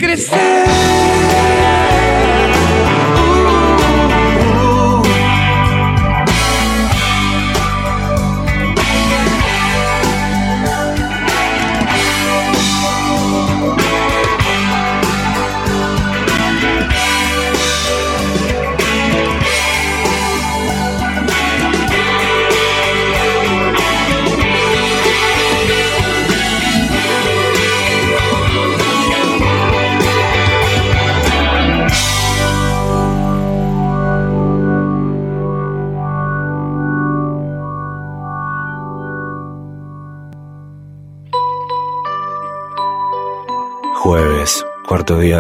crecer. 0.08 0.97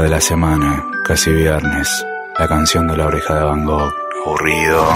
De 0.07 0.11
la 0.11 0.21
semana, 0.21 0.85
casi 1.03 1.31
viernes. 1.31 1.89
La 2.39 2.47
canción 2.47 2.87
de 2.87 2.95
la 2.95 3.07
oreja 3.07 3.35
de 3.35 3.43
Van 3.43 3.65
Gogh. 3.65 3.91
Aburrido. 4.25 4.87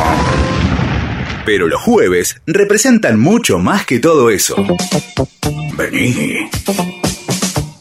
Pero 1.46 1.68
los 1.68 1.82
jueves 1.82 2.42
representan 2.48 3.20
mucho 3.20 3.60
más 3.60 3.86
que 3.86 4.00
todo 4.00 4.30
eso. 4.30 4.56
Vení. 5.78 6.50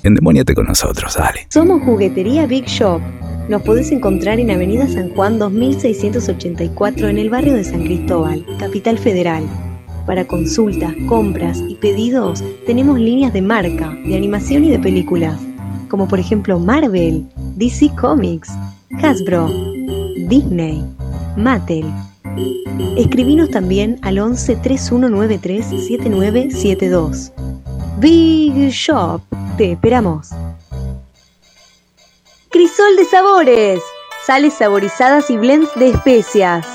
Endemoniate 0.03 0.55
con 0.55 0.67
nosotros, 0.67 1.15
dale. 1.15 1.47
Somos 1.51 1.81
Juguetería 1.83 2.47
Big 2.47 2.65
Shop. 2.67 3.01
Nos 3.49 3.63
podés 3.63 3.93
encontrar 3.93 4.41
en 4.41 4.51
Avenida 4.51 4.89
San 4.89 5.11
Juan 5.11 5.39
2684 5.39 7.09
en 7.09 7.19
el 7.19 7.31
barrio 7.31 7.55
de 7.55 7.63
San 7.63 7.85
Cristóbal, 7.85 8.45
Capital 8.59 8.99
Federal. 8.99 9.45
Para 10.05 10.27
consultas, 10.27 10.95
compras 11.09 11.63
y 11.69 11.77
pedidos 11.77 12.43
tenemos 12.67 12.99
líneas 12.99 13.33
de 13.33 13.43
marca, 13.43 13.97
de 14.05 14.17
animación 14.17 14.65
y 14.65 14.71
de 14.71 14.81
películas, 14.81 15.39
como 15.91 16.09
por 16.09 16.19
ejemplo 16.19 16.59
Marvel, 16.59 17.29
DC 17.57 17.91
Comics, 18.01 18.51
Hasbro, 19.03 19.49
Disney, 20.29 20.83
Mattel. 21.37 21.85
Escribinos 22.97 23.51
también 23.51 23.99
al 24.03 24.19
11 24.19 24.57
3193 24.57 25.67
7972. 25.67 27.33
Big 27.99 28.71
Shop, 28.71 29.21
te 29.59 29.73
esperamos. 29.73 30.31
Crisol 32.51 32.97
de 32.97 33.05
sabores, 33.05 33.83
sales 34.25 34.55
saborizadas 34.55 35.29
y 35.31 35.37
blends 35.37 35.71
de 35.75 35.91
especias. 35.91 36.67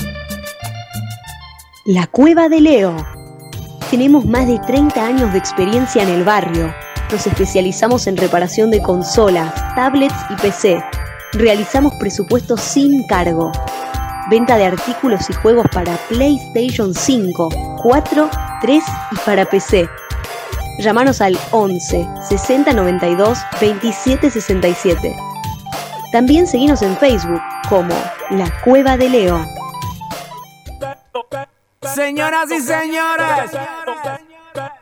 La 1.85 2.05
Cueva 2.05 2.49
de 2.49 2.61
Leo. 2.61 2.95
Tenemos 3.89 4.25
más 4.25 4.45
de 4.45 4.59
30 4.59 5.03
años 5.03 5.33
de 5.33 5.39
experiencia 5.39 6.03
en 6.03 6.09
el 6.09 6.23
barrio. 6.23 6.84
Nos 7.11 7.27
especializamos 7.27 8.07
en 8.07 8.17
reparación 8.17 8.71
de 8.71 8.81
consolas, 8.81 9.53
tablets 9.75 10.15
y 10.29 10.35
PC. 10.35 10.83
Realizamos 11.33 11.93
presupuestos 11.95 12.59
sin 12.61 13.05
cargo. 13.07 13.51
Venta 14.29 14.57
de 14.57 14.65
artículos 14.65 15.29
y 15.29 15.33
juegos 15.33 15.67
para 15.71 15.95
PlayStation 16.09 16.93
5, 16.93 17.49
4, 17.83 18.29
3 18.61 18.83
y 19.11 19.15
para 19.17 19.45
PC. 19.45 19.87
Llámanos 20.79 21.21
al 21.21 21.37
11 21.51 22.07
60 22.27 22.73
92 22.73 23.37
27 23.61 24.31
67. 24.31 25.15
También 26.11 26.47
seguimos 26.47 26.81
en 26.81 26.97
Facebook 26.97 27.41
como 27.69 27.93
La 28.31 28.49
Cueva 28.63 28.97
de 28.97 29.09
Leo. 29.09 29.45
Señoras 31.93 32.51
y 32.51 32.59
señores. 32.61 33.51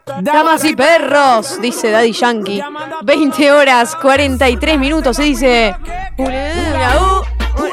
Damas 0.06 0.66
y 0.66 0.76
perros, 0.76 1.62
dice 1.62 1.90
Daddy 1.90 2.12
Yankee. 2.12 2.62
20 3.04 3.52
horas 3.54 3.96
43 3.96 4.78
minutos. 4.78 5.16
Se 5.16 5.24
dice. 5.24 5.76
Una, 6.18 6.92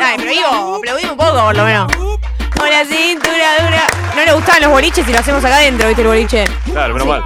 Ay, 0.01 0.17
digo, 0.19 0.77
aplaudimos 0.77 1.13
un 1.13 1.17
poco 1.19 1.33
por 1.33 1.57
lo 1.57 1.65
menos. 1.65 1.93
Con 2.57 2.71
la 2.71 2.85
cintura 2.85 3.57
dura. 3.59 3.87
No 4.15 4.25
le 4.25 4.33
gustaban 4.33 4.63
los 4.63 4.71
boliches 4.71 5.09
y 5.09 5.13
lo 5.13 5.19
hacemos 5.19 5.45
acá 5.45 5.57
adentro, 5.57 5.89
¿viste 5.89 6.03
el 6.03 6.09
boliche? 6.09 6.45
Claro, 6.71 6.95
menos 6.95 7.09
mal. 7.09 7.25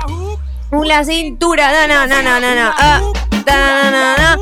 Una 0.71 1.05
cintura, 1.05 1.71
na, 1.71 1.87
na, 1.87 2.07
na, 2.07 2.23
na, 2.23 2.41
na, 2.41 2.55
na, 2.55 2.75
ah, 2.79 3.01
da, 3.45 3.57
na, 3.57 3.91
na, 3.91 4.17
na. 4.17 4.39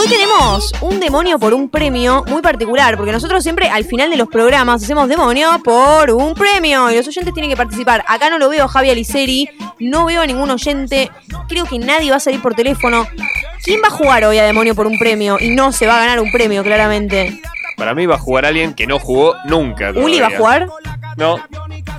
Hoy 0.00 0.08
tenemos 0.08 0.72
un 0.80 0.98
demonio 0.98 1.38
por 1.38 1.52
un 1.52 1.68
premio 1.68 2.24
muy 2.26 2.40
particular, 2.40 2.96
porque 2.96 3.12
nosotros 3.12 3.42
siempre 3.42 3.68
al 3.68 3.84
final 3.84 4.08
de 4.08 4.16
los 4.16 4.28
programas 4.28 4.82
hacemos 4.82 5.10
demonio 5.10 5.60
por 5.62 6.10
un 6.12 6.32
premio 6.32 6.90
y 6.90 6.96
los 6.96 7.06
oyentes 7.06 7.34
tienen 7.34 7.50
que 7.50 7.56
participar. 7.56 8.02
Acá 8.08 8.30
no 8.30 8.38
lo 8.38 8.48
veo 8.48 8.66
Javi 8.66 8.88
Aliceri, 8.88 9.50
no 9.78 10.06
veo 10.06 10.22
a 10.22 10.26
ningún 10.26 10.48
oyente, 10.48 11.10
creo 11.50 11.66
que 11.66 11.78
nadie 11.78 12.10
va 12.10 12.16
a 12.16 12.20
salir 12.20 12.40
por 12.40 12.54
teléfono. 12.54 13.06
¿Quién 13.62 13.82
va 13.84 13.88
a 13.88 13.90
jugar 13.90 14.24
hoy 14.24 14.38
a 14.38 14.44
demonio 14.44 14.74
por 14.74 14.86
un 14.86 14.98
premio 14.98 15.36
y 15.38 15.50
no 15.50 15.70
se 15.70 15.86
va 15.86 15.96
a 15.96 16.00
ganar 16.00 16.18
un 16.18 16.32
premio, 16.32 16.62
claramente? 16.62 17.38
Para 17.76 17.94
mí 17.94 18.06
va 18.06 18.14
a 18.14 18.18
jugar 18.18 18.46
alguien 18.46 18.72
que 18.72 18.86
no 18.86 18.98
jugó 18.98 19.36
nunca. 19.44 19.90
¿Uli 19.90 20.18
va 20.18 20.28
a 20.28 20.30
todavía. 20.30 20.38
jugar? 20.38 20.66
No. 21.18 21.36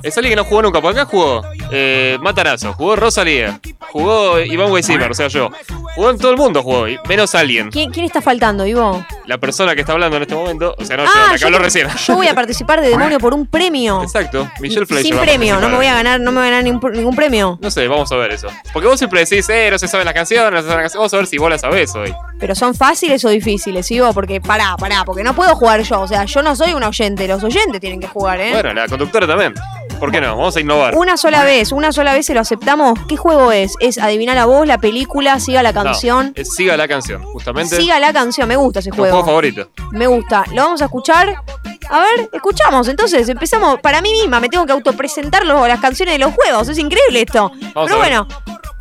Es 0.02 0.16
alguien 0.16 0.32
que 0.32 0.36
no 0.36 0.44
jugó 0.44 0.62
nunca. 0.62 0.80
Por 0.80 0.92
acá 0.92 1.04
jugó 1.04 1.42
eh, 1.70 2.18
Matarazo, 2.20 2.72
jugó 2.74 2.96
Rosalía, 2.96 3.60
jugó 3.92 4.40
Iván 4.40 4.70
Weisimer, 4.70 5.10
o 5.10 5.14
sea, 5.14 5.28
yo. 5.28 5.50
Jugó 5.94 6.10
en 6.10 6.18
todo 6.18 6.30
el 6.30 6.38
mundo, 6.38 6.62
jugó, 6.62 6.86
menos 7.06 7.34
alguien. 7.34 7.70
¿Quién, 7.70 7.90
quién 7.90 8.06
está 8.06 8.22
faltando, 8.22 8.66
Ivo? 8.66 9.04
La 9.26 9.38
persona 9.38 9.74
que 9.74 9.82
está 9.82 9.92
hablando 9.92 10.16
en 10.16 10.22
este 10.22 10.34
momento, 10.34 10.74
o 10.78 10.84
sea, 10.84 10.96
no, 10.96 11.04
yo, 11.04 11.10
Ah, 11.14 11.26
la 11.26 11.32
que 11.34 11.38
yo, 11.38 11.46
habló 11.46 11.58
recién. 11.58 11.88
yo 12.06 12.16
voy 12.16 12.28
a 12.28 12.34
participar 12.34 12.80
de 12.80 12.88
demonio 12.88 13.18
por 13.18 13.34
un 13.34 13.46
premio. 13.46 14.02
Exacto, 14.02 14.50
Michelle 14.60 14.86
Fleischer. 14.86 15.12
Sin 15.12 15.20
premio, 15.20 15.60
no 15.60 15.68
me 15.68 15.76
voy 15.76 15.86
a 15.86 15.94
ganar, 15.94 16.20
no 16.20 16.32
me 16.32 16.38
voy 16.38 16.48
a 16.48 16.50
ganar 16.50 16.64
ningún, 16.64 16.92
ningún 16.92 17.14
premio. 17.14 17.58
No 17.60 17.70
sé, 17.70 17.86
vamos 17.88 18.10
a 18.10 18.16
ver 18.16 18.32
eso. 18.32 18.48
Porque 18.72 18.88
vos 18.88 18.98
siempre 18.98 19.20
decís, 19.20 19.48
eh, 19.50 19.68
no 19.70 19.78
se 19.78 19.86
saben 19.86 20.06
las 20.06 20.14
canciones, 20.14 20.50
no 20.50 20.58
se 20.62 20.68
saben 20.68 20.82
las 20.82 20.92
canciones. 20.92 20.96
Vamos 20.96 21.14
a 21.14 21.16
ver 21.18 21.26
si 21.26 21.38
vos 21.38 21.50
las 21.50 21.60
sabés 21.60 21.94
hoy. 21.94 22.14
Pero 22.40 22.54
son 22.54 22.74
fáciles 22.74 23.24
o 23.24 23.28
difíciles, 23.28 23.90
Ivo, 23.90 24.12
porque 24.12 24.40
pará, 24.40 24.76
pará, 24.78 25.04
porque 25.04 25.22
no 25.22 25.34
puedo 25.34 25.54
jugar 25.54 25.82
yo. 25.82 26.00
O 26.00 26.08
sea, 26.08 26.24
yo 26.24 26.42
no 26.42 26.56
soy 26.56 26.72
un 26.72 26.82
oyente, 26.82 27.28
los 27.28 27.44
oyentes 27.44 27.80
tienen 27.80 28.00
que 28.00 28.08
jugar, 28.08 28.40
¿eh? 28.40 28.52
Bueno, 28.52 28.72
la 28.72 28.88
conductora 28.88 29.26
también. 29.26 29.54
¿Por 30.02 30.10
qué 30.10 30.20
no? 30.20 30.36
Vamos 30.36 30.56
a 30.56 30.60
innovar. 30.60 30.96
Una 30.96 31.16
sola 31.16 31.44
vez, 31.44 31.70
una 31.70 31.92
sola 31.92 32.12
vez 32.12 32.26
se 32.26 32.34
lo 32.34 32.40
aceptamos. 32.40 32.98
¿Qué 33.08 33.16
juego 33.16 33.52
es? 33.52 33.74
¿Es 33.78 33.98
adivinar 33.98 34.34
la 34.34 34.46
voz, 34.46 34.66
la 34.66 34.78
película, 34.78 35.38
siga 35.38 35.62
la 35.62 35.70
No, 35.70 35.84
canción? 35.84 36.32
es 36.34 36.52
siga 36.56 36.76
la 36.76 36.88
canción, 36.88 37.22
justamente. 37.22 37.76
Siga 37.76 38.00
la 38.00 38.12
canción, 38.12 38.48
me 38.48 38.56
gusta 38.56 38.80
ese 38.80 38.90
tu 38.90 38.96
juego 38.96 39.12
juego. 39.18 39.26
favorito. 39.26 39.68
Me 39.92 40.08
gusta. 40.08 40.44
Lo 40.54 40.64
vamos 40.64 40.82
a 40.82 40.86
escuchar. 40.86 41.36
A 41.88 42.00
ver, 42.00 42.28
escuchamos. 42.32 42.88
Entonces, 42.88 43.28
empezamos. 43.28 43.78
Para 43.80 44.02
mí 44.02 44.10
misma, 44.10 44.40
me 44.40 44.48
tengo 44.48 44.66
que 44.66 44.72
autopresentar 44.72 45.46
los- 45.46 45.68
las 45.68 45.78
canciones 45.78 46.14
de 46.14 46.18
los 46.18 46.34
juegos. 46.34 46.68
Es 46.68 46.78
increíble 46.78 47.20
esto. 47.22 47.52
Vamos 47.72 47.88
Pero 47.88 47.98
bueno, 47.98 48.26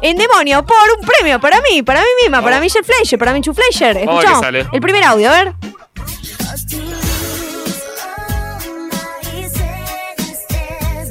en 0.01 0.17
demonio, 0.17 0.65
por 0.65 0.75
un 0.99 1.05
premio 1.05 1.39
para 1.39 1.61
mí, 1.61 1.83
para 1.83 1.99
mí 2.01 2.07
misma, 2.23 2.41
para 2.41 2.59
Michelle 2.59 2.83
Fleischer, 2.83 3.19
para 3.19 3.31
Michu 3.31 3.53
Fleischer. 3.53 4.07
Vamos 4.07 4.23
Escuchamos. 4.25 4.67
El 4.73 4.81
primer 4.81 5.03
audio, 5.03 5.29
a 5.29 5.33
ver. 5.33 5.53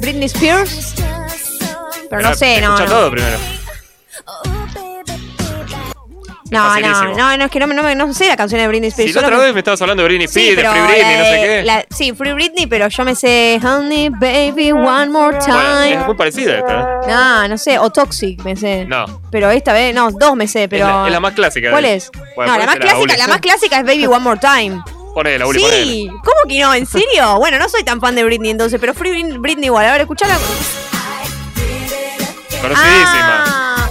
Britney 0.01 0.25
Spears. 0.25 0.95
Pero 2.09 2.21
no 2.21 2.33
sé, 2.35 2.59
no. 2.59 2.73
Escucha 2.75 2.85
no. 2.85 2.91
todo 2.91 3.11
primero. 3.11 3.37
No, 6.51 6.77
no, 6.81 7.03
no, 7.15 7.37
no, 7.37 7.45
es 7.45 7.49
que 7.51 7.59
no, 7.61 7.67
me- 7.67 7.73
no, 7.73 7.81
me- 7.81 7.95
no 7.95 8.13
sé 8.13 8.27
la 8.27 8.35
canción 8.35 8.59
de 8.59 8.67
Britney 8.67 8.89
Spears. 8.89 9.13
Si 9.13 9.17
la 9.17 9.25
otra 9.25 9.37
vez 9.39 9.53
me 9.53 9.59
estabas 9.59 9.81
hablando 9.81 10.03
de 10.03 10.09
Britney 10.09 10.27
Sí, 10.27 10.49
Spears, 10.49 10.57
de 10.57 10.61
pero 10.63 10.73
Free 10.73 10.95
Britney, 10.95 11.17
no 11.17 11.23
sé 11.23 11.31
de- 11.31 11.41
qué. 11.47 11.63
la- 11.63 11.85
sí, 11.89 12.11
Free 12.13 12.33
Britney, 12.33 12.67
pero 12.67 12.87
yo 12.89 13.05
me 13.05 13.15
sé 13.15 13.57
Honey 13.63 14.09
Baby 14.09 14.73
One 14.73 15.07
More 15.11 15.37
Bueno, 15.37 15.45
Time. 15.55 15.93
es 15.93 16.05
muy 16.07 16.15
parecida 16.15 16.57
esta. 16.57 16.73
¿eh? 16.81 17.07
No, 17.07 17.47
no 17.47 17.57
sé, 17.57 17.79
o 17.79 17.89
Toxic 17.89 18.43
me 18.43 18.57
sé. 18.57 18.83
No. 18.83 19.21
Pero 19.31 19.49
esta 19.49 19.71
vez, 19.71 19.95
no, 19.95 20.11
dos 20.11 20.35
me 20.35 20.45
sé, 20.45 20.67
pero. 20.67 20.85
Es 20.87 20.93
la, 20.93 21.05
es 21.05 21.11
la 21.13 21.19
más 21.21 21.33
clásica. 21.35 21.71
¿Cuál 21.71 21.83
de- 21.83 21.95
es? 21.95 22.11
Bueno, 22.35 22.51
no, 22.51 22.59
la 22.59 22.65
más 22.65 22.75
clásica, 22.75 23.15
la 23.17 23.27
más 23.27 23.39
clásica 23.39 23.77
es 23.79 23.85
Baby 23.85 24.07
One 24.07 24.19
More 24.19 24.39
Time. 24.41 24.83
Ponela, 25.13 25.45
Sí, 25.53 26.07
¿cómo 26.09 26.35
que 26.47 26.59
no? 26.59 26.73
¿En 26.73 26.85
serio? 26.85 27.35
Bueno, 27.39 27.57
no 27.59 27.67
soy 27.69 27.83
tan 27.83 27.99
fan 27.99 28.15
de 28.15 28.23
Britney 28.23 28.51
entonces, 28.51 28.79
pero 28.79 28.93
Free 28.93 29.23
Britney- 29.37 29.65
igual. 29.65 29.85
A 29.85 29.91
ver, 29.93 30.01
escuchala. 30.01 30.37
Conocidísima. 32.61 33.43
Ah, 33.47 33.89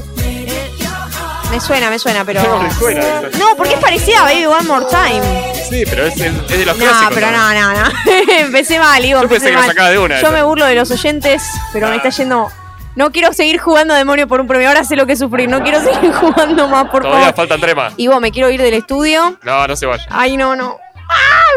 me 1.50 1.60
suena, 1.60 1.90
me 1.90 1.98
suena, 1.98 2.24
pero. 2.24 2.42
No, 2.42 2.60
me 2.62 2.70
suena. 2.72 3.22
No, 3.38 3.56
porque 3.56 3.74
es 3.74 3.80
parecida 3.80 4.20
a 4.20 4.24
Baby 4.24 4.46
One 4.46 4.62
More 4.68 4.86
Time. 4.88 5.52
Sí, 5.68 5.84
pero 5.88 6.06
es, 6.06 6.14
es 6.20 6.48
de 6.48 6.64
los 6.64 6.78
No, 6.78 6.84
clásicos. 6.84 7.14
pero 7.14 7.30
no, 7.32 7.52
no, 7.52 7.72
no. 7.72 7.90
empecé 8.38 8.78
mal, 8.78 9.04
Ivo. 9.04 9.22
Yo 9.22 9.28
pensé 9.28 9.48
empecé 9.48 9.50
que 9.50 9.52
lo 9.54 9.58
mal. 9.60 9.68
sacaba 9.68 9.90
de 9.90 9.98
una, 9.98 10.14
Yo 10.20 10.28
esa. 10.28 10.36
me 10.36 10.42
burlo 10.42 10.64
de 10.66 10.74
los 10.76 10.90
oyentes, 10.90 11.42
pero 11.72 11.88
me 11.88 11.96
está 11.96 12.10
yendo. 12.10 12.50
No 12.96 13.10
quiero 13.12 13.32
seguir 13.32 13.58
jugando 13.60 13.94
a 13.94 13.96
demonio 13.96 14.26
por 14.28 14.40
un 14.40 14.46
premio. 14.46 14.68
Ahora 14.68 14.84
sé 14.84 14.94
lo 14.96 15.06
que 15.06 15.12
es 15.14 15.18
sufrir. 15.18 15.48
No 15.48 15.62
quiero 15.62 15.80
seguir 15.84 16.12
jugando 16.12 16.68
más, 16.68 16.88
por 16.90 17.02
Todavía 17.02 17.26
favor. 17.26 17.36
faltan 17.36 17.60
tres 17.60 17.74
más. 17.76 17.92
Ivo, 17.96 18.20
me 18.20 18.30
quiero 18.30 18.50
ir 18.50 18.60
del 18.62 18.74
estudio. 18.74 19.36
No, 19.42 19.66
no 19.66 19.74
se 19.76 19.86
vaya. 19.86 20.06
Ay, 20.10 20.36
no, 20.36 20.54
no. 20.54 20.78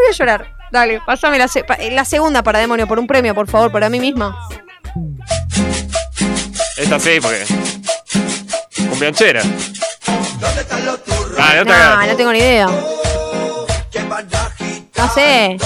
¡Ah! 0.04 0.06
Voy 0.06 0.10
a 0.10 0.16
llorar. 0.16 0.54
Dale, 0.70 1.00
pásame 1.06 1.38
la, 1.38 1.46
se- 1.48 1.64
pa- 1.64 1.78
la 1.78 2.04
segunda 2.04 2.42
para 2.42 2.58
demonio 2.58 2.86
por 2.86 2.98
un 2.98 3.06
premio, 3.06 3.34
por 3.34 3.48
favor, 3.48 3.70
para 3.70 3.88
mí 3.88 4.00
misma. 4.00 4.36
Esta 6.76 6.98
sí, 6.98 7.18
porque. 7.22 7.44
Cumbianchera. 8.90 9.42
Ah, 11.38 11.52
no 11.56 11.62
te 11.64 11.64
No, 11.64 11.74
hagas. 11.74 12.08
no 12.08 12.16
tengo 12.16 12.32
ni 12.32 12.38
idea. 12.38 12.68
No 14.96 15.12
sé. 15.12 15.56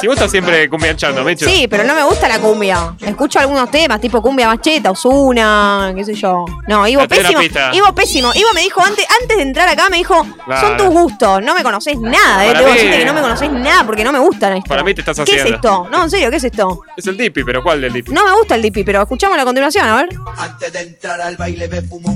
Si 0.00 0.06
vos 0.06 0.14
estás 0.16 0.30
siempre 0.30 0.68
cumbianchando, 0.68 1.24
Mecho. 1.24 1.46
Sí, 1.48 1.66
pero 1.68 1.84
no 1.84 1.94
me 1.94 2.02
gusta 2.04 2.28
la 2.28 2.38
cumbia. 2.38 2.94
Escucho 3.00 3.38
algunos 3.38 3.70
temas, 3.70 3.98
tipo 4.00 4.20
cumbia 4.20 4.46
macheta, 4.46 4.90
Osuna, 4.90 5.92
qué 5.96 6.04
sé 6.04 6.14
yo. 6.14 6.44
No, 6.68 6.86
Ivo 6.86 7.08
pésimo. 7.08 7.40
Ivo 7.72 7.94
pésimo. 7.94 8.32
Ivo 8.34 8.48
me 8.54 8.60
dijo 8.60 8.82
antes, 8.84 9.06
antes 9.22 9.36
de 9.38 9.42
entrar 9.42 9.68
acá, 9.70 9.88
me 9.88 9.96
dijo, 9.96 10.26
Claro. 10.44 10.68
son 10.68 10.76
tus 10.76 10.88
gustos, 10.88 11.42
no 11.42 11.54
me 11.54 11.62
conocés 11.62 11.98
nada, 11.98 12.44
eh. 12.44 12.48
Para 12.48 12.58
Debo 12.60 12.72
mí- 12.72 12.76
decirte 12.76 12.98
que 12.98 13.04
no 13.06 13.14
me 13.14 13.20
conocés 13.22 13.50
nada 13.52 13.84
porque 13.86 14.04
no 14.04 14.12
me 14.12 14.18
gustan 14.18 14.52
esto. 14.58 14.68
Para 14.68 14.84
mí 14.84 14.92
te 14.94 15.00
estás 15.00 15.16
¿Qué 15.16 15.22
haciendo. 15.22 15.48
es 15.48 15.54
esto? 15.54 15.88
No, 15.90 16.04
en 16.04 16.10
serio, 16.10 16.30
¿qué 16.30 16.36
es 16.36 16.44
esto? 16.44 16.80
Es 16.96 17.06
el 17.06 17.16
Dipi, 17.16 17.42
pero 17.42 17.62
¿cuál 17.62 17.80
del 17.80 17.92
Dipi? 17.92 18.12
No 18.12 18.22
me 18.24 18.32
gusta 18.34 18.54
el 18.54 18.62
Dipi, 18.62 18.84
pero 18.84 19.00
escuchamos 19.02 19.38
a 19.38 19.44
continuación, 19.44 19.86
a 19.86 19.96
ver. 19.96 20.08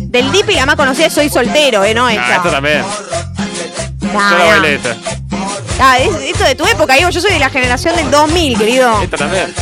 Del 0.08 0.32
Dipi 0.32 0.54
la 0.54 0.66
más 0.66 0.76
conocida 0.76 1.08
Soy 1.08 1.28
Soltero, 1.30 1.82
eh, 1.84 1.94
no 1.94 2.06
Ah, 2.06 2.12
esta. 2.12 2.36
esta 2.36 2.50
también. 2.50 2.82
Yo 4.12 4.60
la 4.60 4.68
esta. 4.68 4.96
Ah, 5.80 5.98
es- 5.98 6.14
esto 6.30 6.44
de 6.44 6.54
tu 6.54 6.66
época, 6.66 6.98
Ivo, 6.98 7.10
yo 7.10 7.20
soy 7.20 7.32
de 7.32 7.38
la 7.38 7.50
generación 7.50 7.94
del 7.96 8.10
2000, 8.10 8.58
querido. 8.58 9.00
Esta 9.02 9.16
también. 9.16 9.52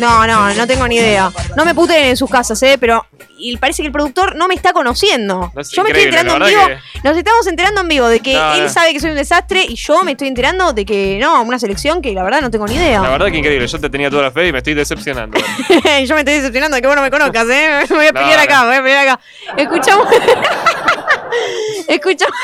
No, 0.00 0.26
no, 0.26 0.52
no 0.54 0.66
tengo 0.66 0.88
ni 0.88 0.96
idea. 0.96 1.30
No 1.56 1.64
me 1.64 1.74
puten 1.74 2.04
en 2.06 2.16
sus 2.16 2.28
casas, 2.28 2.60
¿eh? 2.62 2.76
Pero 2.80 3.06
y 3.38 3.56
parece 3.56 3.82
que 3.82 3.86
el 3.86 3.92
productor 3.92 4.34
no 4.36 4.48
me 4.48 4.54
está 4.54 4.72
conociendo. 4.72 5.50
No, 5.54 5.60
es 5.60 5.70
yo 5.70 5.82
me 5.82 5.90
estoy 5.90 6.04
enterando 6.04 6.36
en 6.36 6.50
vivo. 6.50 6.62
Nos 7.04 7.16
estamos 7.16 7.46
enterando 7.46 7.80
en 7.82 7.88
vivo 7.88 8.08
de 8.08 8.20
que 8.20 8.34
No, 8.34 8.54
él 8.54 8.64
no. 8.64 8.68
sabe 8.68 8.92
que 8.92 9.00
soy 9.00 9.10
un 9.10 9.16
desastre 9.16 9.64
y 9.66 9.76
yo 9.76 10.02
me 10.02 10.12
estoy 10.12 10.28
enterando 10.28 10.72
de 10.72 10.84
que 10.84 11.18
no, 11.20 11.40
una 11.42 11.58
selección 11.58 12.02
que 12.02 12.12
la 12.12 12.22
verdad 12.22 12.40
no 12.40 12.50
tengo 12.50 12.66
ni 12.66 12.74
idea. 12.74 13.00
La 13.00 13.10
verdad 13.10 13.26
que 13.30 13.38
increíble. 13.38 13.66
Yo 13.66 13.78
te 13.78 13.88
tenía 13.90 14.10
toda 14.10 14.22
la 14.24 14.30
fe 14.30 14.48
y 14.48 14.52
me 14.52 14.58
estoy 14.58 14.74
decepcionando. 14.74 15.38
yo 16.04 16.14
me 16.14 16.20
estoy 16.20 16.34
decepcionando 16.34 16.74
de 16.74 16.80
que 16.82 16.86
vos 16.88 16.96
no 16.96 17.02
me 17.02 17.10
conozcas, 17.10 17.46
¿eh? 17.50 17.84
Me 17.88 17.96
voy 17.96 18.06
a 18.06 18.12
pelear 18.12 18.38
acá, 18.40 18.62
me 18.62 18.68
voy 18.68 18.76
a 18.76 18.82
pelear 18.82 19.08
acá. 19.08 19.20
Escuchamos. 19.56 20.08
Escuchamos. 21.88 22.34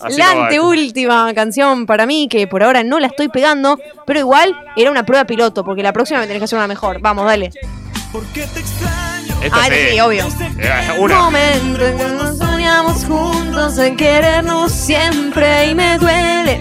Así 0.00 0.18
la 0.18 0.34
no 0.34 0.42
anteúltima 0.44 1.32
canción 1.34 1.86
para 1.86 2.06
mí, 2.06 2.28
que 2.28 2.46
por 2.46 2.62
ahora 2.62 2.82
no 2.82 2.98
la 2.98 3.06
estoy 3.08 3.28
pegando, 3.28 3.78
pero 4.06 4.18
igual 4.20 4.56
era 4.76 4.90
una 4.90 5.04
prueba 5.04 5.24
piloto, 5.24 5.64
porque 5.64 5.82
la 5.82 5.92
próxima 5.92 6.20
me 6.20 6.26
tenés 6.26 6.40
que 6.40 6.44
hacer 6.44 6.58
una 6.58 6.66
mejor. 6.68 7.00
Vamos, 7.00 7.24
dale. 7.26 7.50
Esta 9.42 9.56
Ah, 9.56 9.66
sí. 9.68 9.74
sí, 9.92 10.00
obvio. 10.00 10.24
Eh, 10.58 10.98
Una. 10.98 11.18
Momento 11.22 11.84
en 11.86 11.96
que 11.98 12.04
nos 12.04 12.38
soñamos 12.38 13.04
juntos 13.04 13.78
en 13.78 13.96
querernos 13.96 14.70
siempre 14.72 15.66
y 15.68 15.74
me 15.74 15.98
duele. 15.98 16.60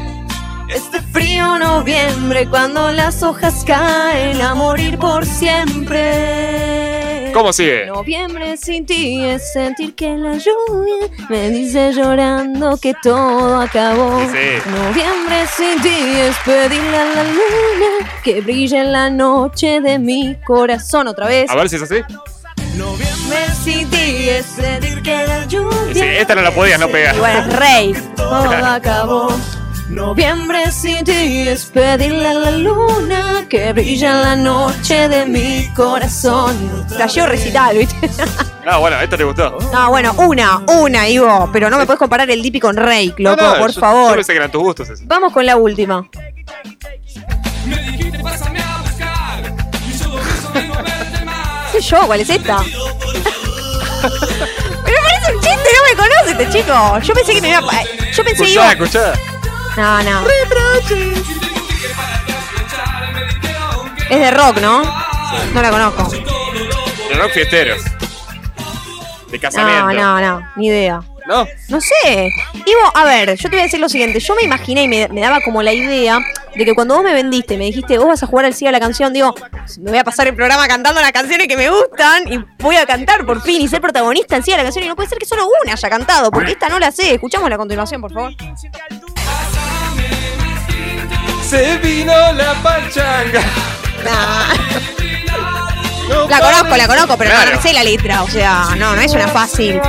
Este 0.69 1.01
frío 1.01 1.59
noviembre 1.59 2.47
cuando 2.49 2.91
las 2.91 3.21
hojas 3.23 3.63
caen 3.65 4.41
a 4.41 4.55
morir 4.55 4.97
por 4.97 5.25
siempre. 5.25 6.90
¿Cómo 7.33 7.53
sigue? 7.53 7.85
Noviembre 7.85 8.57
sin 8.57 8.85
ti 8.85 9.23
es 9.23 9.53
sentir 9.53 9.95
que 9.95 10.09
la 10.09 10.33
lluvia 10.33 11.07
me 11.29 11.49
dice 11.49 11.93
llorando 11.93 12.77
que 12.77 12.93
todo 13.01 13.61
acabó. 13.61 14.19
Sí. 14.31 14.69
Noviembre 14.69 15.45
sin 15.55 15.81
ti 15.81 15.89
es 15.89 16.35
pedirle 16.45 16.97
a 16.97 17.05
la 17.05 17.23
luna 17.23 18.11
que 18.23 18.41
brille 18.41 18.79
en 18.79 18.91
la 18.91 19.09
noche 19.09 19.79
de 19.81 19.97
mi 19.99 20.35
corazón 20.45 21.07
otra 21.07 21.27
vez. 21.27 21.49
A 21.49 21.55
ver 21.55 21.69
si 21.69 21.77
es 21.77 21.83
así. 21.83 22.01
Noviembre 22.75 23.37
sin 23.63 23.89
ti 23.89 24.29
es 24.29 24.45
sentir 24.45 25.01
que 25.01 25.25
la 25.25 25.45
lluvia. 25.45 25.93
Sí, 25.93 26.01
esta 26.01 26.35
no 26.35 26.41
la 26.41 26.51
podías 26.51 26.79
no 26.79 26.87
pegar. 26.89 27.15
Es 27.15 27.55
rey, 27.57 27.93
todo 28.15 28.49
acabó. 28.65 29.29
Noviembre 29.91 30.71
sin 30.71 31.03
ti 31.03 31.47
es 31.47 31.65
pedirle 31.65 32.27
a 32.27 32.33
la 32.33 32.51
luna 32.51 33.45
que 33.49 33.73
brilla 33.73 34.11
en 34.11 34.21
la 34.21 34.35
noche 34.35 35.09
de 35.09 35.25
mi 35.25 35.67
corazón. 35.75 36.55
Cayó 36.97 37.25
recital, 37.27 37.77
¿viste? 37.77 38.09
Ah, 38.63 38.77
bueno, 38.77 38.95
esta 39.01 39.17
te 39.17 39.23
gustó. 39.23 39.57
No, 39.73 39.89
bueno, 39.89 40.13
una, 40.19 40.59
una, 40.67 41.09
Ivo. 41.09 41.49
Pero 41.51 41.71
no 41.71 41.79
me 41.79 41.87
puedes 41.87 41.97
comparar 41.97 42.29
el 42.29 42.43
Dipi 42.43 42.59
con 42.59 42.77
Rey, 42.77 43.11
loco, 43.17 43.41
No, 43.41 43.53
no, 43.53 43.57
por 43.59 43.71
yo- 43.71 43.81
favor. 43.81 44.09
Yo 44.11 44.15
pensé 44.17 44.33
que 44.33 44.37
eran 44.37 44.51
tus 44.51 44.61
gustos 44.61 44.87
esos. 44.87 45.07
Vamos 45.07 45.33
con 45.33 45.43
la 45.47 45.55
última. 45.57 46.07
¿Qué 51.71 51.81
yo? 51.81 52.05
¿Cuál 52.05 52.19
es 52.21 52.29
esta? 52.29 52.57
Pero 54.01 54.97
parece 55.03 55.33
un 55.35 55.41
chiste, 55.41 55.69
no 55.73 55.89
me 55.89 55.95
conoce 55.95 56.31
este 56.31 56.49
chico. 56.59 56.99
Yo 56.99 57.13
pensé 57.13 57.33
que 57.33 57.41
me 57.41 57.49
iba 57.49 57.59
a... 57.59 58.11
Yo 58.11 58.23
pensé 58.23 58.43
que 58.43 58.51
iba... 58.51 58.71
Escuchá, 58.71 59.13
No, 59.77 60.03
no. 60.03 60.21
Es 64.09 64.19
de 64.19 64.31
rock, 64.31 64.59
¿no? 64.59 64.83
No 65.53 65.61
la 65.61 65.69
conozco. 65.69 66.09
De 66.09 67.15
rock 67.15 67.31
fiesteros. 67.31 67.81
De 69.29 69.39
casamiento. 69.39 69.93
No, 69.93 70.19
no, 70.19 70.21
no. 70.21 70.47
Ni 70.57 70.67
idea. 70.67 71.01
¿No? 71.27 71.47
No 71.69 71.79
sé. 71.79 72.29
Ivo, 72.53 72.91
a 72.93 73.05
ver, 73.05 73.35
yo 73.37 73.43
te 73.43 73.55
voy 73.55 73.59
a 73.59 73.63
decir 73.63 73.79
lo 73.79 73.87
siguiente. 73.87 74.19
Yo 74.19 74.35
me 74.35 74.43
imaginé 74.43 74.83
y 74.83 74.87
me, 74.89 75.07
me 75.07 75.21
daba 75.21 75.39
como 75.41 75.63
la 75.63 75.71
idea 75.71 76.19
de 76.55 76.65
que 76.65 76.73
cuando 76.73 76.95
vos 76.95 77.03
me 77.03 77.13
vendiste, 77.13 77.57
me 77.57 77.65
dijiste, 77.65 77.97
vos 77.97 78.07
vas 78.07 78.23
a 78.23 78.27
jugar 78.27 78.45
al 78.45 78.53
Siga 78.53 78.71
la 78.71 78.79
canción, 78.81 79.13
digo, 79.13 79.33
me 79.79 79.91
voy 79.91 79.99
a 79.99 80.03
pasar 80.03 80.27
el 80.27 80.35
programa 80.35 80.67
cantando 80.67 80.99
las 80.99 81.13
canciones 81.13 81.47
que 81.47 81.55
me 81.55 81.69
gustan 81.69 82.27
y 82.27 82.43
voy 82.59 82.75
a 82.75 82.85
cantar 82.85 83.25
por 83.25 83.41
fin 83.41 83.61
y 83.61 83.69
ser 83.69 83.79
protagonista 83.79 84.35
en 84.35 84.43
Siga 84.43 84.57
la 84.57 84.63
canción. 84.63 84.83
Y 84.83 84.87
no 84.89 84.95
puede 84.97 85.07
ser 85.07 85.19
que 85.19 85.25
solo 85.25 85.47
una 85.63 85.73
haya 85.73 85.89
cantado, 85.89 86.31
porque 86.31 86.51
esta 86.51 86.67
no 86.67 86.79
la 86.79 86.91
sé. 86.91 87.13
Escuchamos 87.13 87.49
la 87.49 87.57
continuación, 87.57 88.01
por 88.01 88.11
favor. 88.11 88.33
Se 91.51 91.77
vino 91.79 92.13
la 92.31 92.53
pachanga. 92.63 93.41
La 96.29 96.39
conozco, 96.39 96.77
la 96.77 96.87
conozco, 96.87 97.17
pero 97.17 97.31
Claro. 97.31 97.55
no 97.55 97.61
sé 97.61 97.73
la 97.73 97.83
letra. 97.83 98.23
O 98.23 98.27
sea, 98.29 98.69
no, 98.77 98.95
no 98.95 99.01
es 99.01 99.11
una 99.13 99.27
fácil. 99.27 99.79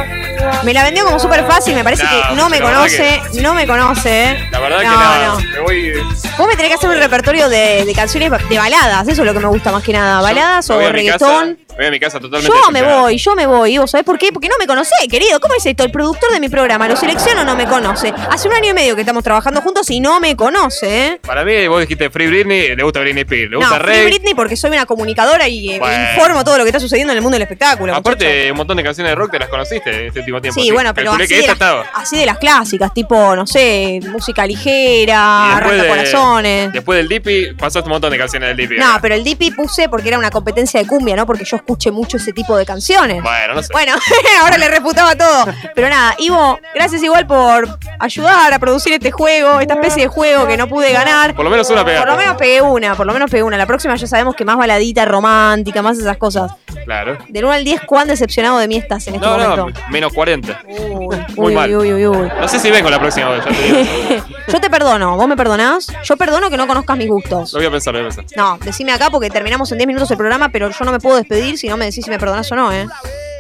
Me 0.65 0.73
la 0.75 0.83
vendió 0.85 1.05
como 1.05 1.19
súper 1.19 1.45
fácil, 1.47 1.75
me 1.75 1.85
parece 1.85 2.03
No, 2.05 2.11
que 2.11 2.35
no 2.35 2.49
me 2.49 2.61
conoce, 2.61 3.21
no 3.41 3.55
me 3.55 3.67
conoce. 3.67 4.49
La 4.51 4.59
verdad 4.61 4.77
no, 4.79 4.83
que 4.83 4.89
nada. 4.89 5.27
no. 5.29 5.37
Me 5.41 5.61
voy. 5.61 5.93
Vos 6.39 6.47
me 6.49 6.57
tenés 6.57 6.69
que 6.71 6.75
hacer 6.75 6.91
un 6.91 6.97
repertorio 6.99 7.49
de, 7.49 7.85
de 7.85 7.93
canciones 7.95 8.31
de 8.49 8.59
baladas, 8.59 9.07
eso 9.07 9.23
es 9.23 9.27
lo 9.27 9.33
que 9.35 9.41
me 9.41 9.47
gusta 9.49 9.71
más 9.71 9.83
que 9.83 9.93
nada. 9.93 10.21
Baladas 10.21 10.69
o 10.71 10.79
reggaetón. 10.91 11.59
Voy 11.77 11.87
a 11.87 11.91
mi 11.91 11.99
casa 11.99 12.21
totalmente. 12.21 12.55
Yo 12.55 12.71
me 12.71 12.83
voy, 12.83 13.17
yo 13.17 13.35
me 13.35 13.47
voy. 13.47 13.75
¿Y 13.75 13.79
vos 13.79 13.91
sabés 13.91 14.05
por 14.05 14.19
qué? 14.19 14.31
Porque 14.31 14.49
no 14.49 14.57
me 14.59 14.67
conocé, 14.67 14.95
querido. 15.11 15.41
¿Cómo 15.41 15.55
es 15.55 15.65
esto? 15.65 15.85
El 15.85 15.91
productor 15.91 16.31
de 16.33 16.39
mi 16.41 16.49
programa 16.51 16.87
lo 16.87 16.97
selecciona 16.97 17.43
o 17.43 17.45
no 17.45 17.57
me 17.57 17.65
conoce. 17.67 18.13
Hace 18.31 18.49
un 18.49 18.55
año 18.55 18.71
y 18.71 18.75
medio 18.75 18.95
que 18.95 19.01
estamos 19.03 19.25
trabajando 19.25 19.63
juntos 19.63 19.89
y 19.91 20.01
no 20.01 20.21
me 20.21 20.37
conoce, 20.37 21.07
¿eh? 21.07 21.21
Para 21.27 21.45
mí, 21.45 21.67
vos 21.69 21.81
dijiste 21.81 22.11
Free 22.11 22.27
Britney, 22.27 22.77
le 22.77 22.83
gusta 22.83 23.01
Britney 23.01 23.23
Spears, 23.23 23.51
le 23.51 23.57
gusta 23.57 23.79
No, 23.79 23.85
Rey. 23.85 23.97
Free 24.01 24.07
Britney 24.11 24.35
porque 24.35 24.55
soy 24.57 24.71
una 24.73 24.85
comunicadora 24.85 25.49
y 25.49 25.73
eh, 25.73 25.79
Bueno. 25.79 26.05
Informo 26.15 26.45
todo 26.45 26.59
lo 26.59 26.65
que 26.65 26.71
está 26.71 26.81
sucediendo 26.81 27.13
en 27.13 27.17
el 27.19 27.23
mundo 27.23 27.35
del 27.37 27.43
espectáculo. 27.43 27.95
Aparte, 27.95 28.51
un 28.51 28.57
montón 28.57 28.77
de 28.77 28.85
canciones 28.85 29.11
de 29.11 29.15
rock 29.17 29.33
te 29.33 29.39
las 29.39 29.49
conociste 29.49 30.07
este 30.09 30.21
último 30.21 30.41
tiempo. 30.41 30.61
Sí, 30.61 30.71
bueno, 30.71 30.93
pero 30.95 31.13
así 31.13 31.27
de, 31.35 31.43
las, 31.43 31.51
estaba. 31.53 31.85
así 31.95 32.17
de 32.17 32.27
las 32.27 32.39
clásicas, 32.39 32.93
tipo, 32.95 33.35
no 33.37 33.47
sé, 33.47 34.01
música 34.09 34.47
ligera, 34.47 35.57
arranca 35.57 35.83
de- 35.83 35.89
corazones. 35.89 36.73
después 36.73 36.97
del 36.99 37.09
Dippy, 37.09 37.55
pasaste 37.55 37.89
un 37.89 37.93
montón 37.93 38.11
de 38.11 38.19
canciones 38.19 38.49
del 38.49 38.57
Dippy. 38.57 38.79
No, 38.81 38.99
pero 39.01 39.15
el 39.15 39.25
Dippy 39.25 39.51
puse 39.53 39.89
porque 39.89 40.09
era 40.09 40.19
una 40.19 40.31
competencia 40.31 40.81
de 40.81 40.87
cumbia, 40.87 41.17
¿no? 41.17 41.27
Porque 41.27 41.45
yo 41.45 41.57
escuché 41.57 41.91
mucho 41.91 42.17
ese 42.17 42.33
tipo 42.33 42.57
de 42.57 42.65
canciones. 42.67 43.23
Bueno, 43.23 43.55
no 43.55 43.63
sé. 43.63 43.69
Bueno, 43.73 43.95
ahora 44.43 44.59
le 44.59 44.69
refutaba 44.69 45.15
todo. 45.17 45.47
Pero 45.75 45.89
nada, 45.89 46.15
Ivo, 46.19 46.59
gracias 46.75 47.03
igual 47.03 47.27
por 47.27 47.79
ayudar 47.99 48.53
a 48.53 48.59
producir 48.59 48.93
este 48.93 49.11
juego, 49.11 49.61
esta 49.61 49.75
especie 49.75 50.03
de 50.05 50.09
juego 50.09 50.47
que 50.47 50.57
no 50.57 50.69
pude 50.69 50.93
ganar. 50.93 51.35
Por 51.35 51.45
lo 51.45 51.51
menos 51.51 51.69
una 51.71 51.81
Por 51.81 51.87
pegaste. 51.87 52.11
lo 52.11 52.17
menos 52.17 52.37
pegué 52.37 52.61
una, 52.63 52.95
por 52.95 53.07
lo 53.07 53.13
menos 53.13 53.31
pegué 53.31 53.43
una. 53.43 53.57
La 53.57 53.67
próxima 53.67 53.95
ya 53.97 54.07
sabemos 54.07 54.35
que 54.35 54.45
más 54.45 54.57
baladita, 54.57 55.05
romántica, 55.05 55.83
más 55.83 56.02
esas 56.03 56.17
cosas. 56.19 56.53
Claro. 56.85 57.19
Del 57.29 57.45
1 57.45 57.53
al 57.53 57.65
10, 57.65 57.83
¿cuán 57.83 58.09
decepcionado 58.09 58.59
de 58.59 58.69
mí 58.69 58.77
estás 58.77 59.07
en 59.07 59.15
este 59.17 59.27
No, 59.27 59.33
momento? 59.39 59.69
no, 59.69 59.91
menos 59.91 60.13
40. 60.13 60.63
Uy, 60.69 60.77
Muy 60.77 61.19
uy, 61.37 61.55
mal. 61.55 61.75
uy, 61.77 61.93
uy, 61.93 62.07
uy. 62.07 62.29
No 62.41 62.49
sé 62.49 62.59
si 62.59 62.71
vengo 62.71 62.91
la 62.91 62.99
próxima 62.99 63.31
vez, 63.31 63.45
te. 63.45 64.23
Yo 64.53 64.61
te 64.61 64.69
perdono, 64.69 65.17
¿vos 65.17 65.29
me 65.29 65.37
perdonás? 65.37 65.87
Yo 66.05 66.17
perdono 66.17 66.51
que 66.51 66.57
no 66.57 66.67
conozcas 66.67 66.97
mis 66.97 67.09
gustos. 67.09 67.53
Lo 67.53 67.59
voy 67.61 67.67
a 67.67 67.71
pensar, 67.71 67.95
lo 67.95 68.01
voy 68.01 68.11
a 68.11 68.15
pensar. 68.15 68.37
No, 68.37 68.59
decime 68.59 68.93
acá 68.93 69.11
porque 69.11 69.31
terminamos 69.31 69.71
en 69.73 69.79
10 69.79 69.87
minutos 69.87 70.11
el 70.11 70.17
programa, 70.17 70.49
pero 70.51 70.71
yo 70.71 70.85
no 70.85 70.93
me 70.93 70.99
puedo 70.99 71.17
despedir 71.17 71.57
si 71.59 71.69
no 71.69 71.77
me 71.77 71.85
decís 71.87 72.05
si 72.05 72.11
me 72.11 72.19
perdonás 72.19 72.51
o 72.53 72.57
no, 72.57 72.73
¿eh? 72.73 72.87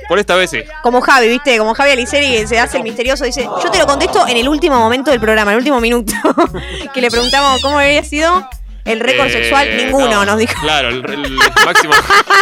Por 0.08 0.18
esta 0.18 0.34
vez 0.34 0.50
sí. 0.50 0.62
Como 0.82 1.00
Javi, 1.00 1.28
¿viste? 1.28 1.56
Como 1.58 1.74
Javi 1.74 1.92
Aliceri 1.92 2.32
que 2.32 2.46
se 2.46 2.58
hace 2.58 2.76
el 2.76 2.82
misterioso, 2.82 3.24
dice, 3.24 3.48
yo 3.62 3.70
te 3.70 3.78
lo 3.78 3.86
contesto 3.86 4.26
en 4.28 4.36
el 4.36 4.48
último 4.48 4.78
momento 4.78 5.10
del 5.10 5.20
programa, 5.20 5.52
en 5.52 5.54
el 5.56 5.58
último 5.60 5.80
minuto. 5.80 6.12
que 6.94 7.00
le 7.00 7.10
preguntamos 7.10 7.62
cómo 7.62 7.78
había 7.78 8.04
sido 8.04 8.46
el 8.84 9.00
récord 9.00 9.28
Eh, 9.28 9.32
sexual, 9.32 9.76
ninguno 9.76 10.10
no, 10.10 10.24
nos 10.24 10.38
dijo. 10.38 10.60
Claro, 10.60 10.88
el, 10.88 11.04
el 11.08 11.36
máximo, 11.64 11.94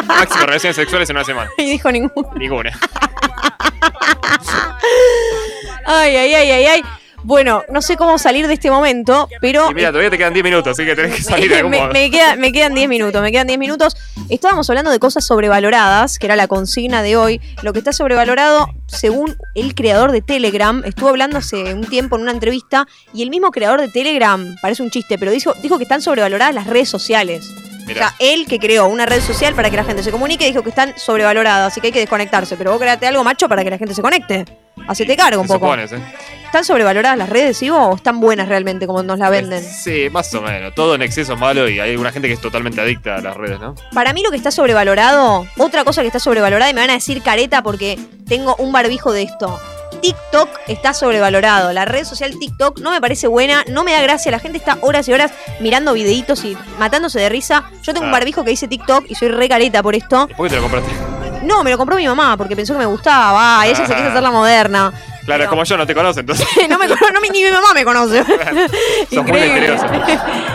máximo 0.07 0.47
relaciones 0.47 0.77
sexuales 0.77 1.09
en 1.11 1.17
una 1.17 1.25
semana. 1.25 1.51
Y 1.59 1.65
dijo 1.71 1.91
ninguno. 1.93 2.31
Ninguna. 2.37 2.79
Ay, 5.87 6.17
ay, 6.17 6.35
ay, 6.35 6.51
ay, 6.51 6.67
ay. 6.67 6.83
Bueno, 7.23 7.63
no 7.71 7.83
sé 7.83 7.97
cómo 7.97 8.19
salir 8.19 8.47
de 8.47 8.55
este 8.55 8.71
momento, 8.71 9.29
pero 9.41 9.71
Y 9.71 9.75
mira, 9.75 9.89
todavía 9.89 10.11
te 10.11 10.19
quedan 10.19 10.33
10 10.33 10.43
minutos, 10.45 10.73
así 10.73 10.85
que 10.87 10.97
tenés 10.97 11.17
que 11.17 11.23
salir 11.23 11.51
de 11.55 11.63
me, 11.65 11.87
me 11.89 12.11
queda- 12.11 12.37
me 12.37 12.51
quedan 12.53 12.75
10 12.75 12.89
minutos, 12.89 13.21
me 13.23 13.31
quedan 13.31 13.47
10 13.47 13.59
minutos. 13.59 13.97
Estábamos 14.31 14.69
hablando 14.71 14.91
de 14.91 14.99
cosas 14.99 15.25
sobrevaloradas, 15.27 16.19
que 16.19 16.27
era 16.27 16.37
la 16.37 16.47
consigna 16.49 17.03
de 17.03 17.17
hoy. 17.17 17.41
Lo 17.63 17.73
que 17.73 17.81
está 17.81 17.93
sobrevalorado, 17.93 18.69
según 18.87 19.37
el 19.55 19.75
creador 19.75 20.13
de 20.13 20.23
Telegram, 20.23 20.83
estuvo 20.85 21.09
hablando 21.09 21.39
hace 21.39 21.75
un 21.75 21.85
tiempo 21.85 22.17
en 22.17 22.23
una 22.23 22.33
entrevista, 22.33 22.87
y 23.13 23.23
el 23.23 23.31
mismo 23.31 23.51
creador 23.51 23.81
de 23.81 23.89
Telegram, 23.89 24.57
parece 24.63 24.83
un 24.83 24.91
chiste, 24.91 25.19
pero 25.19 25.31
dijo, 25.31 25.53
dijo 25.63 25.77
que 25.77 25.83
están 25.85 26.01
sobrevaloradas 26.03 26.55
las 26.55 26.67
redes 26.67 26.89
sociales. 26.89 27.45
Mirá. 27.95 28.07
O 28.07 28.09
sea, 28.09 28.17
él 28.19 28.47
que 28.47 28.59
creó 28.59 28.87
una 28.87 29.07
red 29.07 29.21
social 29.21 29.55
para 29.55 29.71
que 29.71 29.77
la 29.77 29.85
gente 29.85 30.03
se 30.03 30.11
comunique, 30.11 30.47
dijo 30.47 30.63
que 30.63 30.71
están 30.71 30.95
sobrevaloradas, 30.97 31.73
así 31.73 31.81
que 31.81 31.89
hay 31.89 31.93
que 31.93 32.01
desconectarse. 32.01 32.57
Pero 32.57 32.71
vos 32.73 32.81
créate 32.81 33.07
algo, 33.07 33.23
macho, 33.25 33.49
para 33.49 33.63
que 33.65 33.71
la 33.71 33.79
gente 33.79 33.95
se 33.95 34.03
conecte. 34.03 34.45
Hacete 34.89 35.17
cargo 35.17 35.43
un 35.43 35.47
poco. 35.47 35.67
supones, 35.67 35.93
¿eh? 35.93 36.01
¿Están 36.45 36.65
sobrevaloradas 36.65 37.17
las 37.17 37.29
redes, 37.29 37.63
Ivo, 37.63 37.77
o 37.79 37.95
están 37.95 38.19
buenas 38.19 38.49
realmente 38.49 38.87
como 38.87 39.05
nos 39.05 39.21
la 39.21 39.31
venden? 39.31 39.63
Sí, 39.63 40.09
más 40.11 40.35
o 40.35 40.43
menos. 40.43 40.75
Todo 40.75 40.97
en 40.97 41.03
exceso 41.03 41.35
es 41.35 41.39
malo 41.39 41.69
y 41.69 41.79
hay 41.79 41.91
alguna 41.91 42.11
gente 42.11 42.27
que 42.27 42.35
es 42.35 42.41
totalmente 42.41 42.81
adicta 42.81 43.17
a 43.17 43.21
las 43.21 43.37
redes, 43.37 43.61
¿no? 43.61 43.77
Para 43.93 44.13
mí 44.13 44.23
lo 44.23 44.31
que 44.31 44.37
está 44.37 44.51
sobrevalorado, 44.51 45.47
otra 45.59 45.85
cosa 45.85 46.01
que 46.01 46.09
está 46.09 46.19
sobrevalorada 46.19 46.69
y 46.69 46.75
me 46.75 46.81
van 46.81 46.91
a 46.91 46.95
decir 46.95 47.23
careta 47.23 47.63
porque 47.63 47.99
tengo 48.27 48.57
un 48.57 48.73
barbijo 48.73 49.13
de 49.13 49.23
esto. 49.23 49.61
TikTok 50.01 50.49
está 50.69 50.95
sobrevalorado. 50.95 51.73
La 51.73 51.85
red 51.85 52.05
social 52.05 52.39
TikTok 52.39 52.81
no 52.81 52.91
me 52.91 53.01
parece 53.01 53.27
buena, 53.27 53.65
no 53.69 53.85
me 53.85 53.93
da 53.93 54.01
gracia. 54.03 54.31
La 54.31 54.39
gente 54.39 54.59
está 54.59 54.79
horas 54.81 55.09
y 55.09 55.13
horas 55.13 55.33
mirando 55.61 55.93
videitos 55.93 56.45
y 56.45 56.57
matándose 56.79 57.21
de 57.21 57.29
risa. 57.29 57.71
Yo 57.83 57.93
tengo 57.93 58.07
un 58.07 58.11
Ah. 58.15 58.19
barbijo 58.19 58.45
que 58.45 58.51
dice 58.51 58.69
TikTok 58.69 59.05
y 59.09 59.15
soy 59.15 59.29
re 59.29 59.49
careta 59.49 59.83
por 59.83 59.95
esto. 59.95 60.29
¿Por 60.37 60.47
qué 60.49 60.51
te 60.51 60.57
lo 60.57 60.63
compraste? 60.63 60.91
No, 61.43 61.65
me 61.65 61.71
lo 61.71 61.79
compró 61.79 61.97
mi 61.97 62.07
mamá 62.07 62.37
porque 62.37 62.55
pensó 62.55 62.75
que 62.75 62.81
me 62.81 62.87
gustaba. 62.87 63.67
Y 63.67 63.71
ella 63.71 63.87
se 63.87 63.95
quiso 63.95 64.09
hacer 64.09 64.23
la 64.23 64.31
moderna. 64.31 64.93
Claro, 65.25 65.49
como 65.49 65.63
yo, 65.65 65.77
no 65.77 65.87
te 65.87 65.95
conoce, 65.95 66.21
entonces. 66.21 66.47
no 66.69 66.79
me 66.79 66.89
cono- 66.89 67.11
no 67.13 67.21
ni 67.21 67.43
mi 67.43 67.51
mamá 67.51 67.73
me 67.75 67.85
conoce. 67.85 68.25
Sos 69.15 69.25
muy 69.27 69.41
misterioso. 69.41 69.87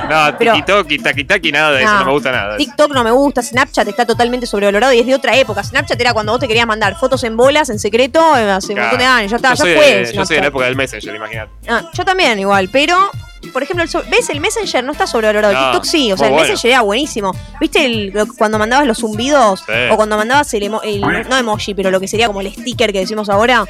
No, 0.09 0.35
Pero- 0.37 0.53
tiki-toki, 0.53 0.99
taki-taki, 0.99 1.51
nada 1.51 1.71
de 1.71 1.83
eso, 1.83 1.93
No. 1.99 2.05
me 2.05 2.11
gusta 2.11 2.31
nada. 2.31 2.57
TikTok 2.57 2.91
no 2.93 3.03
me 3.03 3.11
gusta, 3.11 3.41
Snapchat 3.41 3.87
está 3.87 4.05
totalmente 4.05 4.45
sobrevalorado 4.47 4.91
y 4.93 4.99
es 4.99 5.05
de 5.05 5.15
otra 5.15 5.35
época. 5.37 5.63
Snapchat 5.63 5.99
era 6.01 6.13
cuando 6.13 6.33
vos 6.33 6.41
te 6.41 6.47
querías 6.47 6.67
mandar 6.67 6.95
fotos 6.97 7.23
en 7.23 7.37
bolas, 7.37 7.69
en 7.69 7.79
secreto, 7.79 8.19
eh, 8.37 8.51
hace 8.51 8.73
un 8.73 8.79
montón 8.79 8.99
de 8.99 9.05
años. 9.05 9.31
Ya 9.31 9.37
está, 9.37 9.53
yo 9.53 9.65
ya 9.65 9.75
fue. 9.75 9.95
de- 10.03 10.13
yo 10.13 10.25
soy 10.25 10.35
de 10.35 10.41
la 10.41 10.47
época 10.47 10.65
del 10.65 10.75
Messenger, 10.75 11.15
imagínate. 11.15 11.51
Ah, 11.69 11.83
yo 11.93 12.03
también 12.03 12.37
igual, 12.39 12.67
pero 12.71 13.09
por 13.53 13.63
ejemplo, 13.63 13.83
el 13.83 13.89
so- 13.89 14.03
¿ves? 14.09 14.29
El 14.29 14.39
Messenger 14.39 14.83
no 14.83 14.91
está 14.91 15.07
sobrevalorado. 15.07 15.53
El 15.53 15.59
No, 15.59 15.65
TikTok 15.71 15.85
sí, 15.85 16.11
o 16.11 16.17
sea, 16.17 16.27
el 16.27 16.33
bueno. 16.33 16.47
Messenger 16.47 16.71
era 16.71 16.81
buenísimo. 16.81 17.31
¿Viste 17.59 17.85
el- 17.85 18.07
lo- 18.13 18.27
cuando 18.27 18.57
mandabas 18.59 18.85
los 18.87 18.97
zumbidos? 18.99 19.61
Sí. 19.65 19.71
O 19.91 19.95
cuando 19.95 20.17
mandabas 20.17 20.53
el, 20.53 20.63
emo- 20.63 20.81
el- 20.83 21.01
no 21.01 21.37
emoji, 21.37 21.73
pero 21.73 21.91
lo 21.91 21.99
que 21.99 22.07
sería 22.07 22.27
como 22.27 22.41
el 22.41 22.51
sticker 22.53 22.91
que 22.91 22.99
decimos 22.99 23.29
ahora, 23.29 23.65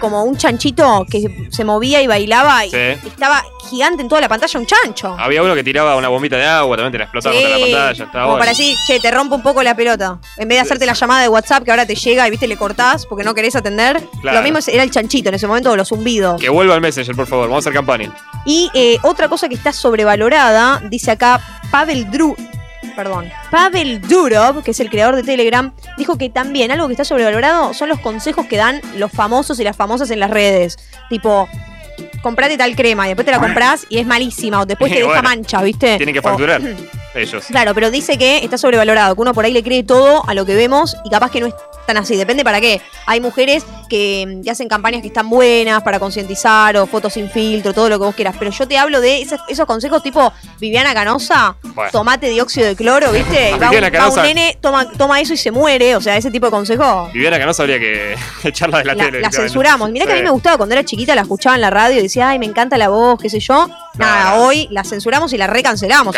como 0.00 0.24
un 0.24 0.36
chanchito 0.36 1.04
que 1.10 1.48
se 1.50 1.64
movía 1.64 2.00
y 2.02 2.06
bailaba 2.06 2.64
y 2.64 2.70
Sí. 2.70 2.76
estaba 3.06 3.42
gigante 3.68 4.02
en 4.02 4.08
toda 4.08 4.20
la 4.20 4.28
pantalla, 4.28 4.60
un 4.60 4.66
chancho. 4.66 5.16
Había 5.18 5.42
uno 5.42 5.54
que 5.54 5.64
tiraba 5.64 5.96
una 5.96 6.08
bombita 6.08 6.36
de 6.36 6.46
agua, 6.46 6.76
también 6.76 6.92
te 6.92 6.98
la 6.98 7.04
explotaba 7.04 7.34
contra 7.34 7.50
la 7.50 7.56
Sí, 7.56 7.62
pantalla. 7.72 8.04
Estaba 8.04 8.10
como 8.12 8.26
bueno. 8.26 8.38
para 8.38 8.50
decir, 8.50 8.76
che, 8.86 9.00
te 9.00 9.10
rompo 9.10 9.34
un 9.34 9.42
poco 9.42 9.62
la 9.62 9.74
pelota. 9.74 10.18
En 10.36 10.46
vez 10.48 10.58
de 10.58 10.62
hacerte 10.62 10.86
la 10.86 10.92
llamada 10.92 11.22
de 11.22 11.28
WhatsApp 11.28 11.64
que 11.64 11.70
ahora 11.72 11.84
te 11.84 11.94
llega 11.96 12.26
y 12.26 12.30
viste 12.30 12.46
le 12.46 12.56
cortás 12.56 13.06
porque 13.06 13.24
no 13.24 13.34
querés 13.34 13.56
atender. 13.56 14.00
Claro. 14.22 14.38
Lo 14.38 14.42
mismo 14.44 14.58
era 14.72 14.82
el 14.84 14.90
chanchito 14.90 15.30
en 15.30 15.34
ese 15.34 15.46
momento, 15.48 15.74
los 15.74 15.88
zumbidos. 15.88 16.40
Que 16.40 16.48
vuelva 16.48 16.74
al 16.74 16.80
Messenger, 16.80 17.16
por 17.16 17.26
favor. 17.26 17.48
Vamos 17.48 17.64
a 17.66 17.70
hacer 17.70 17.72
campaña. 17.72 18.12
Y 18.44 18.70
eh, 18.74 18.98
otra 19.16 19.28
cosa 19.28 19.48
que 19.48 19.54
está 19.54 19.72
sobrevalorada, 19.72 20.80
dice 20.88 21.10
acá 21.10 21.40
Pavel 21.70 22.10
Dru. 22.10 22.36
Perdón. 22.94 23.30
Pavel 23.50 24.00
Durov, 24.00 24.62
que 24.62 24.70
es 24.70 24.80
el 24.80 24.88
creador 24.88 25.16
de 25.16 25.22
Telegram, 25.22 25.72
dijo 25.98 26.16
que 26.16 26.30
también 26.30 26.70
algo 26.70 26.86
que 26.86 26.92
está 26.94 27.04
sobrevalorado 27.04 27.74
son 27.74 27.88
los 27.88 27.98
consejos 28.00 28.46
que 28.46 28.56
dan 28.56 28.80
los 28.96 29.10
famosos 29.12 29.58
y 29.60 29.64
las 29.64 29.76
famosas 29.76 30.10
en 30.10 30.20
las 30.20 30.30
redes. 30.30 30.78
Tipo, 31.10 31.46
comprate 32.22 32.56
tal 32.56 32.74
crema 32.76 33.06
y 33.06 33.08
después 33.10 33.26
te 33.26 33.32
la 33.32 33.38
comprás 33.40 33.86
y 33.90 33.98
es 33.98 34.06
malísima 34.06 34.60
o 34.60 34.66
después 34.66 34.90
te 34.92 34.98
Y 34.98 35.00
deja 35.02 35.12
bueno, 35.14 35.28
mancha, 35.28 35.62
¿viste? 35.62 35.96
Tienen 35.96 36.12
que 36.14 36.20
O- 36.20 36.22
facturar. 36.22 36.60
Ellos. 37.16 37.44
Claro, 37.46 37.74
pero 37.74 37.90
dice 37.90 38.18
que 38.18 38.38
está 38.44 38.58
sobrevalorado, 38.58 39.14
que 39.14 39.20
uno 39.20 39.32
por 39.34 39.44
ahí 39.44 39.52
le 39.52 39.62
cree 39.62 39.82
todo 39.82 40.22
a 40.28 40.34
lo 40.34 40.44
que 40.46 40.54
vemos 40.54 40.96
y 41.04 41.10
capaz 41.10 41.30
que 41.30 41.40
no 41.40 41.46
es 41.46 41.54
tan 41.86 41.96
así. 41.96 42.16
Depende 42.16 42.44
para 42.44 42.60
qué. 42.60 42.80
Hay 43.06 43.20
mujeres 43.20 43.64
que, 43.88 44.24
mm, 44.26 44.42
que 44.44 44.50
hacen 44.50 44.68
campañas 44.68 45.00
que 45.02 45.08
están 45.08 45.30
buenas 45.30 45.82
para 45.82 45.98
concientizar 45.98 46.76
o 46.76 46.86
fotos 46.86 47.12
sin 47.14 47.30
filtro, 47.30 47.72
todo 47.72 47.88
lo 47.88 47.98
que 47.98 48.04
vos 48.04 48.14
quieras. 48.14 48.36
Pero 48.38 48.50
yo 48.50 48.66
te 48.68 48.76
hablo 48.78 49.00
de 49.00 49.22
esos, 49.22 49.40
esos 49.48 49.66
consejos 49.66 50.02
tipo 50.02 50.32
Viviana 50.60 50.92
Canosa, 50.94 51.56
Bueno. 51.62 51.90
tomate 51.92 52.28
dióxido 52.28 52.66
de 52.66 52.76
cloro, 52.76 53.12
¿viste? 53.12 53.50
Y 53.50 53.58
va, 53.58 53.66
un, 53.66 53.70
Viviana 53.70 53.86
va 53.88 54.08
un 54.08 54.14
Canosa. 54.14 54.22
nene, 54.22 54.58
toma, 54.60 54.90
toma 54.92 55.20
eso 55.20 55.32
y 55.32 55.36
se 55.36 55.50
muere. 55.50 55.96
O 55.96 56.00
sea, 56.00 56.16
ese 56.16 56.30
tipo 56.30 56.46
de 56.46 56.50
consejos. 56.50 57.12
Viviana 57.12 57.38
que 57.38 57.46
no 57.46 57.54
sabría 57.54 57.78
que 57.78 58.16
echarla 58.44 58.78
de 58.78 58.84
la, 58.84 58.94
La, 58.94 59.04
tele. 59.04 59.20
la 59.20 59.30
censuramos. 59.30 59.90
Mirá 59.90 60.06
que 60.06 60.12
a 60.12 60.16
mí 60.16 60.22
me 60.22 60.30
gustaba 60.30 60.56
cuando 60.56 60.74
era 60.74 60.84
chiquita, 60.84 61.14
la 61.14 61.22
escuchaba 61.22 61.54
en 61.54 61.62
la 61.62 61.70
radio 61.70 61.98
y 61.98 62.02
decía, 62.02 62.28
ay, 62.30 62.38
me 62.38 62.46
encanta 62.46 62.76
la 62.76 62.88
voz, 62.88 63.20
qué 63.20 63.30
sé 63.30 63.40
yo. 63.40 63.68
Nada, 63.98 64.36
hoy 64.40 64.68
la 64.70 64.84
censuramos 64.84 65.32
y 65.32 65.38
la 65.38 65.46
recancelamos 65.46 66.14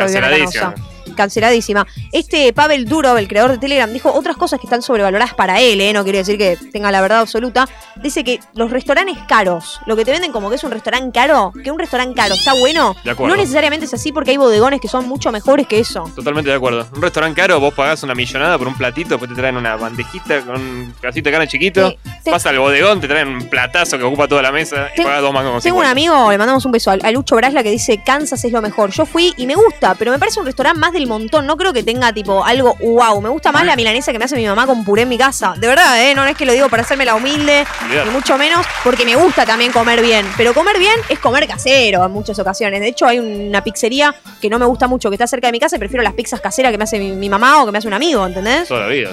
Canceladísima. 1.18 1.86
Este 2.12 2.52
Pavel 2.52 2.86
Durov, 2.86 3.18
el 3.18 3.28
creador 3.28 3.50
de 3.52 3.58
Telegram, 3.58 3.92
dijo 3.92 4.10
otras 4.12 4.36
cosas 4.36 4.58
que 4.60 4.66
están 4.66 4.80
sobrevaloradas 4.82 5.34
para 5.34 5.60
él, 5.60 5.80
¿eh? 5.80 5.92
no 5.92 6.04
quiere 6.04 6.18
decir 6.18 6.38
que 6.38 6.56
tenga 6.72 6.90
la 6.90 7.00
verdad 7.00 7.20
absoluta. 7.20 7.68
Dice 7.96 8.22
que 8.24 8.38
los 8.54 8.70
restaurantes 8.70 9.18
caros, 9.28 9.80
lo 9.86 9.96
que 9.96 10.04
te 10.04 10.12
venden 10.12 10.32
como 10.32 10.48
que 10.48 10.56
es 10.56 10.64
un 10.64 10.70
restaurante 10.70 11.10
caro, 11.12 11.52
que 11.62 11.70
un 11.70 11.78
restaurante 11.78 12.14
caro 12.14 12.34
está 12.34 12.54
bueno, 12.54 12.94
no 13.04 13.36
necesariamente 13.36 13.86
es 13.86 13.92
así 13.94 14.12
porque 14.12 14.30
hay 14.30 14.36
bodegones 14.36 14.80
que 14.80 14.88
son 14.88 15.06
mucho 15.08 15.32
mejores 15.32 15.66
que 15.66 15.80
eso. 15.80 16.10
Totalmente 16.14 16.48
de 16.50 16.56
acuerdo. 16.56 16.86
Un 16.94 17.02
restaurante 17.02 17.40
caro, 17.40 17.58
vos 17.60 17.74
pagás 17.74 18.02
una 18.04 18.14
millonada 18.14 18.56
por 18.56 18.68
un 18.68 18.74
platito, 18.76 19.10
después 19.10 19.28
te 19.28 19.34
traen 19.34 19.56
una 19.56 19.74
bandejita 19.76 20.42
con 20.42 20.54
un 20.60 20.94
pedacito 21.00 21.28
de 21.28 21.32
carne 21.32 21.48
chiquito. 21.48 21.94
te- 22.24 22.30
Vas 22.30 22.46
al 22.46 22.58
bodegón, 22.58 23.00
te 23.00 23.08
traen 23.08 23.28
un 23.28 23.48
platazo 23.48 23.98
que 23.98 24.04
ocupa 24.04 24.28
toda 24.28 24.42
la 24.42 24.52
mesa 24.52 24.88
y 24.96 25.02
pagás 25.02 25.20
dos 25.22 25.32
mangos 25.32 25.52
con 25.52 25.60
Tengo 25.62 25.78
un 25.78 25.84
50. 25.84 25.90
amigo, 25.90 26.30
le 26.30 26.38
mandamos 26.38 26.64
un 26.64 26.72
beso, 26.72 26.90
a 26.90 27.10
Lucho 27.10 27.34
Brasla 27.36 27.62
que 27.62 27.70
dice 27.70 28.02
Kansas 28.04 28.44
es 28.44 28.52
lo 28.52 28.62
mejor. 28.62 28.90
Yo 28.90 29.04
fui 29.04 29.34
y 29.36 29.46
me 29.46 29.54
gusta, 29.56 29.94
pero 29.96 30.12
me 30.12 30.18
parece 30.18 30.38
un 30.38 30.46
restaurante 30.46 30.78
más 30.78 30.92
del 30.92 31.06
montón. 31.08 31.46
No 31.46 31.56
creo 31.56 31.72
que 31.72 31.82
tenga 31.82 32.12
tipo 32.12 32.44
algo 32.44 32.76
wow. 32.80 33.20
Me 33.20 33.28
gusta 33.28 33.50
más 33.52 33.64
la 33.64 33.74
milanesa 33.76 34.12
que 34.12 34.18
me 34.18 34.24
hace 34.26 34.36
mi 34.36 34.46
mamá 34.46 34.66
con 34.66 34.84
puré 34.84 35.02
en 35.02 35.08
mi 35.08 35.18
casa. 35.18 35.54
De 35.56 35.66
verdad, 35.66 36.00
¿eh? 36.02 36.14
No 36.14 36.24
es 36.24 36.36
que 36.36 36.44
lo 36.46 36.52
digo 36.52 36.68
para 36.68 36.82
hacerme 36.82 37.04
la 37.04 37.14
humilde, 37.14 37.64
ni 38.04 38.10
mucho 38.10 38.36
menos, 38.38 38.64
porque 38.84 39.04
me 39.04 39.16
gusta 39.16 39.44
también 39.46 39.72
comer 39.72 40.00
bien. 40.02 40.26
Pero 40.36 40.54
comer 40.54 40.78
bien 40.78 40.94
es 41.08 41.18
comer 41.18 41.46
casero 41.46 42.04
en 42.04 42.12
muchas 42.12 42.38
ocasiones. 42.38 42.80
De 42.80 42.88
hecho, 42.88 43.06
hay 43.06 43.18
una 43.18 43.62
pizzería 43.64 44.14
que 44.40 44.48
no 44.50 44.58
me 44.58 44.66
gusta 44.66 44.86
mucho, 44.86 45.08
que 45.10 45.14
está 45.16 45.26
cerca 45.26 45.48
de 45.48 45.52
mi 45.52 45.60
casa 45.60 45.76
y 45.76 45.78
prefiero 45.78 46.02
las 46.02 46.14
pizzas 46.14 46.40
caseras 46.40 46.70
que 46.72 46.78
me 46.78 46.84
hace 46.84 46.98
mi, 46.98 47.12
mi 47.12 47.28
mamá 47.28 47.62
o 47.62 47.66
que 47.66 47.72
me 47.72 47.78
hace 47.78 47.88
un 47.88 47.94
amigo, 47.94 48.26
¿entendés? 48.26 48.68
Toda 48.68 48.82
la 48.82 48.86
vida. 48.88 49.08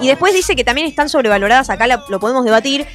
¿sí? 0.00 0.04
Y 0.04 0.08
después 0.08 0.32
dice 0.34 0.54
que 0.56 0.64
también 0.64 0.86
están 0.86 1.08
sobrevaloradas, 1.08 1.70
acá 1.70 1.86
la- 1.86 2.04
lo 2.08 2.18
podemos 2.20 2.44
debatir, 2.44 2.86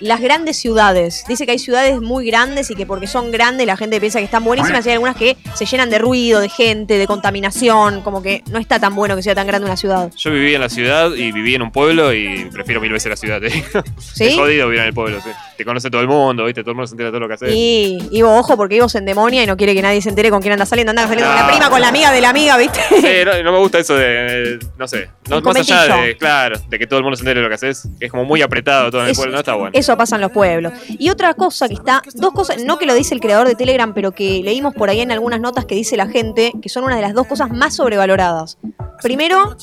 las 0.00 0.20
grandes 0.20 0.56
ciudades. 0.56 1.24
Dice 1.28 1.44
que 1.46 1.52
hay 1.52 1.58
ciudades 1.58 2.00
muy 2.00 2.26
grandes 2.26 2.70
y 2.70 2.74
que 2.74 2.86
porque 2.86 3.06
son 3.06 3.30
grandes 3.30 3.66
la 3.66 3.76
gente 3.76 4.00
piensa 4.00 4.18
que 4.18 4.24
están 4.24 4.44
buenísimas 4.44 4.84
y 4.86 4.90
hay 4.90 4.94
algunas 4.94 5.16
que 5.16 5.36
se 5.54 5.66
llenan 5.66 5.90
de 5.90 5.98
ruido, 5.98 6.40
de 6.40 6.48
gente, 6.48 6.98
de 6.98 7.06
contaminación, 7.06 8.02
como 8.02 8.22
que 8.22 8.42
no 8.50 8.58
está 8.58 8.78
tan 8.78 8.94
bueno 8.94 9.16
que 9.16 9.22
sea 9.22 9.34
tan 9.34 9.46
grande 9.46 9.66
una 9.66 9.76
ciudad. 9.76 10.10
Yo 10.16 10.30
viví 10.30 10.54
en 10.54 10.60
la 10.60 10.68
ciudad 10.68 11.12
y 11.14 11.32
viví 11.32 11.54
en 11.54 11.62
un 11.62 11.70
pueblo 11.70 12.12
y 12.12 12.48
prefiero 12.52 12.80
mil 12.80 12.92
veces 12.92 13.10
la 13.10 13.16
ciudad. 13.16 13.40
te 13.40 13.48
digo. 13.48 13.66
¿Sí? 13.98 14.24
Es 14.26 14.36
jodido 14.36 14.66
vivir 14.66 14.80
en 14.80 14.86
el 14.88 14.94
pueblo, 14.94 15.20
sí. 15.22 15.30
Te 15.56 15.64
conoce 15.64 15.90
todo 15.90 16.00
el 16.00 16.08
mundo, 16.08 16.44
¿viste? 16.44 16.62
Todo 16.62 16.70
el 16.72 16.76
mundo 16.76 16.86
se 16.86 16.92
entera 16.94 17.08
de 17.08 17.12
todo 17.12 17.20
lo 17.20 17.28
que 17.28 17.34
haces. 17.34 17.50
Y 17.52 17.98
Ivo, 18.12 18.32
ojo, 18.36 18.56
porque 18.56 18.76
Ivo 18.76 18.88
se 18.88 18.98
endemonia 18.98 19.42
y 19.42 19.46
no 19.46 19.56
quiere 19.56 19.74
que 19.74 19.82
nadie 19.82 20.00
se 20.00 20.08
entere 20.08 20.30
con 20.30 20.40
quién 20.40 20.52
anda 20.52 20.66
saliendo. 20.66 20.90
Anda 20.90 21.08
saliendo 21.08 21.26
con 21.32 21.36
la 21.40 21.48
prima, 21.48 21.70
con 21.70 21.80
la 21.80 21.88
amiga 21.88 22.12
de 22.12 22.20
la 22.20 22.30
amiga, 22.30 22.56
¿viste? 22.56 22.80
Sí, 23.00 23.24
no, 23.24 23.42
no 23.42 23.52
me 23.52 23.58
gusta 23.58 23.78
eso 23.78 23.94
de, 23.96 24.06
de- 24.06 24.58
no 24.78 24.86
sé, 24.86 25.08
no, 25.28 25.40
más 25.40 25.56
allá 25.56 25.96
de, 25.96 26.16
claro, 26.16 26.58
de 26.68 26.78
que 26.78 26.86
todo 26.86 26.98
el 26.98 27.02
mundo 27.04 27.16
se 27.16 27.22
entere 27.22 27.40
de 27.40 27.44
lo 27.44 27.48
que 27.48 27.54
haces, 27.56 27.88
es 28.00 28.10
como 28.10 28.24
muy 28.24 28.40
apretado 28.42 28.90
todo 28.90 29.02
en 29.02 29.08
el 29.08 29.14
pueblo, 29.16 29.32
no 29.32 29.38
está 29.40 29.54
bueno. 29.54 29.70
Eso 29.88 29.96
pasa 29.96 30.16
en 30.16 30.20
los 30.20 30.32
pueblos. 30.32 30.74
Y 30.86 31.08
otra 31.08 31.32
cosa 31.32 31.66
que 31.66 31.72
está, 31.72 32.02
dos 32.14 32.34
cosas, 32.34 32.62
no 32.62 32.76
que 32.76 32.84
lo 32.84 32.92
dice 32.92 33.14
el 33.14 33.22
creador 33.22 33.48
de 33.48 33.54
Telegram, 33.54 33.94
pero 33.94 34.12
que 34.12 34.42
leímos 34.44 34.74
por 34.74 34.90
ahí 34.90 35.00
en 35.00 35.10
algunas 35.10 35.40
notas 35.40 35.64
que 35.64 35.74
dice 35.74 35.96
la 35.96 36.06
gente, 36.06 36.52
que 36.60 36.68
son 36.68 36.84
una 36.84 36.94
de 36.96 37.00
las 37.00 37.14
dos 37.14 37.26
cosas 37.26 37.48
más 37.48 37.76
sobrevaloradas. 37.76 38.58
Primero, 39.00 39.56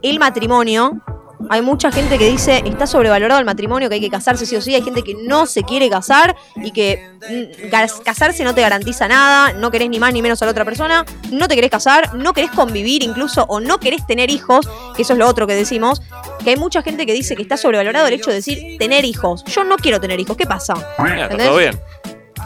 el 0.00 0.20
matrimonio. 0.20 1.02
Hay 1.50 1.62
mucha 1.62 1.90
gente 1.92 2.18
que 2.18 2.28
dice 2.28 2.62
está 2.66 2.86
sobrevalorado 2.86 3.38
el 3.40 3.46
matrimonio, 3.46 3.88
que 3.88 3.96
hay 3.96 4.00
que 4.00 4.10
casarse 4.10 4.46
sí 4.46 4.56
o 4.56 4.60
sí. 4.60 4.74
Hay 4.74 4.82
gente 4.82 5.02
que 5.02 5.14
no 5.14 5.46
se 5.46 5.62
quiere 5.62 5.88
casar 5.88 6.36
y 6.56 6.72
que 6.72 7.00
mm, 7.30 7.68
casarse 8.04 8.44
no 8.44 8.54
te 8.54 8.60
garantiza 8.60 9.08
nada, 9.08 9.52
no 9.52 9.70
querés 9.70 9.88
ni 9.88 9.98
más 9.98 10.12
ni 10.12 10.22
menos 10.22 10.42
a 10.42 10.46
la 10.46 10.50
otra 10.50 10.64
persona, 10.64 11.04
no 11.30 11.48
te 11.48 11.54
querés 11.54 11.70
casar, 11.70 12.14
no 12.14 12.32
querés 12.32 12.50
convivir 12.50 13.02
incluso 13.02 13.44
o 13.48 13.60
no 13.60 13.78
querés 13.78 14.06
tener 14.06 14.30
hijos, 14.30 14.68
que 14.96 15.02
eso 15.02 15.12
es 15.12 15.18
lo 15.18 15.26
otro 15.26 15.46
que 15.46 15.54
decimos. 15.54 16.02
Que 16.42 16.50
hay 16.50 16.56
mucha 16.56 16.82
gente 16.82 17.06
que 17.06 17.12
dice 17.12 17.36
que 17.36 17.42
está 17.42 17.56
sobrevalorado 17.56 18.06
el 18.06 18.14
hecho 18.14 18.30
de 18.30 18.36
decir 18.36 18.78
tener 18.78 19.04
hijos. 19.04 19.44
Yo 19.44 19.64
no 19.64 19.76
quiero 19.76 20.00
tener 20.00 20.18
hijos, 20.20 20.36
¿qué 20.36 20.46
pasa? 20.46 20.74
Mira, 20.98 21.24
está 21.26 21.36
todo 21.36 21.58
bien. 21.58 21.78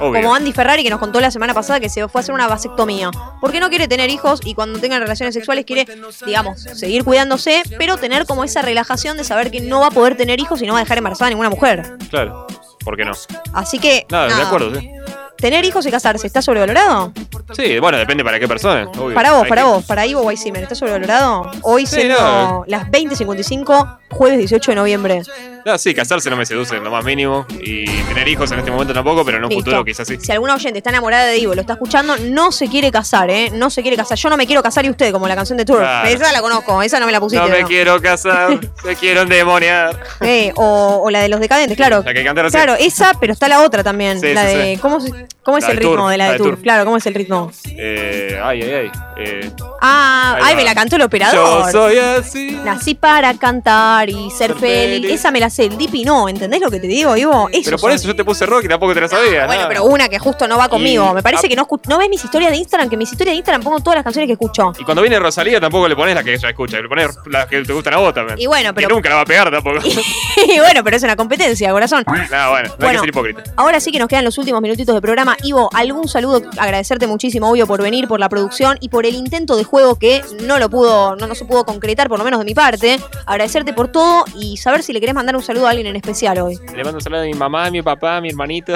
Obvio. 0.02 0.20
Como 0.20 0.34
Andy 0.34 0.52
Ferrari 0.52 0.82
que 0.82 0.90
nos 0.90 0.98
contó 0.98 1.20
la 1.20 1.30
semana 1.30 1.54
pasada 1.54 1.80
que 1.80 1.88
se 1.88 2.06
fue 2.08 2.20
a 2.20 2.22
hacer 2.22 2.34
una 2.34 2.48
vasectomía. 2.48 3.10
Porque 3.40 3.60
no 3.60 3.68
quiere 3.68 3.88
tener 3.88 4.10
hijos 4.10 4.40
y 4.44 4.54
cuando 4.54 4.78
tengan 4.78 5.00
relaciones 5.00 5.34
sexuales 5.34 5.64
quiere, 5.64 5.86
digamos, 6.26 6.60
seguir 6.60 7.04
cuidándose, 7.04 7.62
pero 7.78 7.96
tener 7.96 8.26
como 8.26 8.44
esa 8.44 8.62
relajación 8.62 9.16
de 9.16 9.24
saber 9.24 9.50
que 9.50 9.60
no 9.60 9.80
va 9.80 9.86
a 9.88 9.90
poder 9.90 10.16
tener 10.16 10.40
hijos 10.40 10.60
y 10.62 10.66
no 10.66 10.72
va 10.72 10.80
a 10.80 10.82
dejar 10.82 10.98
embarazada 10.98 11.26
a 11.26 11.30
ninguna 11.30 11.50
mujer. 11.50 11.96
Claro, 12.10 12.46
¿por 12.84 12.96
qué 12.96 13.04
no? 13.04 13.12
Así 13.52 13.78
que, 13.78 14.06
Nada, 14.10 14.24
de 14.24 14.30
nada, 14.30 14.46
acuerdo, 14.46 14.74
sí. 14.78 14.90
tener 15.38 15.64
hijos 15.64 15.86
y 15.86 15.90
casarse, 15.90 16.26
¿está 16.26 16.42
sobrevalorado? 16.42 17.12
Sí, 17.54 17.78
bueno, 17.78 17.98
depende 17.98 18.24
para 18.24 18.38
qué 18.38 18.48
persona. 18.48 18.88
obvio. 18.98 19.14
Para 19.14 19.32
vos, 19.32 19.42
Hay 19.44 19.48
para 19.48 19.62
que- 19.62 19.68
vos, 19.68 19.84
para 19.84 20.06
Ivo 20.06 20.22
Weissimer, 20.22 20.62
¿está 20.62 20.74
sobrevalorado? 20.74 21.50
Hoy 21.62 21.86
Sí, 21.86 21.96
siendo 21.96 22.14
no. 22.20 22.64
las 22.66 22.90
20.55, 22.90 23.98
jueves 24.10 24.38
18 24.38 24.70
de 24.72 24.74
noviembre. 24.76 25.22
No, 25.64 25.78
sí, 25.78 25.94
casarse 25.94 26.28
no 26.28 26.36
me 26.36 26.44
seduce 26.44 26.76
en 26.76 26.82
lo 26.82 26.90
más 26.90 27.04
mínimo. 27.04 27.46
Y 27.60 27.84
tener 27.84 28.26
hijos 28.26 28.50
en 28.50 28.58
este 28.58 28.70
momento 28.72 28.92
tampoco, 28.92 29.24
pero 29.24 29.38
en 29.38 29.44
un 29.44 29.50
Listo. 29.50 29.64
futuro 29.64 29.84
quizás 29.84 30.08
sí. 30.08 30.18
Si 30.20 30.32
alguna 30.32 30.54
oyente 30.56 30.78
está 30.78 30.90
enamorada 30.90 31.26
de 31.26 31.38
Ivo, 31.38 31.54
lo 31.54 31.60
está 31.60 31.74
escuchando, 31.74 32.16
no 32.16 32.50
se 32.50 32.66
quiere 32.68 32.90
casar, 32.90 33.30
¿eh? 33.30 33.50
No 33.52 33.70
se 33.70 33.80
quiere 33.82 33.96
casar. 33.96 34.18
Yo 34.18 34.28
no 34.28 34.36
me 34.36 34.46
quiero 34.46 34.60
casar 34.62 34.84
y 34.84 34.90
usted, 34.90 35.12
como 35.12 35.28
la 35.28 35.36
canción 35.36 35.56
de 35.56 35.64
Tour. 35.64 35.78
Claro. 35.78 36.08
Esa 36.08 36.32
la 36.32 36.40
conozco, 36.40 36.82
esa 36.82 36.98
no 36.98 37.06
me 37.06 37.12
la 37.12 37.20
pusiste. 37.20 37.44
No 37.46 37.48
me 37.52 37.62
¿no? 37.62 37.68
quiero 37.68 38.00
casar, 38.02 38.58
me 38.84 38.96
quiero 38.96 39.22
endemoniar. 39.22 40.00
Eh, 40.20 40.52
o, 40.56 41.00
o 41.04 41.10
la 41.10 41.20
de 41.20 41.28
los 41.28 41.38
decadentes, 41.38 41.76
claro. 41.76 42.02
La 42.04 42.12
que 42.12 42.24
canté 42.24 42.42
recién. 42.42 42.62
Claro, 42.64 42.76
esa, 42.80 43.12
pero 43.20 43.32
está 43.32 43.46
la 43.46 43.62
otra 43.62 43.84
también. 43.84 44.20
Sí, 44.20 44.34
la 44.34 44.48
sí, 44.48 44.56
de. 44.56 44.74
sí. 44.74 44.80
¿Cómo, 44.80 44.98
se- 45.00 45.12
cómo 45.42 45.58
es 45.58 45.64
el 45.68 45.76
ritmo 45.76 45.96
Tour, 45.96 46.10
de 46.10 46.16
la 46.18 46.32
de, 46.32 46.38
Tour? 46.38 46.58
Claro, 46.60 46.84
¿cómo 46.84 46.96
es 46.96 47.06
el 47.06 47.14
ritmo? 47.14 47.50
Eh, 47.76 48.40
ay, 48.42 48.62
ay, 48.62 48.72
ay. 48.72 48.90
Eh, 49.18 49.50
Ah, 49.84 50.36
ay, 50.40 50.54
va. 50.54 50.56
me 50.56 50.64
la 50.64 50.74
cantó 50.74 50.96
el 50.96 51.02
operador. 51.02 51.64
yo 51.66 51.70
soy 51.72 51.98
así. 51.98 52.58
Nací 52.64 52.94
para 52.94 53.34
cantar 53.34 54.08
y 54.08 54.30
ser 54.30 54.52
Ser 54.52 54.54
feliz. 54.56 55.00
feliz. 55.02 55.10
Esa 55.12 55.30
me 55.30 55.40
la 55.40 55.50
sé, 55.50 55.64
el 55.66 55.76
Dipi 55.76 56.04
no, 56.04 56.28
¿entendés 56.28 56.60
lo 56.60 56.70
que 56.70 56.78
te 56.80 56.86
digo, 56.86 57.16
Ivo? 57.16 57.48
Eso 57.52 57.62
Pero 57.64 57.78
por 57.78 57.90
eso 57.90 58.06
yo 58.08 58.14
te 58.16 58.24
puse 58.24 58.46
rock 58.46 58.64
y 58.64 58.68
tampoco 58.68 58.94
te 58.94 59.00
la 59.00 59.08
sabía. 59.08 59.46
Bueno, 59.46 59.62
nada. 59.62 59.68
pero 59.68 59.84
una 59.84 60.08
que 60.08 60.18
justo 60.18 60.46
no 60.48 60.56
va 60.58 60.68
conmigo. 60.68 61.08
Y- 61.10 61.14
Me 61.14 61.22
parece 61.22 61.46
ah. 61.46 61.48
que 61.48 61.56
no, 61.56 61.68
no 61.88 61.98
ves 61.98 62.08
mis 62.08 62.24
historias 62.24 62.50
de 62.52 62.56
Instagram, 62.58 62.88
que 62.88 62.96
mis 62.96 63.10
historias 63.10 63.32
de 63.34 63.38
Instagram 63.38 63.62
pongo 63.62 63.80
todas 63.80 63.96
las 63.96 64.04
canciones 64.04 64.26
que 64.28 64.32
escucho. 64.34 64.72
Y 64.78 64.84
cuando 64.84 65.02
viene 65.02 65.18
Rosalía 65.18 65.60
tampoco 65.60 65.88
le 65.88 65.96
pones 65.96 66.14
la 66.14 66.22
que 66.22 66.34
ella 66.34 66.48
escucha, 66.48 66.80
le 66.80 66.88
pones 66.88 67.08
las 67.26 67.46
que 67.46 67.62
te 67.62 67.72
gustan 67.72 67.94
a 67.94 67.96
vos 67.98 68.14
también. 68.14 68.38
Y 68.40 68.46
bueno, 68.46 68.72
pero- 68.74 68.88
Que 68.88 68.94
nunca 68.94 69.08
la 69.08 69.16
va 69.16 69.20
a 69.22 69.26
pegar 69.26 69.50
tampoco. 69.50 69.78
y 70.36 70.58
bueno, 70.58 70.82
pero 70.84 70.96
es 70.96 71.02
una 71.02 71.16
competencia, 71.16 71.70
corazón. 71.72 72.04
no, 72.06 72.12
bueno, 72.12 72.28
no 72.30 72.56
hay 72.56 72.62
que 72.70 72.76
Bueno. 72.84 73.00
ser 73.00 73.08
hipócrita. 73.08 73.42
Ahora 73.56 73.80
sí 73.80 73.90
que 73.90 73.98
nos 73.98 74.08
quedan 74.08 74.24
los 74.24 74.38
últimos 74.38 74.60
minutitos 74.62 74.94
de 74.94 75.00
programa. 75.00 75.31
Ivo, 75.42 75.70
algún 75.74 76.08
saludo, 76.08 76.42
agradecerte 76.58 77.06
muchísimo, 77.06 77.50
obvio, 77.50 77.66
por 77.66 77.82
venir, 77.82 78.08
por 78.08 78.20
la 78.20 78.28
producción 78.28 78.78
y 78.80 78.88
por 78.88 79.06
el 79.06 79.14
intento 79.14 79.56
de 79.56 79.64
juego 79.64 79.98
que 79.98 80.22
no 80.42 80.58
lo 80.58 80.68
pudo, 80.70 81.16
no, 81.16 81.26
no 81.26 81.34
se 81.34 81.44
pudo 81.44 81.64
concretar, 81.64 82.08
por 82.08 82.18
lo 82.18 82.24
menos 82.24 82.40
de 82.40 82.44
mi 82.44 82.54
parte. 82.54 82.98
Agradecerte 83.26 83.72
por 83.72 83.88
todo 83.88 84.24
y 84.36 84.56
saber 84.56 84.82
si 84.82 84.92
le 84.92 85.00
querés 85.00 85.14
mandar 85.14 85.36
un 85.36 85.42
saludo 85.42 85.66
a 85.66 85.70
alguien 85.70 85.86
en 85.86 85.96
especial 85.96 86.38
hoy. 86.38 86.58
Le 86.74 86.84
mando 86.84 86.98
un 86.98 87.00
saludo 87.00 87.22
a 87.22 87.24
mi 87.24 87.34
mamá, 87.34 87.66
a 87.66 87.70
mi 87.70 87.82
papá, 87.82 88.16
a 88.16 88.20
mi 88.20 88.30
hermanito. 88.30 88.74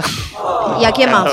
¿Y 0.81 0.85
a 0.85 0.93
quién 0.93 1.11
más? 1.11 1.31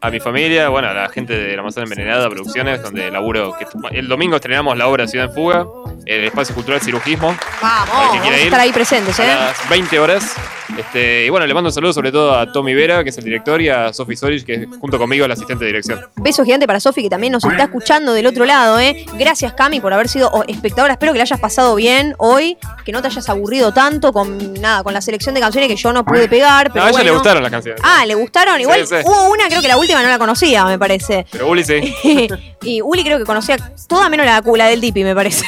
A 0.00 0.10
mi 0.10 0.20
familia, 0.20 0.68
bueno, 0.68 0.88
a 0.88 0.94
la 0.94 1.08
gente 1.08 1.34
de 1.34 1.56
la 1.56 1.62
Manzana 1.62 1.84
Envenenada 1.84 2.28
Producciones, 2.28 2.82
donde 2.82 3.10
laburo. 3.10 3.54
Que, 3.58 3.66
el 3.96 4.08
domingo 4.08 4.36
estrenamos 4.36 4.76
la 4.76 4.88
obra 4.88 5.06
Ciudad 5.06 5.26
en 5.26 5.34
Fuga, 5.34 5.66
el 6.06 6.24
espacio 6.24 6.54
cultural 6.54 6.80
Cirugismo. 6.80 7.36
Para 7.60 7.84
Vamos, 7.86 8.18
vamos 8.18 8.32
a 8.32 8.36
estar 8.36 8.60
ahí 8.60 8.72
presentes, 8.72 9.18
a 9.20 9.24
¿eh? 9.24 9.34
las 9.34 9.68
20 9.68 9.98
horas. 9.98 10.36
Este, 10.76 11.24
y 11.24 11.30
bueno, 11.30 11.46
le 11.46 11.54
mando 11.54 11.68
un 11.68 11.72
saludo 11.72 11.92
sobre 11.92 12.12
todo 12.12 12.38
a 12.38 12.52
Tommy 12.52 12.74
Vera, 12.74 13.02
que 13.02 13.10
es 13.10 13.18
el 13.18 13.24
director, 13.24 13.60
y 13.60 13.68
a 13.68 13.92
Sophie 13.92 14.16
Sorich, 14.38 14.46
que 14.46 14.54
es 14.54 14.66
junto 14.80 14.98
conmigo 14.98 15.24
el 15.24 15.32
asistente 15.32 15.64
de 15.64 15.70
dirección. 15.70 16.00
Beso 16.16 16.44
gigante 16.44 16.66
para 16.66 16.80
Sofi, 16.80 17.02
que 17.02 17.10
también 17.10 17.32
nos 17.32 17.44
está 17.44 17.64
escuchando 17.64 18.12
del 18.12 18.26
otro 18.26 18.44
lado, 18.44 18.78
¿eh? 18.78 19.06
Gracias, 19.18 19.52
Cami, 19.52 19.80
por 19.80 19.92
haber 19.92 20.08
sido 20.08 20.30
oh, 20.32 20.44
espectadora. 20.46 20.94
Espero 20.94 21.12
que 21.12 21.18
la 21.18 21.24
hayas 21.24 21.40
pasado 21.40 21.74
bien 21.74 22.14
hoy, 22.18 22.56
que 22.84 22.92
no 22.92 23.00
te 23.02 23.08
hayas 23.08 23.28
aburrido 23.28 23.72
tanto 23.72 24.12
con 24.12 24.54
nada, 24.60 24.82
con 24.82 24.94
la 24.94 25.00
selección 25.00 25.34
de 25.34 25.40
canciones 25.40 25.68
que 25.68 25.76
yo 25.76 25.92
no 25.92 26.04
pude 26.04 26.28
pegar. 26.28 26.72
Pero 26.72 26.84
a 26.84 26.88
ella 26.88 26.98
le 26.98 27.04
bueno. 27.04 27.18
gustaron 27.18 27.42
las 27.42 27.52
canciones. 27.52 27.80
Ah, 27.84 28.04
¿le 28.06 28.14
gustaron? 28.14 28.60
Igual 28.60 28.86
sí. 28.86 28.94
hubo 29.04 29.30
una, 29.30 29.48
creo 29.48 29.62
que 29.62 29.68
la 29.68 29.76
última 29.76 30.02
no 30.02 30.08
la 30.08 30.18
conocía, 30.18 30.64
me 30.64 30.78
parece. 30.78 31.26
Pero 31.30 31.48
Uli 31.48 31.64
sí. 31.64 31.94
y 32.62 32.80
Uli 32.82 33.04
creo 33.04 33.18
que 33.18 33.24
conocía 33.24 33.56
toda 33.86 34.08
menos 34.08 34.26
la, 34.26 34.42
la 34.56 34.66
del 34.66 34.80
Dipi, 34.80 35.04
me 35.04 35.14
parece. 35.14 35.44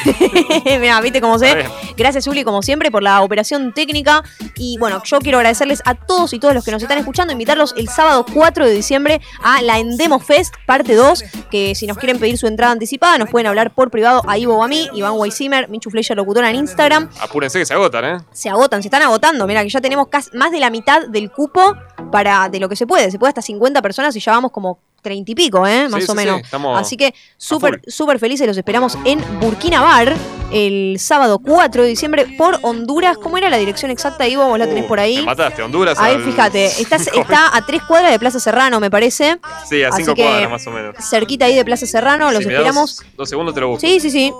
Mirá, 0.79 1.01
viste 1.01 1.21
cómo 1.21 1.37
sé. 1.37 1.65
Gracias, 1.97 2.27
Uli, 2.27 2.43
como 2.43 2.61
siempre, 2.61 2.91
por 2.91 3.03
la 3.03 3.21
operación 3.21 3.73
técnica. 3.73 4.23
Y 4.55 4.77
bueno, 4.77 5.01
yo 5.03 5.19
quiero 5.19 5.37
agradecerles 5.37 5.81
a 5.85 5.95
todos 5.95 6.33
y 6.33 6.39
todos 6.39 6.53
los 6.53 6.63
que 6.63 6.71
nos 6.71 6.81
están 6.81 6.97
escuchando, 6.97 7.33
invitarlos 7.33 7.73
el 7.77 7.89
sábado 7.89 8.25
4 8.33 8.65
de 8.65 8.73
diciembre 8.73 9.21
a 9.43 9.61
la 9.61 9.79
Endemo 9.79 10.19
Fest, 10.19 10.53
parte 10.65 10.95
2, 10.95 11.23
que 11.49 11.75
si 11.75 11.87
nos 11.87 11.97
quieren 11.97 12.19
pedir 12.19 12.37
su 12.37 12.47
entrada 12.47 12.71
anticipada, 12.71 13.17
nos 13.17 13.29
pueden 13.29 13.47
hablar 13.47 13.73
por 13.73 13.91
privado 13.91 14.21
a 14.27 14.37
Ivo 14.37 14.57
o 14.57 14.63
a 14.63 14.67
mí, 14.67 14.89
Iván 14.93 15.13
Weissimer, 15.15 15.69
Michu 15.69 15.89
Fleischer 15.89 16.15
Locutora 16.15 16.49
en 16.49 16.55
Instagram. 16.55 17.09
Apúrense 17.19 17.59
que 17.59 17.65
se 17.65 17.73
agotan, 17.73 18.05
¿eh? 18.05 18.17
Se 18.31 18.49
agotan, 18.49 18.81
se 18.81 18.87
están 18.87 19.01
agotando. 19.01 19.45
Mira, 19.47 19.63
que 19.63 19.69
ya 19.69 19.81
tenemos 19.81 20.07
casi 20.07 20.35
más 20.37 20.51
de 20.51 20.59
la 20.59 20.69
mitad 20.69 21.07
del 21.07 21.31
cupo 21.31 21.75
para 22.11 22.49
de 22.49 22.59
lo 22.59 22.69
que 22.69 22.75
se 22.75 22.87
puede. 22.87 23.11
Se 23.11 23.19
puede 23.19 23.29
hasta 23.29 23.41
50 23.41 23.81
personas 23.81 24.15
y 24.15 24.19
ya 24.19 24.31
vamos 24.31 24.51
como 24.51 24.79
30 25.01 25.31
y 25.31 25.35
pico, 25.35 25.65
¿eh? 25.67 25.87
Más 25.89 26.03
Sí, 26.03 26.09
o 26.09 26.13
sí, 26.13 26.17
menos. 26.17 26.37
sí, 26.37 26.41
estamos 26.45 26.79
Así 26.79 26.97
que 26.97 27.13
súper, 27.37 27.81
súper 27.87 28.19
felices. 28.19 28.47
Los 28.47 28.57
esperamos 28.57 28.97
en 29.05 29.19
Burkina 29.39 29.81
Bar 29.81 30.15
el 30.51 30.97
sábado 30.99 31.39
4 31.39 31.83
de 31.83 31.89
diciembre 31.89 32.25
por 32.37 32.59
Honduras. 32.61 33.17
¿Cómo 33.17 33.37
era 33.37 33.49
la 33.49 33.57
dirección 33.57 33.89
exacta, 33.91 34.27
Ivo? 34.27 34.45
Vos 34.47 34.59
la 34.59 34.67
tenés 34.67 34.85
Uh, 34.85 34.87
por 34.87 34.97
Me 34.97 35.03
ahí. 35.03 35.21
mataste, 35.25 35.61
Honduras. 35.63 35.97
Ahí, 35.99 36.15
al- 36.15 36.23
fíjate, 36.23 36.65
estás- 36.65 37.07
está 37.13 37.55
a 37.55 37.65
tres 37.65 37.81
cuadras 37.83 38.11
de 38.11 38.19
Plaza 38.19 38.39
Serrano, 38.39 38.79
me 38.79 38.89
parece. 38.91 39.39
Sí, 39.67 39.81
a 39.83 39.89
Así 39.89 40.03
cinco 40.03 40.15
que 40.15 40.23
cuadras 40.23 40.49
más 40.51 40.67
o 40.67 40.71
menos. 40.71 40.95
Cerquita 41.09 41.45
ahí 41.45 41.55
de 41.55 41.63
Plaza 41.65 41.85
Serrano, 41.85 42.31
los 42.31 42.41
esperamos. 42.41 43.01
Dos 43.15 43.29
segundos 43.29 43.55
te 43.55 43.61
lo 43.61 43.69
busco. 43.69 43.81
Sí, 43.81 43.99
sí, 43.99 44.09
sí. 44.11 44.33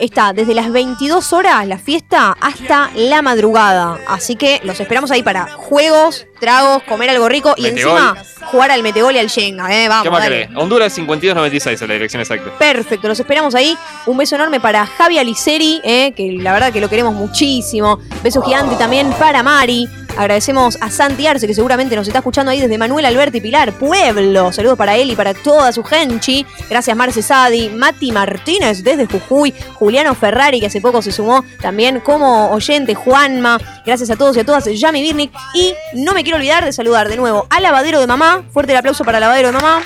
Está 0.00 0.32
desde 0.32 0.54
las 0.54 0.70
22 0.70 1.32
horas 1.32 1.66
la 1.66 1.78
fiesta 1.78 2.36
hasta 2.40 2.90
la 2.94 3.22
madrugada. 3.22 3.98
Así 4.08 4.36
que 4.36 4.60
los 4.64 4.78
esperamos 4.80 5.10
ahí 5.10 5.22
para 5.22 5.46
juegos, 5.46 6.26
tragos, 6.40 6.82
comer 6.84 7.10
algo 7.10 7.28
rico 7.28 7.54
y 7.56 7.62
Metegol. 7.62 7.96
encima 7.98 8.16
jugar 8.44 8.70
al 8.70 8.82
metegol 8.82 9.14
y 9.14 9.18
al 9.18 9.26
Shenga. 9.26 9.74
¿eh? 9.74 9.88
Vamos, 9.88 10.04
¿Qué 10.04 10.10
más 10.10 10.20
dale. 10.20 10.48
Honduras 10.54 10.92
5296 10.92 11.82
es 11.82 11.88
la 11.88 11.94
dirección 11.94 12.20
exacta. 12.20 12.56
Perfecto, 12.58 13.08
los 13.08 13.18
esperamos 13.18 13.54
ahí. 13.54 13.76
Un 14.06 14.16
beso 14.16 14.36
enorme 14.36 14.60
para 14.60 14.86
Javi 14.86 15.18
Aliceri, 15.18 15.80
eh, 15.82 16.12
que 16.12 16.32
la 16.32 16.52
verdad 16.52 16.72
que 16.72 16.80
lo 16.80 16.88
queremos 16.88 17.14
muchísimo. 17.14 17.98
Beso 18.22 18.42
gigante 18.42 18.76
también 18.76 19.12
para 19.14 19.42
Mari. 19.42 19.88
Agradecemos 20.16 20.78
a 20.80 20.90
Santi 20.90 21.26
Arce, 21.26 21.46
que 21.46 21.54
seguramente 21.54 21.96
nos 21.96 22.06
está 22.06 22.18
escuchando 22.18 22.50
ahí 22.50 22.60
desde 22.60 22.78
Manuel 22.78 23.04
Alberti 23.06 23.40
Pilar, 23.40 23.72
Pueblo. 23.72 24.52
Saludos 24.52 24.78
para 24.78 24.96
él 24.96 25.10
y 25.10 25.16
para 25.16 25.34
toda 25.34 25.72
su 25.72 25.82
genchi. 25.82 26.46
Gracias 26.70 26.96
Marce 26.96 27.20
Sadi, 27.20 27.68
Mati 27.68 28.12
Martínez 28.12 28.84
desde 28.84 29.06
Jujuy, 29.06 29.52
Juliano 29.74 30.14
Ferrari, 30.14 30.60
que 30.60 30.66
hace 30.66 30.80
poco 30.80 31.02
se 31.02 31.10
sumó 31.10 31.44
también 31.60 32.00
como 32.00 32.50
oyente, 32.50 32.94
Juanma. 32.94 33.58
Gracias 33.84 34.10
a 34.10 34.16
todos 34.16 34.36
y 34.36 34.40
a 34.40 34.44
todas, 34.44 34.64
Yami 34.64 35.02
Birnik. 35.02 35.32
Y 35.54 35.74
no 35.94 36.14
me 36.14 36.22
quiero 36.22 36.36
olvidar 36.36 36.64
de 36.64 36.72
saludar 36.72 37.08
de 37.08 37.16
nuevo 37.16 37.46
a 37.50 37.60
Lavadero 37.60 38.00
de 38.00 38.06
Mamá. 38.06 38.44
Fuerte 38.52 38.72
el 38.72 38.78
aplauso 38.78 39.04
para 39.04 39.18
Lavadero 39.18 39.48
de 39.48 39.54
Mamá. 39.54 39.82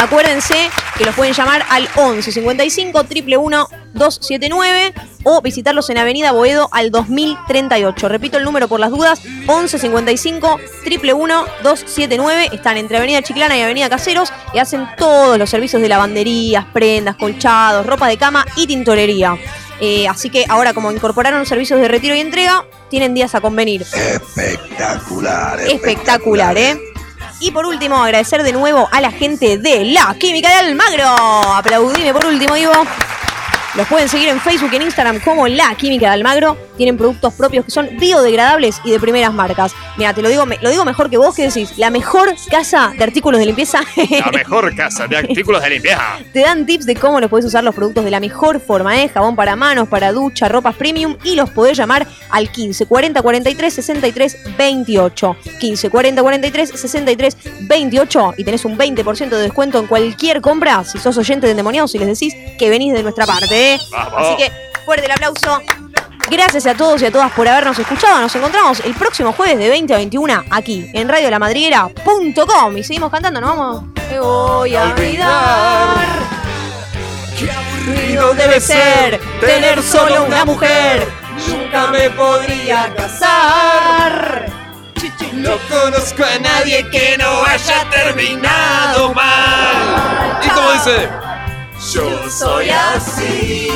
Acuérdense 0.00 0.70
que 0.96 1.04
los 1.04 1.14
pueden 1.14 1.34
llamar 1.34 1.62
al 1.68 1.86
11 1.94 2.32
55 2.32 3.04
111 3.06 3.66
279 3.92 4.94
o 5.24 5.42
visitarlos 5.42 5.90
en 5.90 5.98
Avenida 5.98 6.32
Boedo 6.32 6.70
al 6.72 6.90
2038. 6.90 8.08
Repito 8.08 8.38
el 8.38 8.44
número 8.44 8.66
por 8.66 8.80
las 8.80 8.90
dudas: 8.90 9.20
11 9.46 9.78
55 9.78 10.58
111 10.84 11.50
279. 11.62 12.48
Están 12.50 12.78
entre 12.78 12.96
Avenida 12.96 13.20
Chiclana 13.20 13.58
y 13.58 13.60
Avenida 13.60 13.90
Caseros 13.90 14.32
y 14.54 14.58
hacen 14.58 14.88
todos 14.96 15.36
los 15.36 15.50
servicios 15.50 15.82
de 15.82 15.90
lavanderías, 15.90 16.64
prendas, 16.72 17.16
colchados, 17.16 17.84
ropa 17.84 18.08
de 18.08 18.16
cama 18.16 18.46
y 18.56 18.66
tintorería. 18.66 19.36
Eh, 19.82 20.08
así 20.08 20.30
que 20.30 20.46
ahora, 20.48 20.72
como 20.72 20.90
incorporaron 20.92 21.44
servicios 21.44 21.78
de 21.78 21.88
retiro 21.88 22.14
y 22.14 22.20
entrega, 22.20 22.64
tienen 22.88 23.12
días 23.12 23.34
a 23.34 23.42
convenir. 23.42 23.82
Espectacular. 23.82 25.60
Espectacular, 25.60 26.56
¿eh? 26.56 26.89
Y 27.40 27.50
por 27.52 27.64
último, 27.64 27.96
agradecer 27.96 28.42
de 28.42 28.52
nuevo 28.52 28.86
a 28.92 29.00
la 29.00 29.10
gente 29.10 29.56
de 29.56 29.86
La 29.86 30.14
Química 30.18 30.50
de 30.50 30.56
Almagro. 30.56 31.06
Aplaudime 31.54 32.12
por 32.12 32.26
último, 32.26 32.54
Ivo. 32.54 32.72
Los 33.76 33.86
pueden 33.86 34.08
seguir 34.08 34.28
en 34.28 34.40
Facebook 34.40 34.70
y 34.72 34.76
en 34.76 34.82
Instagram 34.82 35.20
como 35.20 35.46
La 35.46 35.72
Química 35.76 36.06
de 36.06 36.14
Almagro. 36.14 36.56
Tienen 36.76 36.96
productos 36.96 37.34
propios 37.34 37.64
que 37.64 37.70
son 37.70 37.88
biodegradables 37.98 38.80
y 38.84 38.90
de 38.90 38.98
primeras 38.98 39.32
marcas. 39.32 39.72
Mira, 39.96 40.12
te 40.12 40.22
lo 40.22 40.28
digo, 40.28 40.44
lo 40.44 40.70
digo 40.70 40.84
mejor 40.84 41.08
que 41.08 41.18
vos 41.18 41.36
que 41.36 41.42
decís. 41.42 41.78
La 41.78 41.88
mejor 41.90 42.34
casa 42.50 42.92
de 42.96 43.04
artículos 43.04 43.38
de 43.38 43.46
limpieza. 43.46 43.80
La 44.10 44.32
mejor 44.32 44.74
casa 44.74 45.06
de 45.06 45.18
artículos 45.18 45.62
de 45.62 45.70
limpieza. 45.70 46.18
Te 46.32 46.40
dan 46.40 46.66
tips 46.66 46.84
de 46.84 46.96
cómo 46.96 47.20
los 47.20 47.30
podés 47.30 47.44
usar 47.44 47.62
los 47.62 47.74
productos 47.74 48.04
de 48.04 48.10
la 48.10 48.18
mejor 48.18 48.60
forma, 48.60 49.00
¿eh? 49.02 49.08
Jabón 49.08 49.36
para 49.36 49.54
manos, 49.54 49.88
para 49.88 50.10
ducha, 50.10 50.48
ropas 50.48 50.74
premium 50.74 51.16
y 51.22 51.36
los 51.36 51.50
podés 51.50 51.76
llamar 51.76 52.08
al 52.30 52.50
15 52.50 52.86
40 52.86 53.22
43 53.22 53.74
63 53.74 54.36
28. 54.58 55.36
15 55.60 55.90
40 55.90 56.22
43 56.22 56.70
63 56.70 57.36
28 57.60 58.34
y 58.36 58.44
tenés 58.44 58.64
un 58.64 58.76
20% 58.76 59.28
de 59.28 59.42
descuento 59.42 59.78
en 59.78 59.86
cualquier 59.86 60.40
compra 60.40 60.82
si 60.84 60.98
sos 60.98 61.16
oyente 61.18 61.46
de 61.46 61.52
endemoniados 61.52 61.94
y 61.94 61.98
les 61.98 62.08
decís 62.08 62.34
que 62.58 62.68
venís 62.68 62.92
de 62.94 63.02
nuestra 63.02 63.26
parte, 63.26 63.59
¿eh? 63.60 63.80
Vamos. 63.90 64.14
Así 64.16 64.36
que 64.36 64.52
fuerte 64.84 65.06
el 65.06 65.12
aplauso. 65.12 65.60
Gracias 66.30 66.66
a 66.66 66.74
todos 66.74 67.02
y 67.02 67.06
a 67.06 67.10
todas 67.10 67.32
por 67.32 67.48
habernos 67.48 67.78
escuchado. 67.78 68.20
Nos 68.20 68.34
encontramos 68.34 68.80
el 68.80 68.94
próximo 68.94 69.32
jueves 69.32 69.58
de 69.58 69.68
20 69.68 69.94
a 69.94 69.96
21 69.96 70.44
aquí 70.50 70.88
en 70.94 71.08
radiolamadriguera.com 71.08 72.76
y 72.76 72.84
seguimos 72.84 73.10
cantando. 73.10 73.40
Nos 73.40 73.56
vamos. 73.56 73.84
Te 74.08 74.20
voy 74.20 74.76
a 74.76 74.84
olvidar. 74.84 76.06
Qué 77.38 77.50
aburrido 77.50 78.34
debe 78.34 78.60
ser 78.60 79.20
tener 79.40 79.82
solo 79.82 80.24
una 80.24 80.44
mujer. 80.44 81.08
Nunca 81.48 81.88
me 81.88 82.10
podría 82.10 82.94
casar. 82.94 84.46
No 85.32 85.52
conozco 85.68 86.22
a 86.22 86.38
nadie 86.38 86.88
que 86.90 87.16
no 87.16 87.44
haya 87.44 87.88
terminado 87.90 89.14
mal. 89.14 90.38
¿Y 90.44 90.48
cómo 90.48 90.72
dice? 90.72 91.29
Yo 91.92 92.30
soy 92.30 92.70
así. 92.70 93.68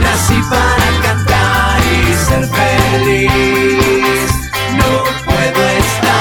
Nací 0.00 0.42
para 0.50 1.00
cantar 1.02 1.80
y 1.80 2.14
ser 2.14 2.48
feliz. 2.48 4.32
No 4.72 5.04
puedo 5.24 5.68
estar 5.68 6.18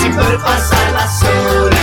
sin 0.00 0.16
ver 0.16 0.38
pasar 0.38 0.92
las 0.94 1.22
horas. 1.22 1.75